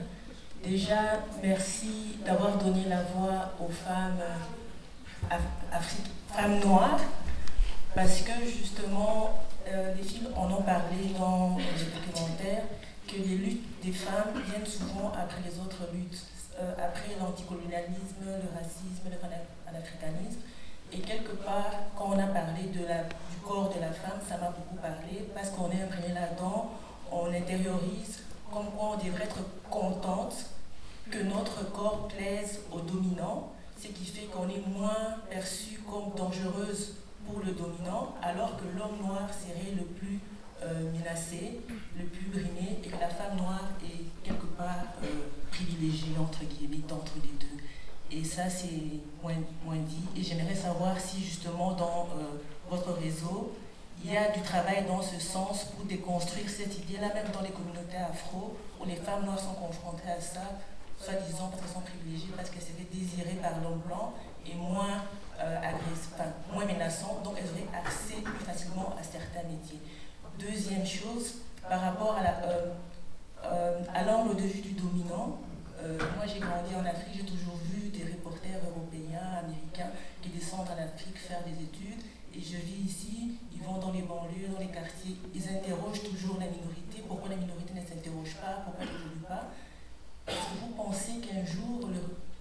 Déjà, 0.62 1.22
merci 1.42 2.18
d'avoir 2.24 2.58
donné 2.58 2.84
la 2.84 3.02
voix 3.02 3.52
aux 3.58 3.70
femmes 3.70 4.20
femmes 6.28 6.60
noires, 6.60 7.00
parce 7.94 8.20
que 8.22 8.44
justement, 8.46 9.40
euh, 9.68 9.94
les 9.94 10.02
films 10.02 10.28
en 10.36 10.50
ont 10.50 10.62
parlé 10.62 11.12
dans 11.18 11.56
les 11.56 11.84
documentaires, 11.84 12.64
que 13.06 13.16
les 13.16 13.36
luttes 13.36 13.82
des 13.82 13.92
femmes 13.92 14.32
viennent 14.46 14.66
souvent 14.66 15.12
après 15.12 15.40
les 15.44 15.58
autres 15.58 15.88
luttes, 15.92 16.24
euh, 16.58 16.72
après 16.78 17.16
l'anticolonialisme, 17.18 18.24
le 18.24 18.48
racisme, 18.54 19.10
le 19.10 19.16
panafricanisme. 19.64 20.40
Et 20.92 20.98
quelque 20.98 21.32
part, 21.32 21.70
quand 21.96 22.10
on 22.14 22.18
a 22.18 22.26
parlé 22.26 22.64
du 22.64 22.80
corps 23.44 23.72
de 23.74 23.80
la 23.80 23.92
femme, 23.92 24.18
ça 24.28 24.36
m'a 24.38 24.50
beaucoup 24.50 24.76
parlé, 24.76 25.28
parce 25.34 25.50
qu'on 25.50 25.70
est 25.70 25.82
imprégné 25.82 26.14
là-dedans, 26.14 26.70
on 27.12 27.26
intériorise 27.26 28.20
comme 28.52 28.66
quoi 28.76 28.96
on 28.96 29.04
devrait 29.04 29.24
être 29.24 29.42
contente 29.68 30.34
que 31.10 31.22
notre 31.22 31.70
corps 31.72 32.08
plaise 32.08 32.60
aux 32.72 32.80
dominants 32.80 33.52
ce 33.80 33.88
qui 33.88 34.04
fait 34.04 34.26
qu'on 34.26 34.48
est 34.48 34.66
moins 34.66 35.16
perçu 35.30 35.80
comme 35.90 36.12
dangereuse 36.16 36.96
le 37.44 37.52
dominant, 37.52 38.14
alors 38.22 38.56
que 38.56 38.64
l'homme 38.76 38.98
noir 39.06 39.28
serait 39.32 39.74
le 39.76 39.84
plus 39.84 40.20
euh, 40.62 40.90
menacé, 40.92 41.60
le 41.98 42.04
plus 42.04 42.26
brimé, 42.26 42.78
et 42.84 42.88
que 42.88 43.00
la 43.00 43.08
femme 43.08 43.36
noire 43.36 43.70
est 43.84 44.04
quelque 44.22 44.46
part 44.58 44.84
euh, 45.02 45.06
privilégiée, 45.50 46.14
entre 46.18 46.44
guillemets, 46.44 46.84
d'entre 46.88 47.12
les 47.16 47.32
deux. 47.38 47.62
Et 48.10 48.24
ça, 48.24 48.50
c'est 48.50 49.00
moins, 49.22 49.34
moins, 49.64 49.76
dit. 49.76 50.04
Et 50.16 50.22
j'aimerais 50.22 50.54
savoir 50.54 50.98
si, 51.00 51.22
justement, 51.22 51.72
dans 51.72 52.08
euh, 52.18 52.42
votre 52.68 52.92
réseau, 52.92 53.54
il 54.02 54.12
y 54.12 54.16
a 54.16 54.30
du 54.30 54.40
travail 54.40 54.84
dans 54.86 55.02
ce 55.02 55.20
sens 55.20 55.64
pour 55.64 55.84
déconstruire 55.84 56.48
cette 56.48 56.78
idée-là, 56.78 57.14
même 57.14 57.30
dans 57.32 57.42
les 57.42 57.50
communautés 57.50 57.96
afro, 57.96 58.56
où 58.80 58.84
les 58.84 58.96
femmes 58.96 59.24
noires 59.24 59.38
sont 59.38 59.54
confrontées 59.54 60.10
à 60.10 60.20
ça, 60.20 60.58
soi-disant 60.98 61.48
parce 61.48 61.62
qu'elles 61.62 61.74
sont 61.74 61.80
privilégiées, 61.80 62.32
parce 62.36 62.50
qu'elles 62.50 62.62
seraient 62.62 62.88
désirées 62.92 63.38
par 63.40 63.60
l'homme 63.62 63.80
blanc 63.86 64.14
et 64.46 64.54
moins, 64.54 65.04
euh, 65.42 65.56
moins 66.52 66.64
menaçantes, 66.64 67.22
donc 67.22 67.34
elles 67.38 67.50
auraient 67.50 67.78
accès 67.78 68.20
plus 68.22 68.44
facilement 68.44 68.94
à 68.98 69.02
certains 69.02 69.46
métiers. 69.48 69.80
Deuxième 70.38 70.86
chose, 70.86 71.42
par 71.68 71.80
rapport 71.80 72.16
à, 72.16 72.46
euh, 72.46 72.72
euh, 73.44 73.78
l'angle 74.06 74.36
de 74.36 74.42
vue 74.42 74.60
du 74.60 74.72
dominant, 74.72 75.38
moi 76.16 76.26
j'ai 76.26 76.40
grandi 76.40 76.74
en 76.76 76.84
Afrique, 76.84 77.14
j'ai 77.16 77.24
toujours 77.24 77.56
vu 77.64 77.88
des 77.88 78.04
reporters 78.04 78.60
européens, 78.68 79.40
américains 79.40 79.90
qui 80.20 80.28
descendent 80.28 80.68
en 80.68 80.82
Afrique 80.82 81.16
faire 81.16 81.40
des 81.44 81.64
études 81.64 82.04
et 82.34 82.40
je 82.40 82.56
vis 82.58 82.84
ici, 82.84 83.32
ils 83.52 83.62
vont 83.62 83.78
dans 83.78 83.90
les 83.90 84.02
banlieues, 84.02 84.48
dans 84.52 84.60
les 84.60 84.68
quartiers, 84.70 85.16
ils 85.34 85.48
interrogent 85.48 86.04
toujours 86.04 86.38
la 86.38 86.46
minorité, 86.46 87.02
pourquoi 87.08 87.30
la 87.30 87.36
minorité 87.36 87.74
ne 87.74 87.80
s'interroge 87.80 88.36
pas, 88.36 88.62
pourquoi 88.64 88.84
elle 88.84 89.18
ne 89.18 89.24
pas. 89.26 89.50
Est-ce 90.28 90.36
que 90.36 90.60
vous 90.62 90.74
pensez 90.76 91.18
qu'un 91.18 91.44
jour, 91.44 91.88
le, 91.90 91.98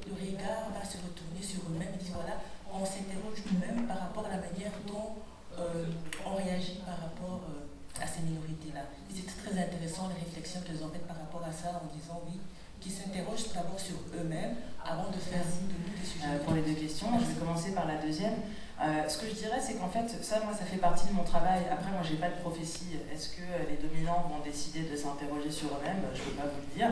regard 0.09 0.69
va 0.73 0.83
se 0.85 0.97
retourner 0.97 1.41
sur 1.41 1.62
eux-mêmes 1.69 1.93
et 1.93 2.03
dire 2.03 2.13
voilà, 2.13 2.38
on 2.73 2.86
s'interroge 2.86 3.41
nous-mêmes 3.51 3.88
par 3.88 3.99
rapport 3.99 4.25
à 4.25 4.29
la 4.29 4.41
manière 4.41 4.71
dont 4.88 5.17
euh, 5.58 5.86
on 6.25 6.36
réagit 6.36 6.79
par 6.86 6.97
rapport 6.97 7.41
euh, 7.49 8.01
à 8.01 8.08
ces 8.08 8.21
minorités-là 8.21 8.82
C'est 9.10 9.25
très 9.25 9.60
intéressant 9.60 10.10
les 10.10 10.23
réflexions 10.23 10.62
qu'elles 10.62 10.84
ont 10.84 10.89
faites 10.89 11.08
par 11.08 11.17
rapport 11.17 11.43
à 11.43 11.51
ça 11.51 11.82
en 11.84 11.88
disant 11.95 12.21
oui, 12.27 12.39
qu'ils 12.79 12.91
s'interrogent 12.91 13.51
d'abord 13.53 13.79
sur 13.79 13.95
eux-mêmes 14.15 14.55
avant 14.86 15.10
de 15.10 15.19
faire 15.19 15.43
de 15.43 15.75
nous 15.75 15.99
des 15.99 16.05
sujets. 16.05 16.25
Euh, 16.25 16.43
pour 16.43 16.53
les 16.53 16.62
deux 16.62 16.75
questions, 16.79 17.08
je 17.19 17.25
vais 17.25 17.39
commencer 17.39 17.71
par 17.73 17.88
la 17.88 17.97
deuxième. 17.97 18.36
Euh, 18.81 19.09
ce 19.09 19.17
que 19.17 19.27
je 19.27 19.33
dirais, 19.33 19.59
c'est 19.59 19.73
qu'en 19.73 19.89
fait, 19.89 20.07
ça, 20.23 20.39
moi, 20.45 20.53
ça 20.57 20.63
fait 20.63 20.77
partie 20.77 21.07
de 21.07 21.13
mon 21.13 21.23
travail. 21.23 21.63
Après, 21.69 21.91
moi, 21.91 22.01
j'ai 22.07 22.15
pas 22.15 22.29
de 22.29 22.39
prophétie. 22.39 22.95
Est-ce 23.13 23.29
que 23.29 23.43
les 23.69 23.75
dominants 23.75 24.31
vont 24.31 24.39
décider 24.39 24.87
de 24.87 24.95
s'interroger 24.95 25.51
sur 25.51 25.67
eux-mêmes? 25.67 26.01
Je 26.15 26.21
peux 26.21 26.31
pas 26.31 26.47
vous 26.47 26.61
le 26.61 26.77
dire. 26.77 26.91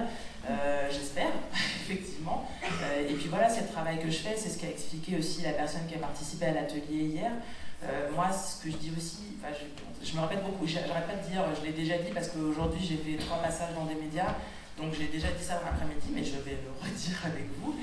Euh, 0.50 0.90
j'espère, 0.92 1.32
effectivement. 1.54 2.46
Euh, 2.64 3.10
et 3.10 3.14
puis 3.14 3.30
voilà, 3.30 3.50
c'est 3.50 3.62
le 3.62 3.68
travail 3.68 4.00
que 4.00 4.10
je 4.10 4.18
fais. 4.18 4.36
C'est 4.36 4.50
ce 4.50 4.60
qu'a 4.60 4.70
expliqué 4.70 5.18
aussi 5.18 5.44
la 5.44 5.54
personne 5.54 5.88
qui 5.88 5.96
a 5.96 6.00
participé 6.00 6.48
à 6.48 6.54
l'atelier 6.54 7.06
hier. 7.06 7.32
moi, 8.14 8.32
ce 8.34 8.64
que 8.64 8.70
je 8.70 8.78
dis 8.78 8.92
aussi, 8.98 9.38
je, 9.40 10.12
je, 10.12 10.14
me 10.14 10.22
répète 10.22 10.44
beaucoup. 10.44 10.68
J'arrête 10.68 11.08
pas 11.08 11.16
de 11.16 11.32
dire, 11.32 11.46
je 11.58 11.66
l'ai 11.66 11.74
déjà 11.74 11.98
dit 12.00 12.12
parce 12.14 12.28
qu'aujourd'hui, 12.28 12.84
j'ai 12.84 12.98
fait 12.98 13.24
trois 13.24 13.38
passages 13.38 13.74
dans 13.76 13.86
des 13.86 13.96
médias. 13.96 14.36
Donc, 14.78 14.94
j'ai 14.94 15.08
déjà 15.08 15.30
dit 15.30 15.44
ça 15.44 15.62
l'après-midi, 15.64 16.10
mais 16.14 16.24
je 16.24 16.36
vais 16.44 16.58
le 16.60 16.72
redire 16.84 17.20
avec 17.24 17.48
vous. 17.62 17.76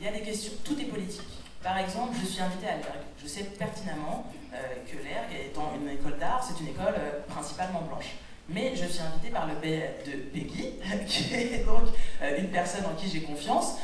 Il 0.00 0.04
y 0.06 0.08
a 0.08 0.12
des 0.12 0.22
questions, 0.22 0.52
tout 0.64 0.80
est 0.80 0.84
politique. 0.84 1.37
Par 1.62 1.76
exemple, 1.78 2.14
je 2.20 2.26
suis 2.26 2.40
invitée 2.40 2.68
à 2.68 2.76
l'ERG. 2.76 3.04
Je 3.20 3.26
sais 3.26 3.42
pertinemment 3.44 4.30
euh, 4.54 4.56
que 4.86 4.96
l'ERG, 4.96 5.46
étant 5.50 5.72
une 5.74 5.88
école 5.88 6.18
d'art, 6.18 6.46
c'est 6.46 6.62
une 6.62 6.68
école 6.70 6.94
euh, 6.96 7.20
principalement 7.28 7.82
blanche. 7.82 8.16
Mais 8.48 8.74
je 8.76 8.86
suis 8.86 9.02
invitée 9.02 9.28
par 9.28 9.46
le 9.46 9.54
père 9.54 9.90
de 10.06 10.12
Peggy, 10.12 10.74
qui 11.06 11.34
est 11.34 11.64
donc 11.66 11.84
euh, 12.22 12.38
une 12.38 12.48
personne 12.48 12.84
en 12.86 12.94
qui 12.94 13.10
j'ai 13.10 13.22
confiance, 13.22 13.76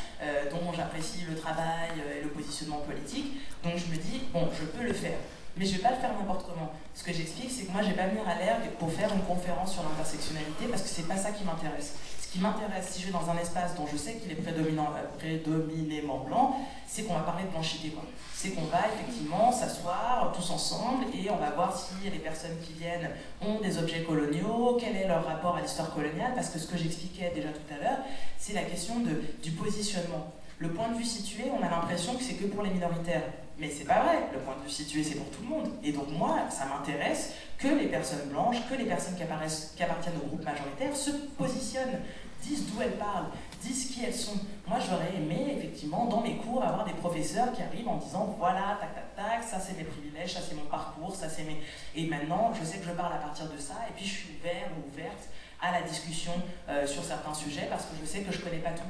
dont 0.49 0.73
j'apprécie 0.73 1.23
le 1.29 1.35
travail 1.35 1.91
et 2.17 2.23
le 2.23 2.29
positionnement 2.29 2.79
politique. 2.79 3.37
Donc 3.63 3.73
je 3.77 3.85
me 3.91 3.97
dis, 3.97 4.21
bon, 4.33 4.49
je 4.59 4.65
peux 4.65 4.83
le 4.83 4.93
faire. 4.93 5.19
Mais 5.57 5.65
je 5.65 5.73
ne 5.73 5.77
vais 5.77 5.83
pas 5.83 5.91
le 5.91 5.97
faire 5.97 6.13
n'importe 6.13 6.47
comment. 6.47 6.73
Ce 6.95 7.03
que 7.03 7.13
j'explique, 7.13 7.51
c'est 7.51 7.65
que 7.65 7.71
moi, 7.71 7.81
je 7.81 7.89
ne 7.89 7.93
vais 7.93 8.01
pas 8.01 8.07
venir 8.07 8.27
à 8.27 8.35
l'ERG 8.35 8.71
pour 8.79 8.91
faire 8.91 9.13
une 9.13 9.21
conférence 9.21 9.73
sur 9.73 9.83
l'intersectionnalité, 9.83 10.65
parce 10.67 10.81
que 10.81 10.89
ce 10.89 11.01
n'est 11.01 11.07
pas 11.07 11.17
ça 11.17 11.31
qui 11.31 11.43
m'intéresse 11.43 11.93
qui 12.35 12.41
m'intéresse, 12.41 12.89
si 12.89 13.01
je 13.01 13.05
vais 13.07 13.13
dans 13.13 13.29
un 13.29 13.37
espace 13.37 13.75
dont 13.75 13.87
je 13.89 13.95
sais 13.95 14.15
qu'il 14.15 14.29
est 14.29 14.35
prédominant, 14.35 14.89
euh, 14.97 15.17
prédominément 15.17 16.17
blanc, 16.19 16.59
c'est 16.85 17.03
qu'on 17.03 17.13
va 17.13 17.21
parler 17.21 17.45
de 17.45 17.49
blanchité. 17.49 17.93
C'est 18.33 18.49
qu'on 18.49 18.65
va 18.65 18.79
effectivement 18.93 19.53
s'asseoir 19.53 20.33
tous 20.35 20.51
ensemble 20.51 21.05
et 21.13 21.29
on 21.29 21.37
va 21.37 21.51
voir 21.51 21.77
si 21.77 21.93
les 22.03 22.19
personnes 22.19 22.57
qui 22.61 22.73
viennent 22.73 23.09
ont 23.41 23.61
des 23.61 23.77
objets 23.77 24.03
coloniaux, 24.03 24.77
quel 24.79 24.97
est 24.97 25.07
leur 25.07 25.25
rapport 25.25 25.55
à 25.55 25.61
l'histoire 25.61 25.93
coloniale, 25.93 26.33
parce 26.35 26.49
que 26.49 26.59
ce 26.59 26.67
que 26.67 26.77
j'expliquais 26.77 27.31
déjà 27.33 27.49
tout 27.49 27.73
à 27.73 27.81
l'heure, 27.81 27.99
c'est 28.37 28.53
la 28.53 28.63
question 28.63 28.99
de, 28.99 29.23
du 29.41 29.51
positionnement. 29.51 30.33
Le 30.59 30.69
point 30.69 30.89
de 30.89 30.97
vue 30.97 31.05
situé, 31.05 31.45
on 31.57 31.65
a 31.65 31.69
l'impression 31.69 32.15
que 32.15 32.23
c'est 32.23 32.33
que 32.33 32.45
pour 32.45 32.63
les 32.63 32.69
minoritaires. 32.69 33.23
Mais 33.57 33.69
c'est 33.69 33.85
pas 33.85 34.03
vrai, 34.03 34.17
le 34.33 34.39
point 34.39 34.55
de 34.57 34.63
vue 34.63 34.69
situé, 34.69 35.01
c'est 35.01 35.15
pour 35.15 35.29
tout 35.29 35.41
le 35.41 35.47
monde. 35.47 35.69
Et 35.81 35.93
donc 35.93 36.09
moi, 36.09 36.39
ça 36.49 36.65
m'intéresse 36.65 37.31
que 37.57 37.69
les 37.69 37.87
personnes 37.87 38.27
blanches, 38.29 38.57
que 38.69 38.75
les 38.75 38.83
personnes 38.83 39.15
qui 39.15 39.23
appartiennent 39.23 40.17
au 40.21 40.27
groupe 40.27 40.43
majoritaire 40.43 40.95
se 40.95 41.11
positionnent 41.37 42.01
disent 42.41 42.65
d'où 42.67 42.81
elles 42.81 42.97
parlent, 42.97 43.27
disent 43.61 43.91
qui 43.91 44.03
elles 44.03 44.15
sont. 44.15 44.37
Moi, 44.67 44.77
j'aurais 44.79 45.15
aimé, 45.15 45.55
effectivement, 45.57 46.05
dans 46.05 46.21
mes 46.21 46.37
cours, 46.37 46.63
avoir 46.63 46.85
des 46.85 46.93
professeurs 46.93 47.51
qui 47.53 47.61
arrivent 47.61 47.87
en 47.87 47.97
disant 47.97 48.35
voilà, 48.37 48.77
tac, 48.79 48.95
tac, 48.95 49.15
tac, 49.15 49.43
ça 49.43 49.59
c'est 49.59 49.77
mes 49.77 49.83
privilèges, 49.83 50.33
ça 50.33 50.39
c'est 50.47 50.55
mon 50.55 50.65
parcours, 50.65 51.15
ça 51.15 51.29
c'est 51.29 51.43
mes. 51.43 51.61
Et 51.95 52.07
maintenant, 52.07 52.51
je 52.59 52.65
sais 52.65 52.77
que 52.77 52.85
je 52.85 52.91
parle 52.91 53.13
à 53.13 53.17
partir 53.17 53.49
de 53.49 53.57
ça, 53.57 53.75
et 53.89 53.93
puis 53.95 54.05
je 54.05 54.11
suis 54.11 54.29
ouvert 54.39 54.69
ou 54.77 54.91
ouverte 54.91 55.29
à 55.61 55.71
la 55.71 55.81
discussion 55.81 56.33
euh, 56.69 56.85
sur 56.85 57.03
certains 57.03 57.33
sujets 57.33 57.67
parce 57.69 57.85
que 57.85 57.95
je 57.99 58.05
sais 58.05 58.19
que 58.21 58.31
je 58.31 58.39
ne 58.39 58.43
connais 58.43 58.59
pas 58.61 58.71
tout. 58.71 58.83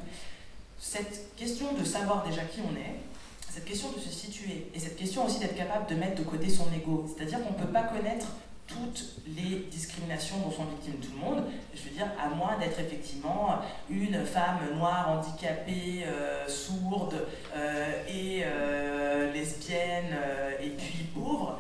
Cette 0.80 1.36
question 1.36 1.74
de 1.74 1.84
savoir 1.84 2.26
déjà 2.26 2.42
qui 2.44 2.60
on 2.62 2.76
est, 2.76 3.00
cette 3.50 3.66
question 3.66 3.92
de 3.92 4.00
se 4.00 4.10
situer, 4.10 4.68
et 4.74 4.80
cette 4.80 4.98
question 4.98 5.26
aussi 5.26 5.40
d'être 5.40 5.56
capable 5.56 5.88
de 5.88 5.96
mettre 5.96 6.16
de 6.16 6.24
côté 6.24 6.50
son 6.50 6.66
ego, 6.74 7.06
c'est-à-dire 7.08 7.42
qu'on 7.44 7.54
ne 7.54 7.66
peut 7.66 7.72
pas 7.72 7.84
connaître 7.84 8.28
toutes 8.68 9.06
les 9.28 9.68
discriminations 9.72 10.38
dont 10.40 10.52
sont 10.52 10.66
victimes 10.66 10.96
tout 10.96 11.12
le 11.14 11.20
monde. 11.20 11.44
Je 11.74 11.84
veux 11.84 11.96
dire, 11.96 12.08
à 12.22 12.30
moins 12.30 12.58
d'être 12.58 12.80
effectivement 12.80 13.60
une 13.90 14.26
femme 14.26 14.60
noire, 14.76 15.10
handicapée, 15.10 16.04
euh, 16.06 16.48
sourde 16.48 17.26
euh, 17.56 18.04
et 18.08 18.42
euh, 18.44 19.32
lesbienne 19.34 20.16
et 20.62 20.70
puis 20.70 21.06
pauvre. 21.14 21.60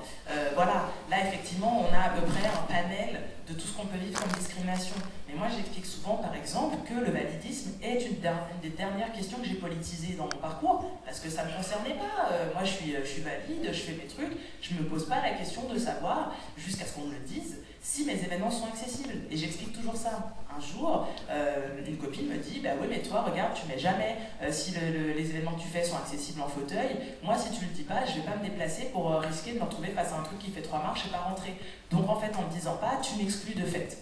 voilà, 0.55 0.89
là 1.09 1.17
effectivement, 1.27 1.85
on 1.87 1.93
a 1.93 2.05
à 2.05 2.09
peu 2.09 2.25
près 2.25 2.47
un 2.47 2.63
panel 2.67 3.21
de 3.47 3.53
tout 3.53 3.67
ce 3.67 3.73
qu'on 3.73 3.85
peut 3.85 3.97
vivre 3.97 4.19
comme 4.19 4.31
discrimination. 4.31 4.95
Mais 5.35 5.39
moi, 5.39 5.47
j'explique 5.53 5.85
souvent, 5.85 6.15
par 6.15 6.33
exemple, 6.33 6.77
que 6.87 6.93
le 6.93 7.11
validisme 7.11 7.71
est 7.83 8.05
une, 8.07 8.15
des 8.61 8.69
dernières 8.69 9.11
questions 9.11 9.37
que 9.39 9.47
j'ai 9.47 9.55
politisées 9.55 10.13
dans 10.13 10.23
mon 10.23 10.41
parcours, 10.41 10.85
parce 11.05 11.19
que 11.19 11.29
ça 11.29 11.43
ne 11.43 11.51
me 11.51 11.57
concernait 11.57 11.95
pas. 11.95 12.29
moi, 12.53 12.63
je 12.63 12.71
suis, 12.71 12.95
je 13.03 13.05
suis 13.05 13.21
valide, 13.21 13.67
je 13.67 13.79
fais 13.79 13.93
mes 13.93 14.07
trucs, 14.07 14.37
je 14.61 14.73
ne 14.73 14.79
me 14.79 14.85
pose 14.85 15.07
pas 15.07 15.21
la 15.21 15.31
question 15.31 15.63
de 15.71 15.77
savoir, 15.77 16.33
jusqu'à 16.57 16.85
ce 16.85 16.93
qu'on 16.93 17.07
me 17.07 17.11
le 17.11 17.19
dise, 17.19 17.57
si 17.85 18.03
mes 18.03 18.13
événements 18.13 18.49
sont 18.49 18.65
accessibles. 18.65 19.13
Et 19.29 19.37
j'explique 19.37 19.71
toujours 19.73 19.95
ça. 19.95 20.33
Un 20.55 20.59
jour, 20.59 21.07
euh, 21.29 21.85
une 21.85 21.97
copine 21.97 22.27
me 22.27 22.37
dit 22.37 22.59
Bah 22.59 22.71
oui, 22.81 22.87
mais 22.89 22.99
toi, 22.99 23.21
regarde, 23.21 23.53
tu 23.53 23.67
mets 23.67 23.77
jamais 23.77 24.15
euh, 24.41 24.51
si 24.51 24.71
les 24.71 25.29
événements 25.29 25.53
que 25.53 25.61
tu 25.61 25.67
fais 25.67 25.83
sont 25.83 25.97
accessibles 25.97 26.41
en 26.41 26.47
fauteuil. 26.47 26.97
Moi, 27.23 27.37
si 27.37 27.51
tu 27.51 27.65
le 27.65 27.71
dis 27.71 27.83
pas, 27.83 28.05
je 28.05 28.15
vais 28.15 28.25
pas 28.25 28.37
me 28.37 28.43
déplacer 28.43 28.85
pour 28.85 29.11
euh, 29.11 29.19
risquer 29.19 29.53
de 29.53 29.59
me 29.59 29.63
retrouver 29.63 29.89
face 29.89 30.13
à 30.13 30.19
un 30.19 30.23
truc 30.23 30.39
qui 30.39 30.49
fait 30.49 30.61
trois 30.61 30.79
marches 30.79 31.05
et 31.05 31.09
pas 31.09 31.19
rentrer. 31.19 31.55
Donc, 31.91 32.09
en 32.09 32.19
fait, 32.19 32.35
en 32.35 32.41
me 32.41 32.51
disant 32.51 32.77
pas, 32.77 32.99
tu 33.03 33.17
m'exclus 33.21 33.53
de 33.53 33.65
fait. 33.65 33.97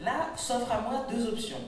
Là, 0.00 0.28
s'offre 0.36 0.72
à 0.72 0.80
moi 0.80 1.06
deux 1.10 1.28
options. 1.28 1.60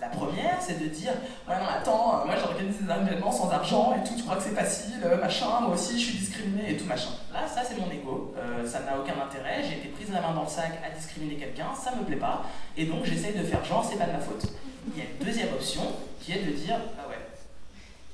La 0.00 0.08
première, 0.08 0.56
c'est 0.60 0.80
de 0.80 0.86
dire 0.86 1.12
Ouais, 1.46 1.54
attends, 1.54 2.24
moi 2.24 2.34
j'organise 2.40 2.78
des 2.78 2.90
événements 2.90 3.30
sans 3.30 3.50
argent 3.50 3.94
et 3.94 4.08
tout, 4.08 4.14
tu 4.16 4.22
crois 4.22 4.36
que 4.36 4.42
c'est 4.42 4.54
facile, 4.54 4.98
machin, 5.20 5.60
moi 5.60 5.74
aussi 5.74 6.00
je 6.00 6.06
suis 6.06 6.18
discriminée 6.18 6.72
et 6.72 6.76
tout, 6.76 6.86
machin. 6.86 7.10
Là, 7.32 7.46
ça 7.46 7.62
c'est 7.62 7.78
mon 7.78 7.90
ego, 7.90 8.34
euh, 8.38 8.66
ça 8.66 8.80
n'a 8.80 8.98
aucun 8.98 9.20
intérêt, 9.20 9.62
j'ai 9.62 9.76
été 9.76 9.88
prise 9.88 10.10
la 10.10 10.22
main 10.22 10.32
dans 10.32 10.44
le 10.44 10.48
sac 10.48 10.72
à 10.82 10.90
discriminer 10.90 11.34
quelqu'un, 11.34 11.74
ça 11.74 11.94
me 11.94 12.04
plaît 12.04 12.16
pas, 12.16 12.44
et 12.78 12.86
donc 12.86 13.04
j'essaye 13.04 13.36
de 13.36 13.44
faire 13.44 13.62
genre, 13.62 13.84
c'est 13.84 13.98
pas 13.98 14.06
de 14.06 14.12
ma 14.12 14.20
faute. 14.20 14.46
Il 14.88 14.96
y 14.98 15.02
a 15.02 15.10
une 15.10 15.26
deuxième 15.26 15.52
option 15.52 15.82
qui 16.18 16.32
est 16.32 16.44
de 16.44 16.52
dire 16.52 16.76
Ah 16.98 17.06
ouais, 17.06 17.18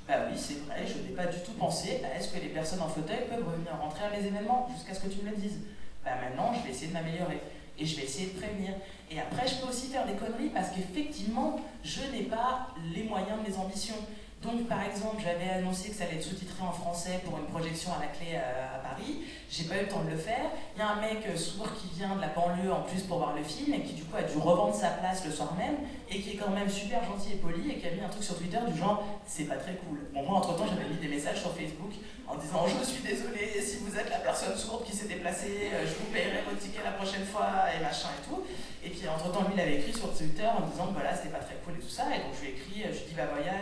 bah 0.08 0.26
oui, 0.28 0.36
c'est 0.36 0.66
vrai, 0.66 0.84
je 0.84 0.94
n'ai 1.06 1.14
pas 1.14 1.26
du 1.26 1.38
tout 1.38 1.52
pensé 1.52 2.02
à 2.04 2.18
est-ce 2.18 2.30
que 2.34 2.40
les 2.40 2.48
personnes 2.48 2.80
en 2.80 2.88
fauteuil 2.88 3.28
peuvent 3.30 3.46
revenir 3.46 3.70
rentrer 3.80 4.06
à 4.06 4.10
mes 4.10 4.26
événements 4.26 4.68
jusqu'à 4.74 4.92
ce 4.92 5.06
que 5.06 5.08
tu 5.08 5.24
me 5.24 5.30
le 5.30 5.36
dises. 5.36 5.60
Bah 6.04 6.12
maintenant, 6.20 6.52
je 6.52 6.64
vais 6.64 6.70
essayer 6.70 6.88
de 6.88 6.94
m'améliorer 6.94 7.40
et 7.78 7.86
je 7.86 7.96
vais 7.96 8.04
essayer 8.04 8.28
de 8.28 8.38
prévenir. 8.38 8.74
Et 9.10 9.20
après, 9.20 9.46
je 9.46 9.56
peux 9.56 9.68
aussi 9.68 9.88
faire 9.88 10.06
des 10.06 10.14
conneries 10.14 10.50
parce 10.52 10.70
qu'effectivement, 10.70 11.60
je 11.84 12.00
n'ai 12.12 12.22
pas 12.22 12.68
les 12.94 13.04
moyens 13.04 13.38
de 13.42 13.50
mes 13.50 13.56
ambitions. 13.56 13.96
Donc, 14.42 14.68
par 14.68 14.82
exemple, 14.82 15.16
j'avais 15.24 15.50
annoncé 15.50 15.88
que 15.88 15.94
ça 15.96 16.04
allait 16.04 16.16
être 16.16 16.22
sous-titré 16.22 16.62
en 16.62 16.70
français 16.70 17.20
pour 17.24 17.38
une 17.38 17.46
projection 17.46 17.90
à 17.92 18.00
la 18.00 18.06
clé 18.06 18.34
euh, 18.34 18.76
à, 18.76 18.78
Paris. 18.78 19.22
J'ai 19.50 19.64
pas 19.64 19.76
eu 19.78 19.80
le 19.80 19.88
temps 19.88 20.04
de 20.04 20.10
le 20.10 20.16
faire. 20.16 20.50
Il 20.76 20.80
y 20.80 20.82
a 20.82 20.90
un 20.90 21.00
mec 21.00 21.26
euh, 21.26 21.36
sourd 21.36 21.68
qui 21.74 21.88
vient 21.98 22.14
de 22.14 22.20
la 22.20 22.28
banlieue 22.28 22.70
en 22.70 22.82
plus 22.82 23.02
pour 23.02 23.18
voir 23.18 23.34
le 23.34 23.42
film 23.42 23.72
et 23.74 23.82
qui, 23.82 23.94
du 23.94 24.04
coup, 24.04 24.16
a 24.16 24.22
dû 24.22 24.36
revendre 24.36 24.74
sa 24.74 24.90
place 24.90 25.24
le 25.24 25.32
soir 25.32 25.54
même 25.54 25.76
et 26.10 26.20
qui 26.20 26.32
est 26.32 26.36
quand 26.36 26.50
même 26.50 26.68
super 26.68 27.02
gentil 27.04 27.32
et 27.32 27.36
poli 27.36 27.70
et 27.70 27.78
qui 27.78 27.88
a 27.88 27.90
mis 27.92 28.00
un 28.00 28.08
truc 28.08 28.22
sur 28.22 28.36
Twitter 28.36 28.58
du 28.70 28.78
genre 28.78 29.02
c'est 29.26 29.44
pas 29.44 29.56
très 29.56 29.74
cool. 29.76 29.98
Bon, 30.12 30.22
moi, 30.22 30.38
entre 30.38 30.54
temps, 30.54 30.66
j'avais 30.68 30.88
mis 30.88 31.00
des 31.00 31.08
messages 31.08 31.40
sur 31.40 31.52
Facebook 31.52 31.92
en 32.28 32.36
disant 32.36 32.66
je 32.66 32.84
suis 32.84 33.02
désolé 33.02 33.60
si 33.62 33.78
vous 33.78 33.96
êtes 33.96 34.10
la 34.10 34.18
personne 34.18 34.56
sourde 34.56 34.84
qui 34.84 34.94
s'est 34.94 35.06
déplacée, 35.06 35.70
euh, 35.72 35.86
je 35.86 35.94
vous 35.94 36.10
payerai 36.12 36.42
votre 36.44 36.58
ticket 36.58 36.82
la 36.84 36.92
prochaine 36.92 37.24
fois 37.24 37.70
et 37.74 37.82
machin 37.82 38.08
et 38.18 38.28
tout. 38.28 38.42
Et 38.84 38.90
puis 38.90 39.08
entre 39.08 39.32
temps, 39.32 39.42
lui, 39.42 39.54
il 39.54 39.60
avait 39.60 39.78
écrit 39.78 39.92
sur 39.92 40.14
Twitter 40.14 40.46
en 40.46 40.66
disant 40.66 40.90
voilà, 40.92 41.14
c'était 41.14 41.34
pas 41.34 41.42
très 41.42 41.56
cool 41.64 41.74
et 41.74 41.82
tout 41.82 41.90
ça. 41.90 42.06
Et 42.14 42.22
donc 42.22 42.34
je 42.38 42.46
lui 42.46 42.48
ai 42.48 42.52
écrit, 42.54 42.82
je 42.86 43.02
lui 43.02 43.04
ai 43.04 43.08
dit 43.10 43.14
bah 43.16 43.26
voilà, 43.30 43.54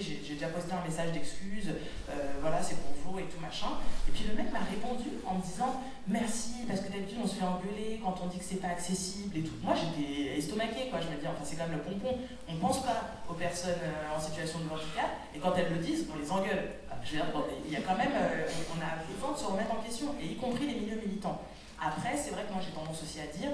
j'ai 0.00 0.34
déjà 0.34 0.48
posté 0.48 0.72
un 0.72 0.84
message 0.84 1.12
d'excuse, 1.12 1.72
euh, 2.10 2.12
voilà, 2.40 2.62
c'est 2.62 2.76
pour 2.76 2.92
vous 3.04 3.18
et 3.18 3.24
tout 3.24 3.40
machin. 3.40 3.80
Et 4.08 4.12
puis 4.12 4.24
le 4.28 4.34
mec 4.36 4.52
m'a 4.52 4.64
répondu 4.64 5.08
en 5.24 5.36
me 5.36 5.42
disant 5.42 5.80
merci, 6.08 6.68
parce 6.68 6.80
que 6.80 6.92
d'habitude 6.92 7.18
on 7.22 7.26
se 7.26 7.36
fait 7.36 7.44
engueuler 7.44 8.00
quand 8.04 8.16
on 8.22 8.26
dit 8.26 8.38
que 8.38 8.44
c'est 8.44 8.60
pas 8.60 8.68
accessible 8.68 9.36
et 9.38 9.42
tout. 9.42 9.56
Moi 9.62 9.72
j'étais 9.72 10.36
estomaqué, 10.36 10.88
quoi. 10.90 11.00
Je 11.00 11.08
me 11.08 11.16
dis, 11.20 11.26
enfin 11.26 11.44
c'est 11.44 11.56
quand 11.56 11.68
même 11.68 11.80
le 11.80 11.84
pompon. 11.84 12.16
On 12.48 12.56
pense 12.56 12.84
pas 12.84 13.16
aux 13.28 13.34
personnes 13.34 13.80
euh, 13.80 14.16
en 14.16 14.20
situation 14.20 14.60
de 14.60 14.68
handicap 14.68 15.08
et 15.34 15.38
quand 15.38 15.54
elles 15.56 15.72
le 15.72 15.80
disent, 15.80 16.06
on 16.12 16.18
les 16.20 16.30
engueule. 16.30 16.84
Il 17.12 17.72
y 17.72 17.76
a 17.76 17.80
quand 17.80 17.96
même, 17.96 18.12
euh, 18.14 18.48
on 18.74 18.80
a 18.82 19.02
besoin 19.12 19.32
de 19.32 19.38
se 19.38 19.44
remettre 19.44 19.72
en 19.72 19.82
question, 19.82 20.14
et 20.20 20.26
y 20.26 20.36
compris 20.36 20.66
les 20.66 20.80
milieux 20.80 21.00
militants. 21.00 21.40
Après, 21.80 22.16
c'est 22.16 22.30
vrai 22.30 22.44
que 22.44 22.52
moi 22.52 22.62
j'ai 22.64 22.72
tendance 22.72 23.02
aussi 23.02 23.20
à 23.20 23.26
dire, 23.26 23.50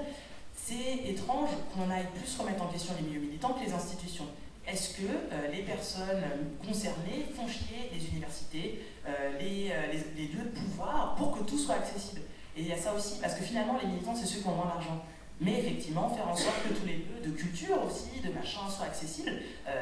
c'est 0.55 1.09
étrange 1.09 1.49
qu'on 1.73 1.89
aille 1.91 2.07
plus 2.15 2.37
remettre 2.37 2.63
en 2.63 2.67
question 2.67 2.93
les 2.99 3.07
milieux 3.07 3.19
militants 3.19 3.53
que 3.53 3.65
les 3.65 3.73
institutions. 3.73 4.27
Est-ce 4.65 4.95
que 4.95 5.03
euh, 5.03 5.51
les 5.51 5.63
personnes 5.63 6.23
concernées 6.65 7.25
font 7.35 7.47
chier 7.47 7.91
les 7.93 8.07
universités, 8.07 8.79
euh, 9.05 9.09
euh, 9.09 9.91
les, 10.15 10.27
lieux 10.27 10.43
de 10.43 10.57
pouvoir 10.57 11.15
pour 11.15 11.37
que 11.37 11.43
tout 11.43 11.57
soit 11.57 11.75
accessible? 11.75 12.21
Et 12.55 12.61
il 12.61 12.67
y 12.67 12.71
a 12.71 12.77
ça 12.77 12.93
aussi, 12.93 13.19
parce 13.19 13.35
que 13.35 13.43
finalement, 13.43 13.77
les 13.81 13.87
militants, 13.87 14.15
c'est 14.15 14.25
ceux 14.25 14.39
qui 14.39 14.47
ont 14.47 14.55
moins 14.55 14.67
d'argent. 14.67 15.03
Mais 15.41 15.59
effectivement, 15.59 16.09
faire 16.09 16.29
en 16.29 16.35
sorte 16.35 16.63
que 16.63 16.73
tous 16.73 16.85
les 16.85 16.97
lieux 16.97 17.21
de 17.25 17.31
culture 17.31 17.77
aussi, 17.85 18.21
de 18.21 18.31
machin, 18.31 18.69
soient 18.69 18.85
accessibles, 18.85 19.33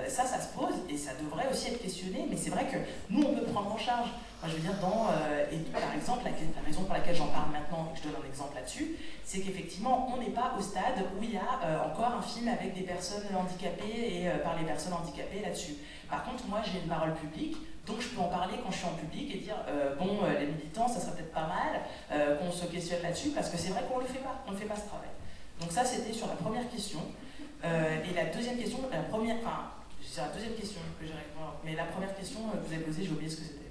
ça, 0.08 0.26
ça 0.26 0.40
se 0.40 0.58
pose 0.58 0.74
et 0.90 0.98
ça 0.98 1.12
devrait 1.22 1.48
aussi 1.52 1.68
être 1.68 1.82
questionné. 1.82 2.26
Mais 2.30 2.38
c'est 2.38 2.50
vrai 2.50 2.66
que 2.66 2.78
nous, 3.10 3.22
on 3.24 3.36
peut 3.36 3.46
prendre 3.52 3.72
en 3.72 3.78
charge 3.78 4.08
je 4.48 4.56
veux 4.56 4.62
dire, 4.62 4.80
dans, 4.82 5.08
euh, 5.10 5.46
et 5.52 5.58
par 5.72 5.94
exemple, 5.94 6.26
la, 6.26 6.32
raison 6.66 6.84
pour 6.84 6.94
laquelle 6.94 7.16
j'en 7.16 7.28
parle 7.28 7.52
maintenant 7.52 7.90
et 7.90 7.94
que 7.94 8.04
je 8.04 8.10
donne 8.10 8.22
un 8.22 8.28
exemple 8.28 8.56
là-dessus, 8.56 8.96
c'est 9.24 9.42
qu'effectivement, 9.42 10.10
on 10.14 10.18
n'est 10.18 10.34
pas 10.34 10.54
au 10.58 10.62
stade 10.62 10.98
où 11.18 11.24
il 11.24 11.34
y 11.34 11.38
a 11.38 11.62
euh, 11.64 11.86
encore 11.86 12.14
un 12.18 12.22
film 12.22 12.48
avec 12.48 12.74
des 12.74 12.82
personnes 12.82 13.24
handicapées 13.38 14.22
et 14.22 14.28
euh, 14.28 14.40
par 14.40 14.58
les 14.58 14.66
personnes 14.66 14.94
handicapées 14.94 15.42
là-dessus. 15.42 15.76
Par 16.10 16.24
contre, 16.24 16.48
moi, 16.48 16.62
j'ai 16.66 16.80
une 16.80 16.90
parole 16.90 17.14
publique, 17.14 17.58
donc 17.86 18.02
je 18.02 18.08
peux 18.10 18.22
en 18.22 18.30
parler 18.30 18.56
quand 18.64 18.72
je 18.72 18.78
suis 18.78 18.88
en 18.88 18.98
public 18.98 19.36
et 19.36 19.40
dire, 19.40 19.56
bon, 19.98 20.20
les 20.40 20.46
militants, 20.46 20.88
ça 20.88 21.00
serait 21.00 21.14
peut-être 21.14 21.32
pas 21.32 21.48
mal 21.48 22.38
qu'on 22.38 22.52
se 22.52 22.66
questionne 22.66 23.02
là-dessus, 23.02 23.30
parce 23.30 23.50
que 23.50 23.58
c'est 23.58 23.70
vrai 23.70 23.82
qu'on 23.90 23.98
ne 23.98 24.04
le 24.04 24.10
fait 24.10 24.20
pas, 24.20 24.44
on 24.46 24.52
ne 24.52 24.58
fait 24.58 24.66
pas 24.66 24.76
ce 24.76 24.88
travail. 24.88 25.11
Donc 25.62 25.72
ça, 25.72 25.86
c'était 25.86 26.12
sur 26.12 26.28
la 26.28 26.36
première 26.36 26.70
question. 26.70 27.00
et 27.64 28.14
la 28.14 28.26
deuxième 28.26 28.58
question, 28.58 28.80
la 28.92 29.04
première, 29.04 29.38
enfin, 29.38 29.72
c'est 30.04 30.22
la 30.22 30.30
deuxième 30.30 30.56
question 30.56 30.82
que 31.00 31.06
j'ai 31.06 31.14
répondu, 31.14 31.58
mais 31.64 31.76
la 31.76 31.86
première 31.86 32.16
question 32.16 32.40
que 32.50 32.68
vous 32.68 32.74
avez 32.74 32.84
posée, 32.84 33.04
j'ai 33.06 33.12
oublié 33.12 33.30
ce 33.30 33.38
que 33.38 33.44
c'était. 33.44 33.62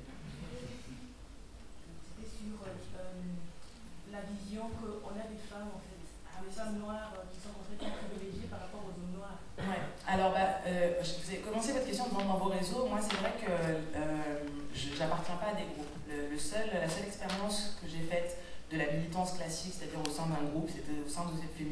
vision 4.51 4.71
qu'on 4.79 5.15
a 5.15 5.27
des 5.31 5.39
femmes, 5.39 5.71
en 5.75 5.81
fait, 5.81 6.01
des 6.01 6.51
femmes 6.51 6.79
noires 6.79 7.13
euh, 7.15 7.29
qui 7.33 7.39
sont 7.41 7.55
complètement 7.55 7.95
privilégiées 7.95 8.49
par 8.51 8.61
rapport 8.67 8.83
aux 8.83 8.95
hommes 8.95 9.15
noirs. 9.15 9.39
Ouais. 9.59 9.83
Alors, 10.07 10.33
bah, 10.33 10.65
euh, 10.67 10.99
vous 11.01 11.31
avez 11.31 11.43
commencé 11.43 11.73
votre 11.73 11.87
question 11.87 12.07
dans, 12.11 12.39
vos 12.39 12.51
réseaux. 12.51 12.87
Moi, 12.89 12.99
c'est 13.03 13.17
vrai 13.17 13.35
que 13.39 13.51
euh, 13.51 14.43
je 14.75 14.99
n'appartiens 14.99 15.37
pas 15.37 15.53
à 15.53 15.55
des 15.55 15.69
groupes. 15.71 15.87
Le, 16.11 16.39
seul, 16.39 16.67
la 16.75 16.89
seule 16.89 17.07
expérience 17.07 17.79
que 17.81 17.87
j'ai 17.87 18.03
faite 18.03 18.39
de 18.73 18.79
la 18.79 18.91
militance 18.91 19.35
classique, 19.35 19.75
c'est-à-dire 19.79 20.01
au 20.01 20.11
sein 20.11 20.27
d'un 20.27 20.43
groupe, 20.51 20.69
c'était 20.71 20.99
au 20.99 21.09
sein. 21.09 21.23
Ça 21.23 21.39
a 21.39 21.47
été 21.47 21.63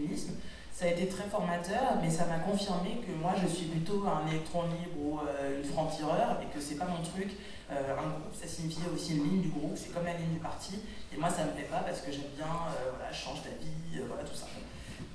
très 1.18 1.28
formateur, 1.28 1.98
mais 2.00 2.10
ça 2.10 2.26
m'a 2.26 2.38
confirmé 2.38 3.02
que 3.06 3.12
moi, 3.12 3.34
je 3.42 3.48
suis 3.48 3.66
plutôt 3.66 4.04
un 4.06 4.26
électron 4.28 4.62
libre 4.62 4.98
ou 5.02 5.18
une 5.56 5.64
franc-tireur 5.64 6.38
et 6.42 6.46
que 6.54 6.60
c'est 6.62 6.76
pas 6.76 6.86
mon 6.86 7.02
truc. 7.02 7.34
un 7.70 7.74
groupe, 7.74 8.34
ça 8.34 8.46
signifie 8.46 8.80
aussi 8.94 9.16
une 9.16 9.24
ligne 9.24 9.40
du 9.42 9.48
groupe, 9.48 9.76
c'est 9.76 9.92
comme 9.92 10.04
la 10.04 10.14
ligne 10.14 10.34
du 10.34 10.38
parti. 10.38 10.74
Et 11.12 11.16
moi, 11.16 11.30
ça 11.30 11.44
me 11.44 11.50
plaît 11.50 11.68
pas 11.70 11.78
parce 11.78 12.00
que 12.00 12.12
j'aime 12.12 12.30
bien, 12.36 12.46
euh, 12.46 12.90
voilà, 12.96 13.10
je 13.10 13.18
change 13.18 13.42
d'avis, 13.42 13.98
euh, 13.98 14.04
voilà, 14.06 14.22
tout 14.24 14.36
ça. 14.36 14.46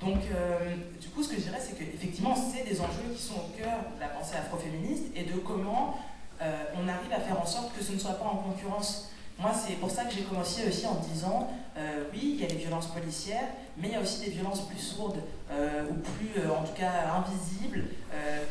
Donc, 0.00 0.20
euh, 0.34 0.76
du 1.00 1.08
coup, 1.08 1.22
ce 1.22 1.28
que 1.28 1.36
je 1.36 1.42
dirais, 1.42 1.60
c'est 1.60 1.78
qu'effectivement, 1.78 2.34
c'est 2.34 2.64
des 2.64 2.80
enjeux 2.80 3.14
qui 3.14 3.22
sont 3.22 3.36
au 3.36 3.56
cœur 3.56 3.78
de 3.94 4.00
la 4.00 4.08
pensée 4.08 4.36
afroféministe 4.36 5.06
et 5.14 5.24
de 5.24 5.38
comment 5.38 5.98
on 6.76 6.88
arrive 6.88 7.10
à 7.10 7.20
faire 7.20 7.40
en 7.40 7.46
sorte 7.46 7.74
que 7.74 7.82
ce 7.82 7.92
ne 7.92 7.98
soit 7.98 8.14
pas 8.14 8.26
en 8.26 8.36
concurrence. 8.36 9.13
Moi, 9.38 9.52
c'est 9.52 9.74
pour 9.74 9.90
ça 9.90 10.04
que 10.04 10.14
j'ai 10.14 10.22
commencé 10.22 10.66
aussi 10.68 10.86
en 10.86 10.94
disant, 10.94 11.50
oui, 12.12 12.36
il 12.36 12.40
y 12.40 12.44
a 12.44 12.48
les 12.48 12.54
violences 12.54 12.86
policières, 12.86 13.48
mais 13.76 13.88
il 13.88 13.94
y 13.94 13.96
a 13.96 14.00
aussi 14.00 14.20
des 14.20 14.30
violences 14.30 14.66
plus 14.68 14.78
sourdes, 14.78 15.18
ou 15.50 15.94
plus, 15.94 16.48
en 16.48 16.62
tout 16.62 16.72
cas, 16.72 17.12
invisibles, 17.16 17.84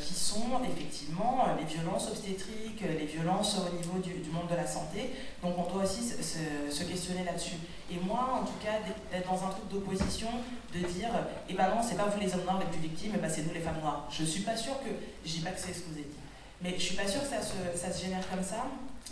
qui 0.02 0.14
sont 0.14 0.62
effectivement 0.64 1.46
les 1.58 1.66
violences 1.66 2.10
obstétriques, 2.10 2.82
les 2.82 3.06
violences 3.06 3.58
au 3.60 3.76
niveau 3.76 4.00
du, 4.00 4.30
monde 4.30 4.50
de 4.50 4.56
la 4.56 4.68
santé. 4.68 5.12
Donc 5.42 5.56
on 5.58 5.72
doit 5.72 5.84
aussi 5.84 6.04
se, 6.04 6.84
questionner 6.84 7.24
là-dessus. 7.24 7.56
Et 7.92 7.98
moi, 8.06 8.42
en 8.42 8.46
tout 8.46 8.60
cas, 8.64 8.80
d'être 9.12 9.30
dans 9.30 9.46
un 9.46 9.50
truc 9.52 9.70
d'opposition, 9.70 10.30
de 10.74 10.80
dire, 10.80 11.10
eh 11.50 11.54
ben 11.54 11.70
non, 11.70 11.82
c'est 11.82 11.96
pas 11.96 12.06
vous 12.06 12.20
les 12.20 12.34
hommes 12.34 12.44
noirs 12.44 12.60
les 12.60 12.66
plus 12.66 12.82
victimes, 12.82 13.14
eh 13.16 13.18
ben 13.18 13.30
c'est 13.30 13.44
nous 13.44 13.54
les 13.54 13.62
femmes 13.62 13.80
noires. 13.82 14.08
Je 14.12 14.24
suis 14.24 14.42
pas 14.42 14.58
sûre 14.58 14.80
que, 14.80 14.90
j'ai 15.24 15.42
pas 15.42 15.52
que 15.52 15.60
c'est 15.60 15.74
ce 15.74 15.82
que 15.82 15.90
vous 15.90 15.96
avez 15.96 16.04
dit, 16.04 16.20
mais 16.62 16.74
je 16.76 16.82
suis 16.82 16.96
pas 16.96 17.08
sûre 17.08 17.22
que 17.22 17.28
ça 17.28 17.42
se, 17.42 17.78
ça 17.78 17.92
se 17.92 18.04
génère 18.04 18.28
comme 18.30 18.44
ça, 18.44 18.66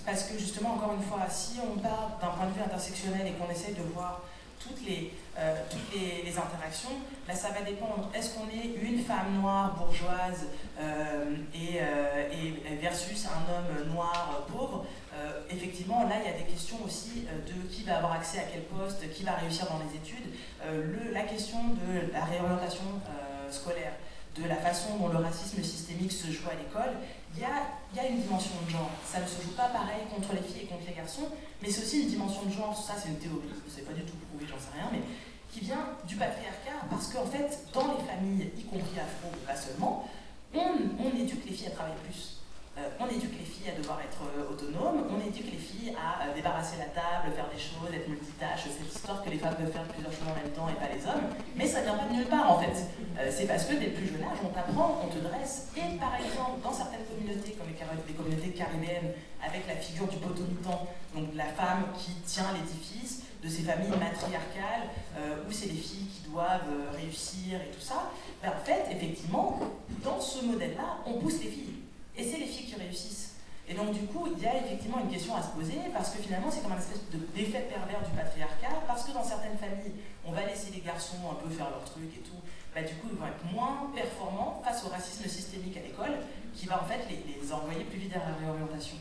parce 0.06 0.24
que 0.24 0.38
justement, 0.38 0.74
encore 0.74 0.94
une 0.94 1.04
fois, 1.04 1.28
si 1.30 1.60
on 1.60 1.80
part 1.80 2.18
d'un 2.22 2.28
point 2.28 2.48
de 2.48 2.54
vue 2.54 2.62
intersectionnel 2.62 3.28
et 3.28 3.32
qu'on 3.32 3.50
essaye 3.52 3.74
de 3.74 3.84
voir 3.94 4.22
toutes 4.62 4.86
les, 4.86 5.12
euh, 5.38 5.56
toutes 5.70 6.00
les, 6.00 6.38
interactions, 6.38 6.90
là 7.28 7.36
ça 7.36 7.50
va 7.50 7.62
dépendre. 7.62 8.10
Est-ce 8.14 8.36
qu'on 8.36 8.48
est 8.48 8.76
une 8.82 9.00
femme 9.00 9.42
noire 9.42 9.76
bourgeoise 9.76 10.48
euh, 10.80 11.36
euh, 11.56 12.30
et, 12.32 12.76
versus 12.76 13.26
un 13.26 13.52
homme 13.52 13.94
noir 13.94 14.46
pauvre 14.52 14.86
Effectivement, 15.50 16.04
là 16.08 16.16
il 16.24 16.32
y 16.32 16.34
a 16.34 16.38
des 16.38 16.46
questions 16.46 16.78
aussi 16.86 17.28
de 17.46 17.70
qui 17.70 17.84
va 17.84 17.98
avoir 17.98 18.14
accès 18.14 18.40
à 18.40 18.44
quel 18.44 18.64
poste, 18.64 19.12
qui 19.14 19.24
va 19.24 19.34
réussir 19.34 19.68
dans 19.68 19.80
les 19.80 19.98
études. 19.98 20.34
Le, 20.66 21.12
la 21.12 21.24
question 21.24 21.58
de 21.60 22.12
la 22.12 22.26
réorientation 22.26 22.86
scolaire, 23.52 23.94
de 24.36 24.48
la 24.48 24.56
façon 24.56 24.98
dont 24.98 25.10
le 25.10 25.18
racisme 25.18 25.62
systémique 25.62 26.12
se 26.12 26.32
joue 26.32 26.48
à 26.50 26.56
l'école, 26.56 26.96
il 27.36 27.42
y 27.42 27.46
a, 27.46 28.08
une 28.08 28.22
dimension 28.22 28.52
de 28.66 28.72
genre. 28.72 28.90
Ça 29.06 29.22
ne 29.22 29.28
se 29.28 29.42
joue 29.42 29.52
pas 29.56 29.70
pareil 29.70 30.04
contre 30.14 30.34
les 30.34 30.42
filles 30.42 30.64
et 30.64 30.66
contre 30.66 30.86
les 30.88 30.94
garçons, 30.94 31.28
mais 31.62 31.70
c'est 31.70 31.84
aussi 31.84 32.04
une 32.04 32.10
dimension 32.10 32.44
de 32.44 32.52
genre. 32.52 32.76
Ça, 32.76 32.94
c'est 32.98 33.10
une 33.10 33.20
théorie, 33.20 33.48
je 33.50 33.72
ne 33.72 33.76
sais 33.76 33.82
pas 33.84 33.94
du 33.94 34.04
tout 34.04 34.16
prouver, 34.30 34.46
j'en 34.50 34.60
sais 34.60 34.76
rien, 34.76 34.90
mais 34.92 35.02
qui 35.52 35.62
vient 35.62 35.86
du 36.08 36.16
patriarcat, 36.16 36.88
parce 36.90 37.08
qu'en 37.08 37.26
fait, 37.26 37.66
dans 37.74 37.88
les 37.88 38.04
familles, 38.06 38.52
y 38.58 38.64
compris 38.64 39.00
afro, 39.00 39.30
pas 39.46 39.56
seulement, 39.56 40.08
on 40.54 41.18
éduque 41.18 41.46
les 41.46 41.54
filles 41.54 41.68
à 41.68 41.72
travailler 41.72 41.96
plus. 42.04 42.41
Euh, 42.78 42.88
on 43.02 43.08
éduque 43.08 43.36
les 43.38 43.44
filles 43.44 43.68
à 43.68 43.76
devoir 43.76 44.00
être 44.00 44.24
euh, 44.32 44.48
autonomes, 44.48 45.04
on 45.12 45.20
éduque 45.20 45.52
les 45.52 45.60
filles 45.60 45.92
à 46.00 46.24
euh, 46.24 46.34
débarrasser 46.34 46.80
la 46.80 46.88
table, 46.96 47.36
faire 47.36 47.52
des 47.52 47.60
choses, 47.60 47.92
être 47.92 48.08
multitâches, 48.08 48.72
cette 48.72 48.88
histoire 48.88 49.22
que 49.22 49.30
les 49.30 49.40
femmes 49.40 49.56
peuvent 49.60 49.76
faire 49.76 49.84
plusieurs 49.92 50.14
choses 50.16 50.32
en 50.32 50.40
même 50.40 50.56
temps 50.56 50.72
et 50.72 50.80
pas 50.80 50.88
les 50.88 51.04
hommes, 51.04 51.36
mais 51.58 51.68
ça 51.68 51.82
vient 51.84 52.00
pas 52.00 52.08
de 52.08 52.16
nulle 52.16 52.32
part 52.32 52.50
en 52.50 52.60
fait. 52.64 52.72
c'est 53.30 53.44
parce 53.46 53.66
que 53.66 53.76
dès 53.76 53.92
le 53.92 53.96
plus 54.00 54.08
jeune 54.08 54.24
âge, 54.24 54.40
on 54.40 54.56
t'apprend, 54.56 55.04
on 55.04 55.12
te 55.12 55.20
dresse, 55.20 55.68
et 55.76 56.00
par 56.00 56.16
exemple, 56.16 56.64
dans 56.64 56.72
certaines 56.72 57.04
communautés, 57.04 57.60
comme 57.60 57.68
les, 57.68 58.14
communautés 58.16 58.56
caribéennes, 58.56 59.20
avec 59.44 59.68
la 59.68 59.76
figure 59.76 60.08
du 60.08 60.16
potomitan, 60.16 60.88
donc 61.14 61.28
la 61.36 61.52
femme 61.52 61.92
qui 62.00 62.16
tient 62.24 62.56
l'édifice, 62.56 63.24
de 63.44 63.50
ces 63.50 63.64
familles 63.64 63.90
matriarcales, 63.90 64.88
où 65.18 65.52
c'est 65.52 65.66
les 65.66 65.82
filles 65.82 66.06
qui 66.06 66.30
doivent 66.30 66.70
réussir 66.96 67.60
et 67.60 67.74
tout 67.74 67.82
ça, 67.82 68.12
ben, 68.42 68.50
en 68.50 68.64
fait, 68.64 68.86
effectivement, 68.92 69.60
dans 70.04 70.22
ce 70.22 70.46
modèle-là, 70.46 71.00
on 71.08 71.14
pousse 71.14 71.42
les 71.42 71.50
filles. 71.50 71.81
Et 72.18 72.24
c'est 72.24 72.38
les 72.38 72.46
filles 72.46 72.68
qui 72.68 72.76
réussissent. 72.76 73.36
Et 73.68 73.74
donc 73.74 73.94
du 73.94 74.02
coup, 74.08 74.28
il 74.36 74.44
y 74.44 74.48
a 74.48 74.58
effectivement 74.58 75.00
une 75.00 75.10
question 75.10 75.36
à 75.36 75.42
se 75.42 75.50
poser, 75.50 75.80
parce 75.94 76.10
que 76.10 76.22
finalement, 76.22 76.52
c'est 76.52 76.62
comme 76.62 76.74
un 76.74 76.80
espèce 76.80 77.00
d'effet 77.34 77.68
pervers 77.70 78.02
du 78.04 78.12
patriarcat, 78.12 78.84
parce 78.86 79.06
que 79.06 79.14
dans 79.14 79.24
certaines 79.24 79.58
familles, 79.58 79.94
on 80.26 80.32
va 80.32 80.46
laisser 80.46 80.72
les 80.74 80.82
garçons 80.82 81.18
un 81.32 81.36
peu 81.36 81.50
faire 81.50 81.70
leur 81.70 81.86
truc 81.86 82.12
et 82.14 82.20
tout, 82.20 82.42
bah, 82.76 82.82
du 82.82 82.94
coup, 82.96 83.08
ils 83.12 83.18
vont 83.18 83.28
être 83.28 83.46
moins 83.54 83.92
performants 83.96 84.62
face 84.64 84.84
au 84.84 84.90
racisme 84.90 85.28
systémique 85.28 85.78
à 85.78 85.82
l'école, 85.82 86.20
qui 86.54 86.66
va 86.66 86.82
en 86.82 86.86
fait 86.86 87.08
les, 87.10 87.54
envoyer 87.54 87.84
plus 87.86 87.98
vite 87.98 88.12
vers 88.12 88.28
la 88.28 88.36
réorientation. 88.36 88.98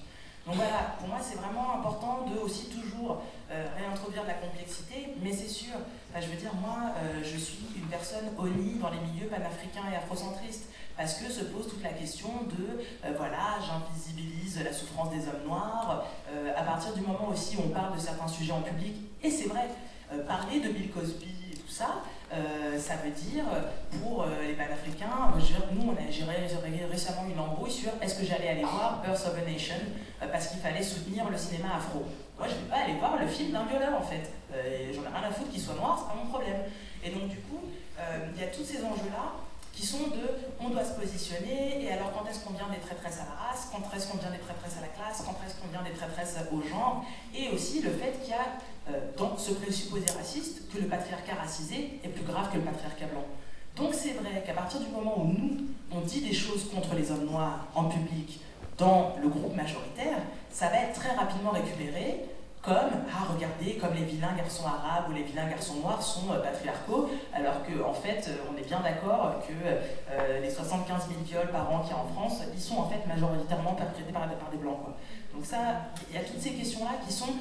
Donc 0.47 0.57
voilà, 0.57 0.97
pour 0.99 1.09
moi 1.09 1.19
c'est 1.21 1.37
vraiment 1.37 1.75
important 1.75 2.27
de 2.27 2.39
aussi 2.41 2.67
toujours 2.67 3.23
euh, 3.51 3.67
réintroduire 3.77 4.23
de 4.23 4.29
la 4.29 4.35
complexité, 4.35 5.15
mais 5.23 5.33
c'est 5.33 5.49
sûr, 5.49 5.75
je 6.19 6.27
veux 6.27 6.37
dire, 6.37 6.55
moi 6.55 6.93
euh, 6.97 7.21
je 7.23 7.37
suis 7.37 7.67
une 7.77 7.87
personne 7.87 8.25
honnie 8.39 8.79
dans 8.79 8.91
les 8.91 9.01
milieux 9.01 9.29
panafricains 9.29 9.85
et 9.93 9.97
afrocentristes 9.97 10.71
parce 11.01 11.15
que 11.15 11.33
se 11.33 11.45
pose 11.45 11.67
toute 11.67 11.83
la 11.83 11.95
question 11.95 12.29
de, 12.45 12.79
euh, 13.07 13.15
voilà, 13.17 13.57
j'invisibilise 13.65 14.63
la 14.63 14.71
souffrance 14.71 15.09
des 15.09 15.21
hommes 15.29 15.47
noirs, 15.47 16.05
euh, 16.31 16.53
à 16.55 16.63
partir 16.63 16.93
du 16.93 17.01
moment 17.01 17.31
aussi 17.33 17.57
où 17.57 17.63
on 17.65 17.71
parle 17.71 17.95
de 17.95 17.99
certains 17.99 18.29
sujets 18.29 18.53
en 18.53 18.61
public, 18.61 18.97
et 19.23 19.31
c'est 19.31 19.49
vrai, 19.49 19.69
euh, 20.13 20.23
parler 20.27 20.61
de 20.61 20.69
Bill 20.69 20.91
Cosby 20.91 21.35
et 21.53 21.57
tout 21.57 21.71
ça, 21.71 22.03
ça 22.79 22.95
veut 23.03 23.11
dire, 23.11 23.45
pour 24.01 24.25
les 24.47 24.53
panafricains, 24.53 25.33
nous, 25.73 25.91
on 25.91 25.97
a 25.97 26.11
géré 26.13 26.47
récemment 26.89 27.25
une 27.29 27.41
embrouille 27.41 27.73
sur 27.73 27.91
est-ce 28.01 28.21
que 28.21 28.25
j'allais 28.25 28.49
aller 28.49 28.63
voir 28.63 29.03
Birth 29.03 29.27
of 29.27 29.37
a 29.37 29.51
Nation, 29.51 29.75
parce 30.31 30.47
qu'il 30.47 30.61
fallait 30.61 30.83
soutenir 30.83 31.29
le 31.29 31.37
cinéma 31.37 31.75
afro. 31.77 32.05
Moi, 32.39 32.47
je 32.47 32.55
ne 32.55 32.61
vais 32.61 32.69
pas 32.71 32.85
aller 32.85 32.95
voir 33.01 33.19
le 33.19 33.27
film 33.27 33.51
d'un 33.51 33.65
violeur, 33.65 33.99
en 33.99 34.03
fait. 34.03 34.31
J'en 34.95 35.03
ai 35.03 35.09
rien 35.09 35.29
à 35.29 35.33
foutre 35.33 35.51
qu'il 35.51 35.61
soit 35.61 35.75
noir, 35.75 35.99
c'est 35.99 36.15
pas 36.15 36.23
mon 36.23 36.31
problème. 36.31 36.61
Et 37.03 37.11
donc, 37.11 37.29
du 37.31 37.39
coup, 37.39 37.63
il 37.99 38.41
y 38.41 38.45
a 38.45 38.47
tous 38.47 38.65
ces 38.65 38.79
enjeux-là 38.79 39.35
qui 39.73 39.87
sont 39.87 40.09
de 40.09 40.25
on 40.61 40.71
doit 40.71 40.85
se 40.85 40.93
positionner, 40.93 41.83
et 41.85 41.93
alors 41.93 42.13
quand 42.13 42.29
est-ce 42.29 42.41
qu'on 42.41 42.53
vient 42.53 42.69
des 42.69 42.81
traîtresses 42.81 43.19
à 43.19 43.25
la 43.25 43.49
race, 43.49 43.69
quand 43.73 43.83
est-ce 43.97 44.09
qu'on 44.09 44.19
vient 44.19 44.31
des 44.31 44.39
traîtresses 44.39 44.77
à 44.79 44.83
la 44.83 44.89
classe, 44.89 45.23
quand 45.25 45.37
est-ce 45.47 45.55
qu'on 45.61 45.69
vient 45.69 45.83
des 45.83 45.97
traîtresses 45.97 46.37
au 46.53 46.61
genre, 46.63 47.05
et 47.35 47.49
aussi 47.51 47.81
le 47.81 47.91
fait 47.91 48.21
qu'il 48.21 48.31
y 48.31 48.35
a 48.35 48.47
euh, 48.91 49.01
dans 49.17 49.37
ce 49.37 49.53
présupposé 49.53 50.07
raciste 50.17 50.71
que 50.73 50.79
le 50.79 50.87
patriarcat 50.87 51.35
racisé 51.35 52.01
est 52.05 52.09
plus 52.09 52.25
grave 52.25 52.51
que 52.51 52.59
le 52.59 52.65
patriarcat 52.65 53.07
blanc. 53.07 53.25
Donc 53.77 53.95
c'est 53.95 54.13
vrai 54.13 54.43
qu'à 54.45 54.53
partir 54.53 54.81
du 54.81 54.89
moment 54.89 55.21
où 55.21 55.27
nous, 55.27 55.67
on 55.93 56.01
dit 56.01 56.21
des 56.21 56.35
choses 56.35 56.69
contre 56.75 56.95
les 56.95 57.11
hommes 57.11 57.27
noirs 57.27 57.67
en 57.75 57.85
public, 57.85 58.41
dans 58.77 59.15
le 59.23 59.29
groupe 59.29 59.55
majoritaire, 59.55 60.19
ça 60.51 60.69
va 60.69 60.79
être 60.79 60.99
très 60.99 61.15
rapidement 61.15 61.51
récupéré 61.51 62.25
comme, 62.63 62.75
ah 63.11 63.25
regardez, 63.33 63.79
comme 63.79 63.95
les 63.95 64.05
vilains 64.05 64.35
garçons 64.37 64.67
arabes 64.67 65.05
ou 65.09 65.13
les 65.13 65.23
vilains 65.23 65.49
garçons 65.49 65.77
noirs 65.77 66.03
sont 66.03 66.31
euh, 66.31 66.41
patriarcaux, 66.41 67.09
alors 67.33 67.63
qu'en 67.65 67.91
en 67.91 67.95
fait, 67.95 68.29
euh, 68.29 68.37
on 68.53 68.57
est 68.59 68.67
bien 68.67 68.81
d'accord 68.81 69.41
que 69.49 69.53
euh, 69.53 70.41
les 70.41 70.51
75 70.51 71.09
000 71.09 71.21
viols 71.25 71.51
par 71.51 71.73
an 71.73 71.81
qu'il 71.81 71.91
y 71.91 71.95
a 71.95 71.97
en 71.97 72.07
France, 72.09 72.43
ils 72.53 72.61
sont 72.61 72.77
en 72.77 72.89
fait 72.89 73.07
majoritairement 73.07 73.73
perpétrés 73.73 74.13
par, 74.13 74.29
par, 74.29 74.51
des 74.51 74.59
blancs. 74.59 74.79
Quoi. 74.85 74.95
Donc 75.35 75.47
ça, 75.47 75.59
il 76.11 76.17
y 76.17 76.19
a 76.19 76.25
toutes 76.25 76.41
ces 76.41 76.51
questions-là 76.51 76.93
qui 77.07 77.13
sont 77.13 77.33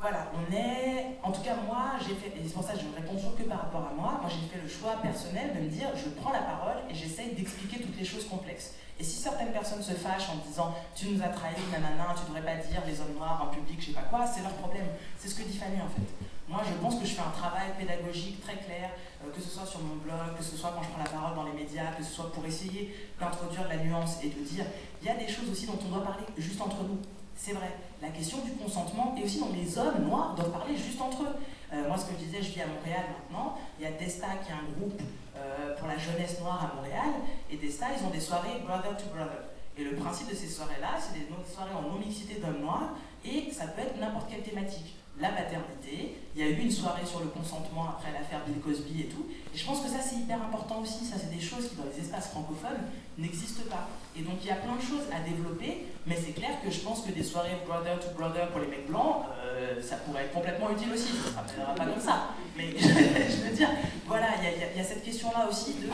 voilà, 0.00 0.32
on 0.32 0.52
est, 0.54 1.18
en 1.22 1.30
tout 1.30 1.42
cas 1.42 1.56
moi, 1.66 1.92
j'ai 2.00 2.14
fait, 2.14 2.28
et 2.28 2.42
c'est 2.42 2.54
pour 2.54 2.64
ça 2.64 2.72
que 2.72 2.80
je 2.80 2.86
ne 2.86 2.94
réponds 2.94 3.16
toujours 3.16 3.36
que 3.36 3.42
par 3.42 3.60
rapport 3.60 3.84
à 3.84 3.92
moi, 3.94 4.18
moi 4.22 4.30
j'ai 4.30 4.48
fait 4.48 4.62
le 4.62 4.68
choix 4.68 4.96
personnel 5.02 5.52
de 5.54 5.60
me 5.60 5.68
dire, 5.68 5.88
je 5.94 6.08
prends 6.08 6.32
la 6.32 6.40
parole 6.40 6.80
et 6.88 6.94
j'essaye 6.94 7.34
d'expliquer 7.34 7.82
toutes 7.82 7.98
les 7.98 8.04
choses 8.04 8.26
complexes. 8.26 8.72
Et 8.98 9.04
si 9.04 9.16
certaines 9.16 9.52
personnes 9.52 9.82
se 9.82 9.92
fâchent 9.92 10.30
en 10.30 10.36
disant, 10.48 10.74
tu 10.94 11.08
nous 11.08 11.22
as 11.22 11.28
trahis, 11.28 11.56
nanana, 11.70 12.14
tu 12.16 12.24
devrais 12.24 12.44
pas 12.44 12.56
dire 12.56 12.80
les 12.86 12.98
hommes 13.00 13.12
noirs 13.16 13.44
en 13.44 13.54
public, 13.54 13.80
je 13.80 13.86
sais 13.86 13.92
pas 13.92 14.08
quoi, 14.08 14.26
c'est 14.26 14.42
leur 14.42 14.52
problème. 14.54 14.86
C'est 15.18 15.28
ce 15.28 15.34
que 15.34 15.42
dit 15.42 15.56
Fanny 15.56 15.80
en 15.80 15.88
fait. 15.88 16.08
Moi, 16.48 16.62
je 16.66 16.72
pense 16.82 16.98
que 16.98 17.06
je 17.06 17.14
fais 17.14 17.22
un 17.22 17.30
travail 17.30 17.68
pédagogique 17.78 18.40
très 18.40 18.56
clair, 18.56 18.90
euh, 19.22 19.30
que 19.30 19.40
ce 19.40 19.48
soit 19.48 19.66
sur 19.66 19.80
mon 19.80 19.96
blog, 19.96 20.36
que 20.36 20.42
ce 20.42 20.56
soit 20.56 20.72
quand 20.74 20.82
je 20.82 20.88
prends 20.88 21.04
la 21.04 21.10
parole 21.10 21.36
dans 21.36 21.44
les 21.44 21.52
médias, 21.52 21.92
que 21.92 22.02
ce 22.02 22.10
soit 22.10 22.32
pour 22.32 22.44
essayer 22.44 22.92
d'introduire 23.20 23.68
la 23.68 23.76
nuance 23.76 24.16
et 24.24 24.28
de 24.28 24.42
dire, 24.42 24.64
il 25.00 25.06
y 25.06 25.10
a 25.10 25.14
des 25.14 25.28
choses 25.28 25.48
aussi 25.50 25.66
dont 25.66 25.78
on 25.86 25.88
doit 25.88 26.02
parler 26.02 26.24
juste 26.38 26.60
entre 26.60 26.82
nous. 26.82 26.98
C'est 27.42 27.52
vrai. 27.52 27.72
La 28.02 28.10
question 28.10 28.44
du 28.44 28.52
consentement 28.52 29.16
et 29.18 29.24
aussi 29.24 29.40
dont 29.40 29.48
les 29.54 29.78
hommes 29.78 30.04
noirs 30.04 30.34
doivent 30.34 30.52
parler 30.52 30.76
juste 30.76 31.00
entre 31.00 31.22
eux. 31.22 31.36
Euh, 31.72 31.88
moi, 31.88 31.96
ce 31.96 32.04
que 32.04 32.12
je 32.12 32.26
disais, 32.26 32.42
je 32.42 32.52
vis 32.52 32.60
à 32.60 32.66
Montréal 32.66 33.06
maintenant. 33.08 33.56
Il 33.78 33.84
y 33.84 33.88
a 33.88 33.92
Desta 33.92 34.26
qui 34.44 34.50
est 34.50 34.54
un 34.54 34.68
groupe 34.78 35.00
euh, 35.36 35.74
pour 35.78 35.88
la 35.88 35.96
jeunesse 35.96 36.38
noire 36.40 36.70
à 36.70 36.76
Montréal. 36.76 37.08
Et 37.50 37.56
Desta, 37.56 37.86
ils 37.96 38.04
ont 38.04 38.10
des 38.10 38.20
soirées 38.20 38.60
brother 38.62 38.94
to 38.94 39.08
brother. 39.14 39.48
Et 39.78 39.84
le 39.84 39.96
principe 39.96 40.28
de 40.28 40.34
ces 40.34 40.48
soirées-là, 40.48 41.00
c'est 41.00 41.18
des 41.18 41.26
soirées 41.50 41.72
en 41.72 41.80
non-mixité 41.80 42.40
d'hommes 42.40 42.60
noirs. 42.60 42.90
Et 43.24 43.50
ça 43.50 43.68
peut 43.68 43.80
être 43.80 43.98
n'importe 43.98 44.28
quelle 44.28 44.42
thématique 44.42 44.99
la 45.20 45.28
paternité. 45.28 46.16
Il 46.34 46.40
y 46.40 46.44
a 46.44 46.48
eu 46.48 46.58
une 46.60 46.70
soirée 46.70 47.04
sur 47.04 47.20
le 47.20 47.26
consentement 47.26 47.88
après 47.90 48.12
l'affaire 48.12 48.40
Bill 48.46 48.60
Cosby 48.60 49.02
et 49.02 49.04
tout. 49.06 49.26
Et 49.54 49.58
je 49.58 49.64
pense 49.64 49.80
que 49.80 49.88
ça, 49.88 49.98
c'est 50.00 50.16
hyper 50.16 50.40
important 50.42 50.80
aussi. 50.80 51.04
Ça, 51.04 51.16
c'est 51.18 51.34
des 51.34 51.42
choses 51.42 51.68
qui, 51.68 51.76
dans 51.76 51.84
les 51.84 52.00
espaces 52.02 52.28
francophones, 52.28 52.80
n'existent 53.18 53.68
pas. 53.68 53.88
Et 54.16 54.22
donc, 54.22 54.36
il 54.42 54.48
y 54.48 54.50
a 54.50 54.56
plein 54.56 54.76
de 54.76 54.80
choses 54.80 55.06
à 55.12 55.20
développer, 55.20 55.86
mais 56.06 56.16
c'est 56.16 56.32
clair 56.32 56.50
que 56.64 56.70
je 56.70 56.80
pense 56.80 57.02
que 57.02 57.12
des 57.12 57.22
soirées 57.22 57.58
brother 57.66 57.98
to 57.98 58.10
brother 58.16 58.48
pour 58.48 58.60
les 58.60 58.68
mecs 58.68 58.86
blancs, 58.86 59.26
euh, 59.44 59.82
ça 59.82 59.96
pourrait 59.96 60.24
être 60.24 60.32
complètement 60.32 60.70
utile 60.70 60.92
aussi. 60.92 61.12
Ça 61.34 61.42
ne 61.42 61.76
pas 61.76 61.84
comme 61.84 62.00
ça. 62.00 62.28
Mais 62.56 62.70
je 62.78 63.48
veux 63.48 63.54
dire, 63.54 63.68
voilà, 64.06 64.28
il 64.42 64.76
y, 64.76 64.78
y, 64.78 64.80
a 64.80 64.84
cette 64.84 65.04
question-là 65.04 65.46
aussi 65.48 65.74
de. 65.74 65.88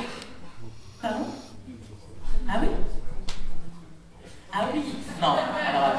Pardon? 1.00 1.26
Ah 2.48 2.58
oui? 2.62 2.68
Ah 4.52 4.68
oui? 4.72 4.80
Non, 5.20 5.36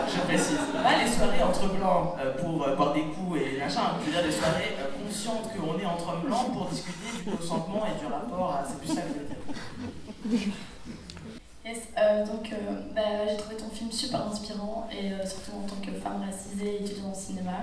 je 0.09 0.19
précise. 0.21 0.57
Pas 0.83 1.03
les 1.03 1.09
soirées 1.09 1.43
entre 1.43 1.67
blancs 1.73 2.15
euh, 2.19 2.33
pour 2.41 2.63
euh, 2.63 2.75
boire 2.75 2.93
des 2.93 3.03
coups 3.03 3.41
et 3.41 3.59
machin. 3.59 3.97
Je 3.99 4.05
veux 4.05 4.11
dire 4.11 4.23
des 4.23 4.31
soirées 4.31 4.75
euh, 4.79 5.03
conscientes 5.03 5.49
qu'on 5.55 5.79
est 5.79 5.85
entre 5.85 6.17
blancs 6.23 6.53
pour 6.53 6.65
discuter 6.67 7.09
du 7.17 7.31
consentement 7.31 7.83
et 7.85 7.99
du 7.99 8.05
rapport 8.05 8.53
à. 8.53 8.63
C'est 8.65 8.79
plus 8.79 8.87
ça 8.87 9.01
que 9.01 9.07
je 9.09 9.19
veux 9.19 10.37
dire. 10.37 10.53
Yes, 11.65 11.79
donc 12.25 12.49
bah, 12.95 13.27
j'ai 13.27 13.35
trouvé 13.35 13.57
ton 13.57 13.67
film 13.67 13.91
super 13.91 14.25
inspirant 14.25 14.87
et 14.89 15.09
surtout 15.27 15.51
en 15.51 15.67
tant 15.67 15.75
que 15.85 15.91
femme 15.99 16.23
racisée 16.25 16.81
étudiant 16.81 17.09
en 17.09 17.13
cinéma. 17.13 17.57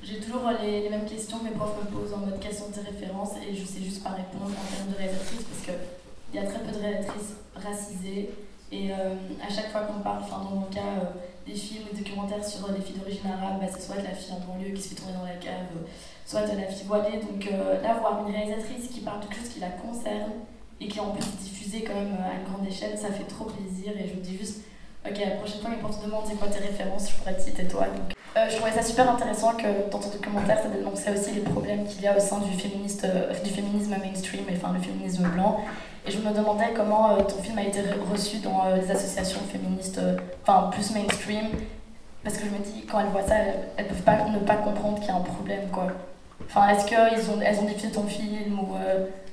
J'ai 0.00 0.20
toujours 0.20 0.48
les, 0.62 0.82
les, 0.82 0.88
mêmes 0.88 1.06
questions 1.06 1.40
que 1.40 1.44
mes 1.46 1.50
profs 1.50 1.74
me 1.76 1.90
posent 1.90 2.14
en 2.14 2.18
mode 2.18 2.38
question 2.38 2.66
de 2.68 2.86
référence 2.86 3.30
et 3.44 3.52
je 3.52 3.64
sais 3.64 3.82
juste 3.82 4.04
pas 4.04 4.10
répondre 4.10 4.44
en 4.44 4.76
termes 4.76 4.92
de 4.92 4.96
réalisatrice 4.96 5.42
parce 5.42 5.76
qu'il 5.76 6.40
y 6.40 6.44
a 6.44 6.48
très 6.48 6.60
peu 6.60 6.70
de 6.70 6.78
réalisatrices 6.78 7.34
racisées 7.56 8.30
et 8.72 8.90
euh, 8.90 9.14
à 9.46 9.52
chaque 9.52 9.70
fois 9.70 9.82
qu'on 9.82 10.00
parle, 10.00 10.22
enfin 10.22 10.42
dans 10.42 10.56
mon 10.56 10.66
cas, 10.66 10.80
euh, 10.80 11.04
des 11.46 11.54
films 11.54 11.84
ou 11.90 11.96
des 11.96 12.02
documentaires 12.02 12.44
sur 12.44 12.68
des 12.68 12.80
filles 12.80 12.96
d'origine 12.98 13.26
arabe, 13.26 13.60
bah, 13.60 13.66
c'est 13.72 13.82
soit 13.82 13.96
la 13.96 14.14
fille 14.14 14.34
en 14.34 14.40
banlieue 14.40 14.72
qui 14.74 14.82
se 14.82 14.88
fait 14.90 14.94
tourner 14.94 15.14
dans 15.14 15.24
la 15.24 15.34
cave, 15.34 15.66
euh, 15.76 15.86
soit 16.26 16.42
la 16.42 16.66
fille 16.66 16.86
voilée. 16.86 17.18
Donc 17.18 17.44
là, 17.82 17.94
voir 17.98 18.26
une 18.26 18.34
réalisatrice 18.34 18.88
qui 18.88 19.00
parle 19.00 19.20
de 19.20 19.26
quelque 19.26 19.40
chose 19.40 19.48
qui 19.48 19.60
la 19.60 19.70
concerne 19.70 20.32
et 20.80 20.88
qui 20.88 20.98
est 20.98 21.02
en 21.02 21.10
plus 21.10 21.26
diffusée 21.40 21.84
quand 21.84 21.94
même 21.94 22.16
à 22.20 22.34
une 22.38 22.44
grande 22.44 22.66
échelle, 22.66 22.96
ça 22.98 23.10
fait 23.12 23.24
trop 23.24 23.44
plaisir. 23.44 23.92
Et 23.96 24.08
je 24.08 24.20
dis 24.20 24.36
juste, 24.36 24.62
ok, 25.06 25.18
la 25.18 25.36
prochaine 25.36 25.60
fois 25.60 25.70
qu'on 25.70 25.92
te 25.92 26.04
demande 26.04 26.24
c'est 26.26 26.36
quoi 26.36 26.48
tes 26.48 26.60
références, 26.60 27.10
je 27.10 27.16
pourrais 27.16 27.36
te 27.36 27.42
citer 27.42 27.66
toi. 27.66 27.86
Je 28.34 28.56
trouvais 28.56 28.72
ça 28.72 28.82
super 28.82 29.10
intéressant 29.10 29.52
que 29.52 29.90
dans 29.90 29.98
ton 29.98 30.08
documentaire, 30.08 30.58
ça 30.62 30.68
dénonçait 30.68 31.12
aussi 31.12 31.32
les 31.32 31.42
problèmes 31.42 31.86
qu'il 31.86 32.02
y 32.02 32.06
a 32.06 32.16
au 32.16 32.20
sein 32.20 32.38
du, 32.38 32.52
féministe, 32.58 33.06
du 33.44 33.50
féminisme 33.50 33.94
mainstream, 34.02 34.44
et, 34.48 34.56
enfin 34.56 34.72
le 34.72 34.80
féminisme 34.80 35.24
blanc, 35.28 35.60
et 36.04 36.10
je 36.10 36.18
me 36.18 36.32
demandais 36.32 36.72
comment 36.74 37.12
euh, 37.12 37.22
ton 37.22 37.40
film 37.42 37.58
a 37.58 37.62
été 37.62 37.80
reçu 38.10 38.38
dans 38.38 38.66
euh, 38.66 38.76
les 38.76 38.90
associations 38.90 39.40
féministes, 39.52 39.98
euh, 39.98 40.16
enfin 40.42 40.68
plus 40.72 40.90
mainstream, 40.92 41.46
parce 42.24 42.36
que 42.36 42.44
je 42.44 42.50
me 42.50 42.58
dis, 42.58 42.86
quand 42.86 43.00
elles 43.00 43.08
voient 43.08 43.26
ça, 43.26 43.36
elles, 43.76 43.84
ne 43.84 43.88
peuvent 43.88 44.02
pas 44.02 44.24
ne 44.24 44.38
pas 44.40 44.56
comprendre 44.56 44.98
qu'il 44.98 45.08
y 45.08 45.10
a 45.10 45.16
un 45.16 45.20
problème, 45.20 45.68
quoi. 45.70 45.86
Enfin, 46.44 46.68
est-ce 46.68 46.86
qu'elles 46.86 47.30
ont, 47.30 47.40
elles 47.40 47.58
ont 47.60 47.66
diffusé 47.66 47.90
ton 47.90 48.04
film 48.04 48.58
ou 48.58 48.74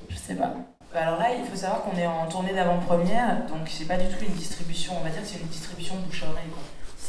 je 0.10 0.16
sais 0.16 0.36
pas. 0.36 0.54
Bah, 0.94 1.02
alors 1.02 1.20
là, 1.20 1.28
il 1.38 1.46
faut 1.46 1.56
savoir 1.56 1.84
qu'on 1.84 1.98
est 1.98 2.06
en 2.06 2.28
tournée 2.28 2.54
d'avant-première, 2.54 3.46
donc 3.48 3.68
c'est 3.68 3.86
pas 3.86 3.98
du 3.98 4.06
tout 4.06 4.24
une 4.24 4.34
distribution, 4.34 4.94
on 5.00 5.04
va 5.04 5.10
dire 5.10 5.22
que 5.22 5.28
c'est 5.28 5.40
une 5.40 5.48
distribution 5.48 5.96
bouche 6.06 6.24
à 6.24 6.30
oreille. 6.32 6.50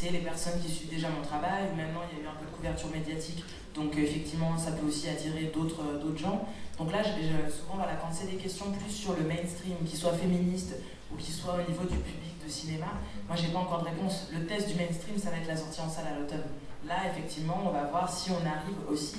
Les 0.01 0.17
personnes 0.17 0.59
qui 0.59 0.69
suivent 0.69 0.89
déjà 0.89 1.09
mon 1.09 1.21
travail, 1.21 1.69
maintenant 1.77 2.01
il 2.11 2.17
y 2.17 2.21
a 2.21 2.23
eu 2.25 2.27
un 2.27 2.33
peu 2.33 2.45
de 2.45 2.51
couverture 2.51 2.89
médiatique, 2.89 3.43
donc 3.75 3.95
effectivement 3.95 4.57
ça 4.57 4.71
peut 4.71 4.87
aussi 4.87 5.07
attirer 5.07 5.51
d'autres 5.53 6.17
gens. 6.17 6.47
Donc 6.79 6.91
là, 6.91 7.03
souvent, 7.03 7.75
voilà, 7.75 7.93
quand 8.01 8.09
c'est 8.11 8.25
des 8.25 8.37
questions 8.37 8.71
plus 8.71 8.91
sur 8.91 9.13
le 9.13 9.23
mainstream, 9.23 9.77
qui 9.85 9.95
soit 9.95 10.13
féministe 10.13 10.73
ou 11.13 11.17
qui 11.17 11.31
soit 11.31 11.53
au 11.53 11.69
niveau 11.69 11.83
du 11.83 11.97
public 11.97 12.33
de 12.43 12.49
cinéma, 12.49 12.87
moi, 13.27 13.37
j'ai 13.37 13.49
pas 13.49 13.59
encore 13.59 13.81
de 13.81 13.89
réponse. 13.89 14.27
Le 14.33 14.45
test 14.47 14.67
du 14.69 14.73
mainstream, 14.73 15.17
ça 15.19 15.29
va 15.29 15.37
être 15.37 15.47
la 15.47 15.55
sortie 15.55 15.81
en 15.81 15.89
salle 15.89 16.07
à 16.07 16.19
l'automne. 16.19 16.49
Là, 16.87 16.95
effectivement, 17.11 17.61
on 17.63 17.69
va 17.69 17.83
voir 17.83 18.11
si 18.11 18.31
on 18.31 18.43
arrive 18.43 18.77
aussi. 18.89 19.17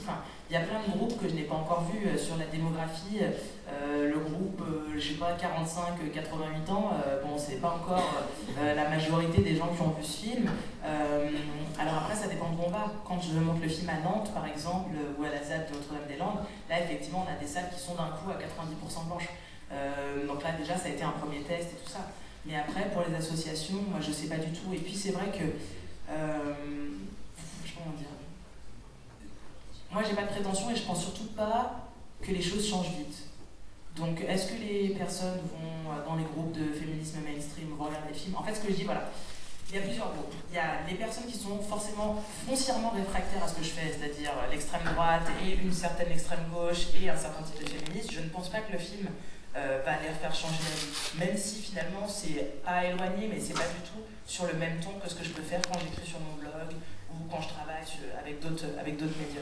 Il 0.53 0.57
y 0.57 0.59
a 0.59 0.67
plein 0.67 0.83
de 0.87 0.99
groupes 0.99 1.19
que 1.19 1.27
je 1.31 1.35
n'ai 1.35 1.45
pas 1.45 1.55
encore 1.55 1.89
vus 1.91 2.07
euh, 2.07 2.19
sur 2.19 2.37
la 2.37 2.45
démographie. 2.45 3.21
Euh, 3.23 4.11
le 4.13 4.19
groupe, 4.19 4.61
euh, 4.61 4.93
je 4.95 5.01
sais 5.01 5.15
pas, 5.15 5.33
45-88 5.33 6.71
ans, 6.71 6.91
bon, 7.25 7.39
c'est 7.39 7.57
pas 7.57 7.71
encore 7.71 8.13
la 8.63 8.89
majorité 8.91 9.41
des 9.41 9.57
gens 9.57 9.69
qui 9.69 9.81
ont 9.81 9.97
vu 9.99 10.05
ce 10.05 10.27
film. 10.27 10.51
alors 11.79 11.95
après, 12.03 12.15
ça 12.15 12.29
dépend 12.29 12.51
d'où 12.51 12.65
on 12.67 12.71
va. 12.71 12.93
Quand 13.09 13.19
je 13.19 13.39
monte 13.39 13.63
le 13.63 13.69
film 13.69 13.89
à 13.89 14.07
Nantes, 14.07 14.31
par 14.35 14.47
exemple, 14.47 14.91
ou 15.19 15.25
à 15.25 15.31
la 15.31 15.43
ZAD 15.43 15.71
de 15.71 15.77
Notre-Dame-des-Landes, 15.77 16.45
là, 16.69 16.81
effectivement, 16.81 17.25
on 17.27 17.33
a 17.33 17.41
des 17.41 17.47
salles 17.47 17.71
qui 17.75 17.81
sont 17.81 17.95
d'un 17.95 18.13
coup 18.13 18.29
à 18.29 18.35
90% 18.37 19.09
blanches. 19.09 19.31
donc 20.29 20.45
là, 20.45 20.51
déjà, 20.59 20.77
ça 20.77 20.89
a 20.89 20.91
été 20.91 21.03
un 21.03 21.17
premier 21.17 21.41
test 21.41 21.71
et 21.73 21.83
tout 21.83 21.91
ça. 21.91 22.11
Mais 22.45 22.57
après, 22.57 22.91
pour 22.93 23.05
les 23.09 23.15
associations, 23.15 23.81
moi, 23.89 24.01
je 24.03 24.13
sais 24.13 24.29
pas 24.29 24.37
du 24.37 24.53
tout. 24.53 24.71
Et 24.75 24.79
puis, 24.85 24.95
c'est 24.95 25.13
vrai 25.13 25.33
que. 25.33 25.49
Moi, 29.93 30.03
j'ai 30.07 30.15
pas 30.15 30.23
de 30.23 30.29
prétention 30.29 30.71
et 30.71 30.77
je 30.77 30.83
pense 30.83 31.03
surtout 31.03 31.27
pas 31.37 31.91
que 32.23 32.31
les 32.31 32.43
choses 32.43 32.69
changent 32.69 32.97
vite. 32.97 33.17
Donc, 33.97 34.21
est-ce 34.27 34.53
que 34.53 34.59
les 34.59 34.91
personnes 34.91 35.39
vont 35.53 36.09
dans 36.09 36.17
les 36.17 36.25
groupes 36.25 36.53
de 36.53 36.73
féminisme 36.73 37.19
mainstream 37.21 37.75
regarder 37.79 38.09
des 38.09 38.19
films? 38.19 38.37
En 38.37 38.43
fait, 38.43 38.55
ce 38.55 38.61
que 38.61 38.69
je 38.69 38.77
dis, 38.77 38.85
voilà, 38.85 39.11
il 39.69 39.77
y 39.77 39.79
a 39.79 39.83
plusieurs 39.83 40.13
groupes. 40.13 40.35
Il 40.51 40.57
y 40.57 40.59
a 40.59 40.81
les 40.89 40.95
personnes 40.95 41.27
qui 41.27 41.37
sont 41.37 41.59
forcément 41.59 42.23
foncièrement 42.47 42.91
réfractaires 42.91 43.45
à 43.45 43.49
ce 43.49 43.55
que 43.55 43.65
je 43.65 43.71
fais, 43.71 43.93
c'est-à-dire 43.93 44.33
l'extrême 44.51 44.83
droite 44.95 45.29
et 45.45 45.55
une 45.55 45.73
certaine 45.73 46.13
extrême 46.13 46.45
gauche 46.53 46.89
et 47.01 47.09
un 47.09 47.17
certain 47.17 47.43
type 47.43 47.63
de 47.63 47.69
féministe. 47.69 48.13
Je 48.13 48.21
ne 48.21 48.29
pense 48.29 48.49
pas 48.49 48.61
que 48.61 48.73
le 48.73 48.79
film 48.79 49.09
euh, 49.57 49.83
va 49.85 49.93
les 50.01 50.09
faire 50.09 50.35
changer 50.35 50.57
d'avis. 50.57 51.27
Même 51.27 51.37
si 51.37 51.63
finalement 51.63 52.07
c'est 52.07 52.63
pas 52.63 52.85
éloigné, 52.85 53.29
mais 53.29 53.41
c'est 53.41 53.55
pas 53.55 53.69
du 53.69 53.81
tout 53.85 54.05
sur 54.27 54.47
le 54.47 54.55
même 54.55 54.81
ton 54.81 54.93
que 55.03 55.09
ce 55.09 55.15
que 55.15 55.25
je 55.25 55.31
peux 55.31 55.43
faire 55.43 55.61
quand 55.63 55.79
j'écris 55.79 56.07
sur 56.07 56.21
mon 56.21 56.37
blog 56.37 56.77
ou 57.11 57.29
quand 57.31 57.41
je 57.41 57.49
travaille 57.49 57.85
avec 58.19 58.41
d'autres 58.41 58.67
avec 58.79 58.99
d'autres 58.99 59.19
médias. 59.19 59.41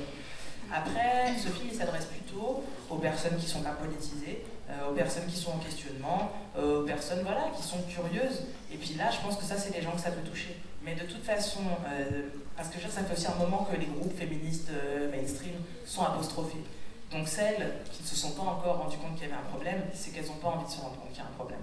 Après, 0.73 1.37
ce 1.37 1.49
film 1.49 1.73
s'adresse 1.73 2.07
plutôt 2.07 2.63
aux 2.89 2.97
personnes 2.97 3.37
qui 3.37 3.47
sont 3.47 3.63
pas 3.63 3.73
politisées, 3.73 4.45
euh, 4.71 4.91
aux 4.91 4.95
personnes 4.95 5.27
qui 5.27 5.37
sont 5.37 5.51
en 5.51 5.59
questionnement, 5.59 6.31
euh, 6.57 6.83
aux 6.83 6.87
personnes 6.87 7.23
voilà, 7.23 7.51
qui 7.57 7.63
sont 7.63 7.83
curieuses. 7.83 8.45
Et 8.73 8.77
puis 8.77 8.95
là, 8.95 9.11
je 9.11 9.19
pense 9.19 9.37
que 9.37 9.45
ça, 9.45 9.57
c'est 9.57 9.75
les 9.75 9.83
gens 9.83 9.91
que 9.93 10.01
ça 10.01 10.13
peut 10.13 10.29
toucher. 10.29 10.57
Mais 10.83 10.95
de 10.95 11.03
toute 11.03 11.25
façon, 11.25 11.61
euh, 11.87 12.29
parce 12.57 12.69
que 12.69 12.79
ça 12.81 13.03
fait 13.03 13.13
aussi 13.13 13.27
un 13.27 13.35
moment 13.35 13.67
que 13.71 13.77
les 13.77 13.87
groupes 13.87 14.17
féministes 14.17 14.71
mainstream 15.13 15.55
sont 15.85 16.03
apostrophés. 16.03 16.63
Donc 17.11 17.27
celles 17.27 17.73
qui 17.91 18.03
ne 18.03 18.09
se 18.09 18.15
sont 18.15 18.31
pas 18.31 18.43
encore 18.43 18.79
rendues 18.79 18.99
compte 18.99 19.15
qu'il 19.15 19.29
y 19.29 19.33
avait 19.33 19.41
un 19.41 19.51
problème, 19.51 19.83
c'est 19.93 20.13
qu'elles 20.13 20.27
n'ont 20.27 20.41
pas 20.41 20.49
envie 20.49 20.67
de 20.67 20.71
se 20.71 20.81
rendre 20.81 20.97
compte 21.01 21.11
qu'il 21.11 21.19
y 21.19 21.27
a 21.27 21.29
un 21.29 21.37
problème. 21.37 21.59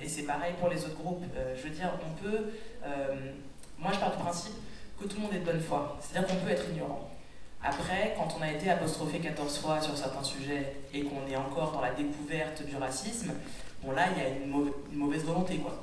et 0.00 0.08
c'est 0.08 0.22
pareil 0.22 0.54
pour 0.58 0.70
les 0.70 0.82
autres 0.84 0.96
groupes. 0.96 1.24
je 1.54 1.62
veux 1.62 1.74
dire, 1.74 1.90
on 2.02 2.22
peut... 2.22 2.52
moi, 3.78 3.90
je 3.92 3.98
pars 3.98 4.16
du 4.16 4.22
principe 4.22 4.54
que 4.98 5.06
tout 5.06 5.16
le 5.16 5.22
monde 5.22 5.34
est 5.34 5.40
de 5.40 5.44
bonne 5.44 5.60
foi. 5.60 5.98
C'est-à-dire 6.00 6.28
qu'on 6.28 6.42
peut 6.44 6.52
être 6.52 6.64
ignorant. 6.70 7.10
Après, 7.68 8.14
quand 8.16 8.28
on 8.38 8.42
a 8.42 8.52
été 8.52 8.70
apostrophé 8.70 9.18
14 9.18 9.58
fois 9.58 9.80
sur 9.80 9.96
certains 9.96 10.22
sujets 10.22 10.74
et 10.94 11.02
qu'on 11.02 11.26
est 11.28 11.36
encore 11.36 11.72
dans 11.72 11.80
la 11.80 11.90
découverte 11.90 12.64
du 12.64 12.76
racisme, 12.76 13.32
bon 13.82 13.90
là, 13.90 14.04
il 14.14 14.22
y 14.22 14.24
a 14.24 14.28
une, 14.28 14.70
mauvaise, 14.96 15.24
volonté, 15.24 15.56
quoi. 15.56 15.82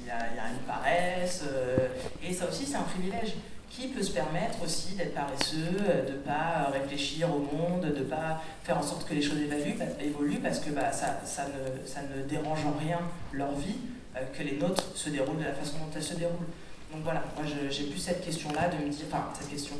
Il, 0.00 0.08
y 0.08 0.10
a, 0.10 0.50
une 0.50 0.66
paresse, 0.66 1.44
euh, 1.46 1.88
et 2.22 2.34
ça 2.34 2.48
aussi, 2.48 2.66
c'est 2.66 2.76
un 2.76 2.82
privilège. 2.82 3.34
Qui 3.70 3.88
peut 3.88 4.02
se 4.02 4.10
permettre 4.10 4.62
aussi 4.62 4.96
d'être 4.96 5.14
paresseux, 5.14 5.78
de 6.06 6.12
ne 6.12 6.18
pas 6.18 6.68
réfléchir 6.70 7.34
au 7.34 7.38
monde, 7.38 7.80
de 7.80 8.00
ne 8.00 8.04
pas 8.04 8.42
faire 8.64 8.76
en 8.76 8.82
sorte 8.82 9.08
que 9.08 9.14
les 9.14 9.22
choses 9.22 9.38
évoluent, 9.38 10.40
parce 10.40 10.58
que 10.58 10.68
bah, 10.68 10.92
ça, 10.92 11.20
ça, 11.24 11.46
ne, 11.46 11.86
ça, 11.86 12.00
ne, 12.02 12.22
dérange 12.24 12.66
en 12.66 12.78
rien 12.78 12.98
leur 13.32 13.52
vie, 13.52 13.76
euh, 14.16 14.20
que 14.36 14.42
les 14.42 14.58
nôtres 14.58 14.94
se 14.94 15.08
déroulent 15.08 15.38
de 15.38 15.44
la 15.44 15.54
façon 15.54 15.78
dont 15.78 15.90
elles 15.96 16.02
se 16.02 16.14
déroulent. 16.14 16.48
Donc 16.92 17.04
voilà, 17.04 17.24
moi 17.34 17.46
j'ai 17.70 17.84
plus 17.84 17.98
cette 17.98 18.22
question-là 18.22 18.68
de 18.68 18.84
me 18.84 18.90
dire, 18.90 19.06
enfin 19.10 19.30
cette 19.38 19.48
question, 19.48 19.76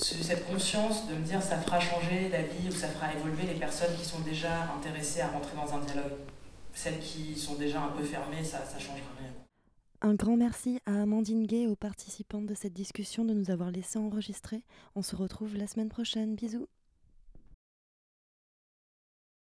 cette 0.00 0.46
conscience 0.46 1.08
de 1.08 1.14
me 1.14 1.22
dire 1.22 1.42
ça 1.42 1.58
fera 1.58 1.80
changer 1.80 2.28
d'avis 2.28 2.68
ou 2.68 2.72
ça 2.72 2.88
fera 2.88 3.12
évoluer 3.12 3.46
les 3.46 3.58
personnes 3.58 3.94
qui 3.96 4.04
sont 4.04 4.20
déjà 4.20 4.72
intéressées 4.76 5.20
à 5.20 5.28
rentrer 5.28 5.56
dans 5.56 5.74
un 5.74 5.80
dialogue. 5.80 6.18
Celles 6.72 7.00
qui 7.00 7.36
sont 7.36 7.54
déjà 7.54 7.82
un 7.82 7.88
peu 7.88 8.04
fermées, 8.04 8.44
ça 8.44 8.58
ne 8.58 8.80
changera 8.80 9.10
rien. 9.18 9.32
Un 10.00 10.14
grand 10.14 10.36
merci 10.36 10.78
à 10.86 11.02
Amandine 11.02 11.44
Gay 11.44 11.62
et 11.62 11.66
aux 11.66 11.74
participants 11.74 12.42
de 12.42 12.54
cette 12.54 12.72
discussion 12.72 13.24
de 13.24 13.34
nous 13.34 13.50
avoir 13.50 13.72
laissé 13.72 13.98
enregistrer. 13.98 14.62
On 14.94 15.02
se 15.02 15.16
retrouve 15.16 15.56
la 15.56 15.66
semaine 15.66 15.88
prochaine. 15.88 16.36
Bisous. 16.36 16.68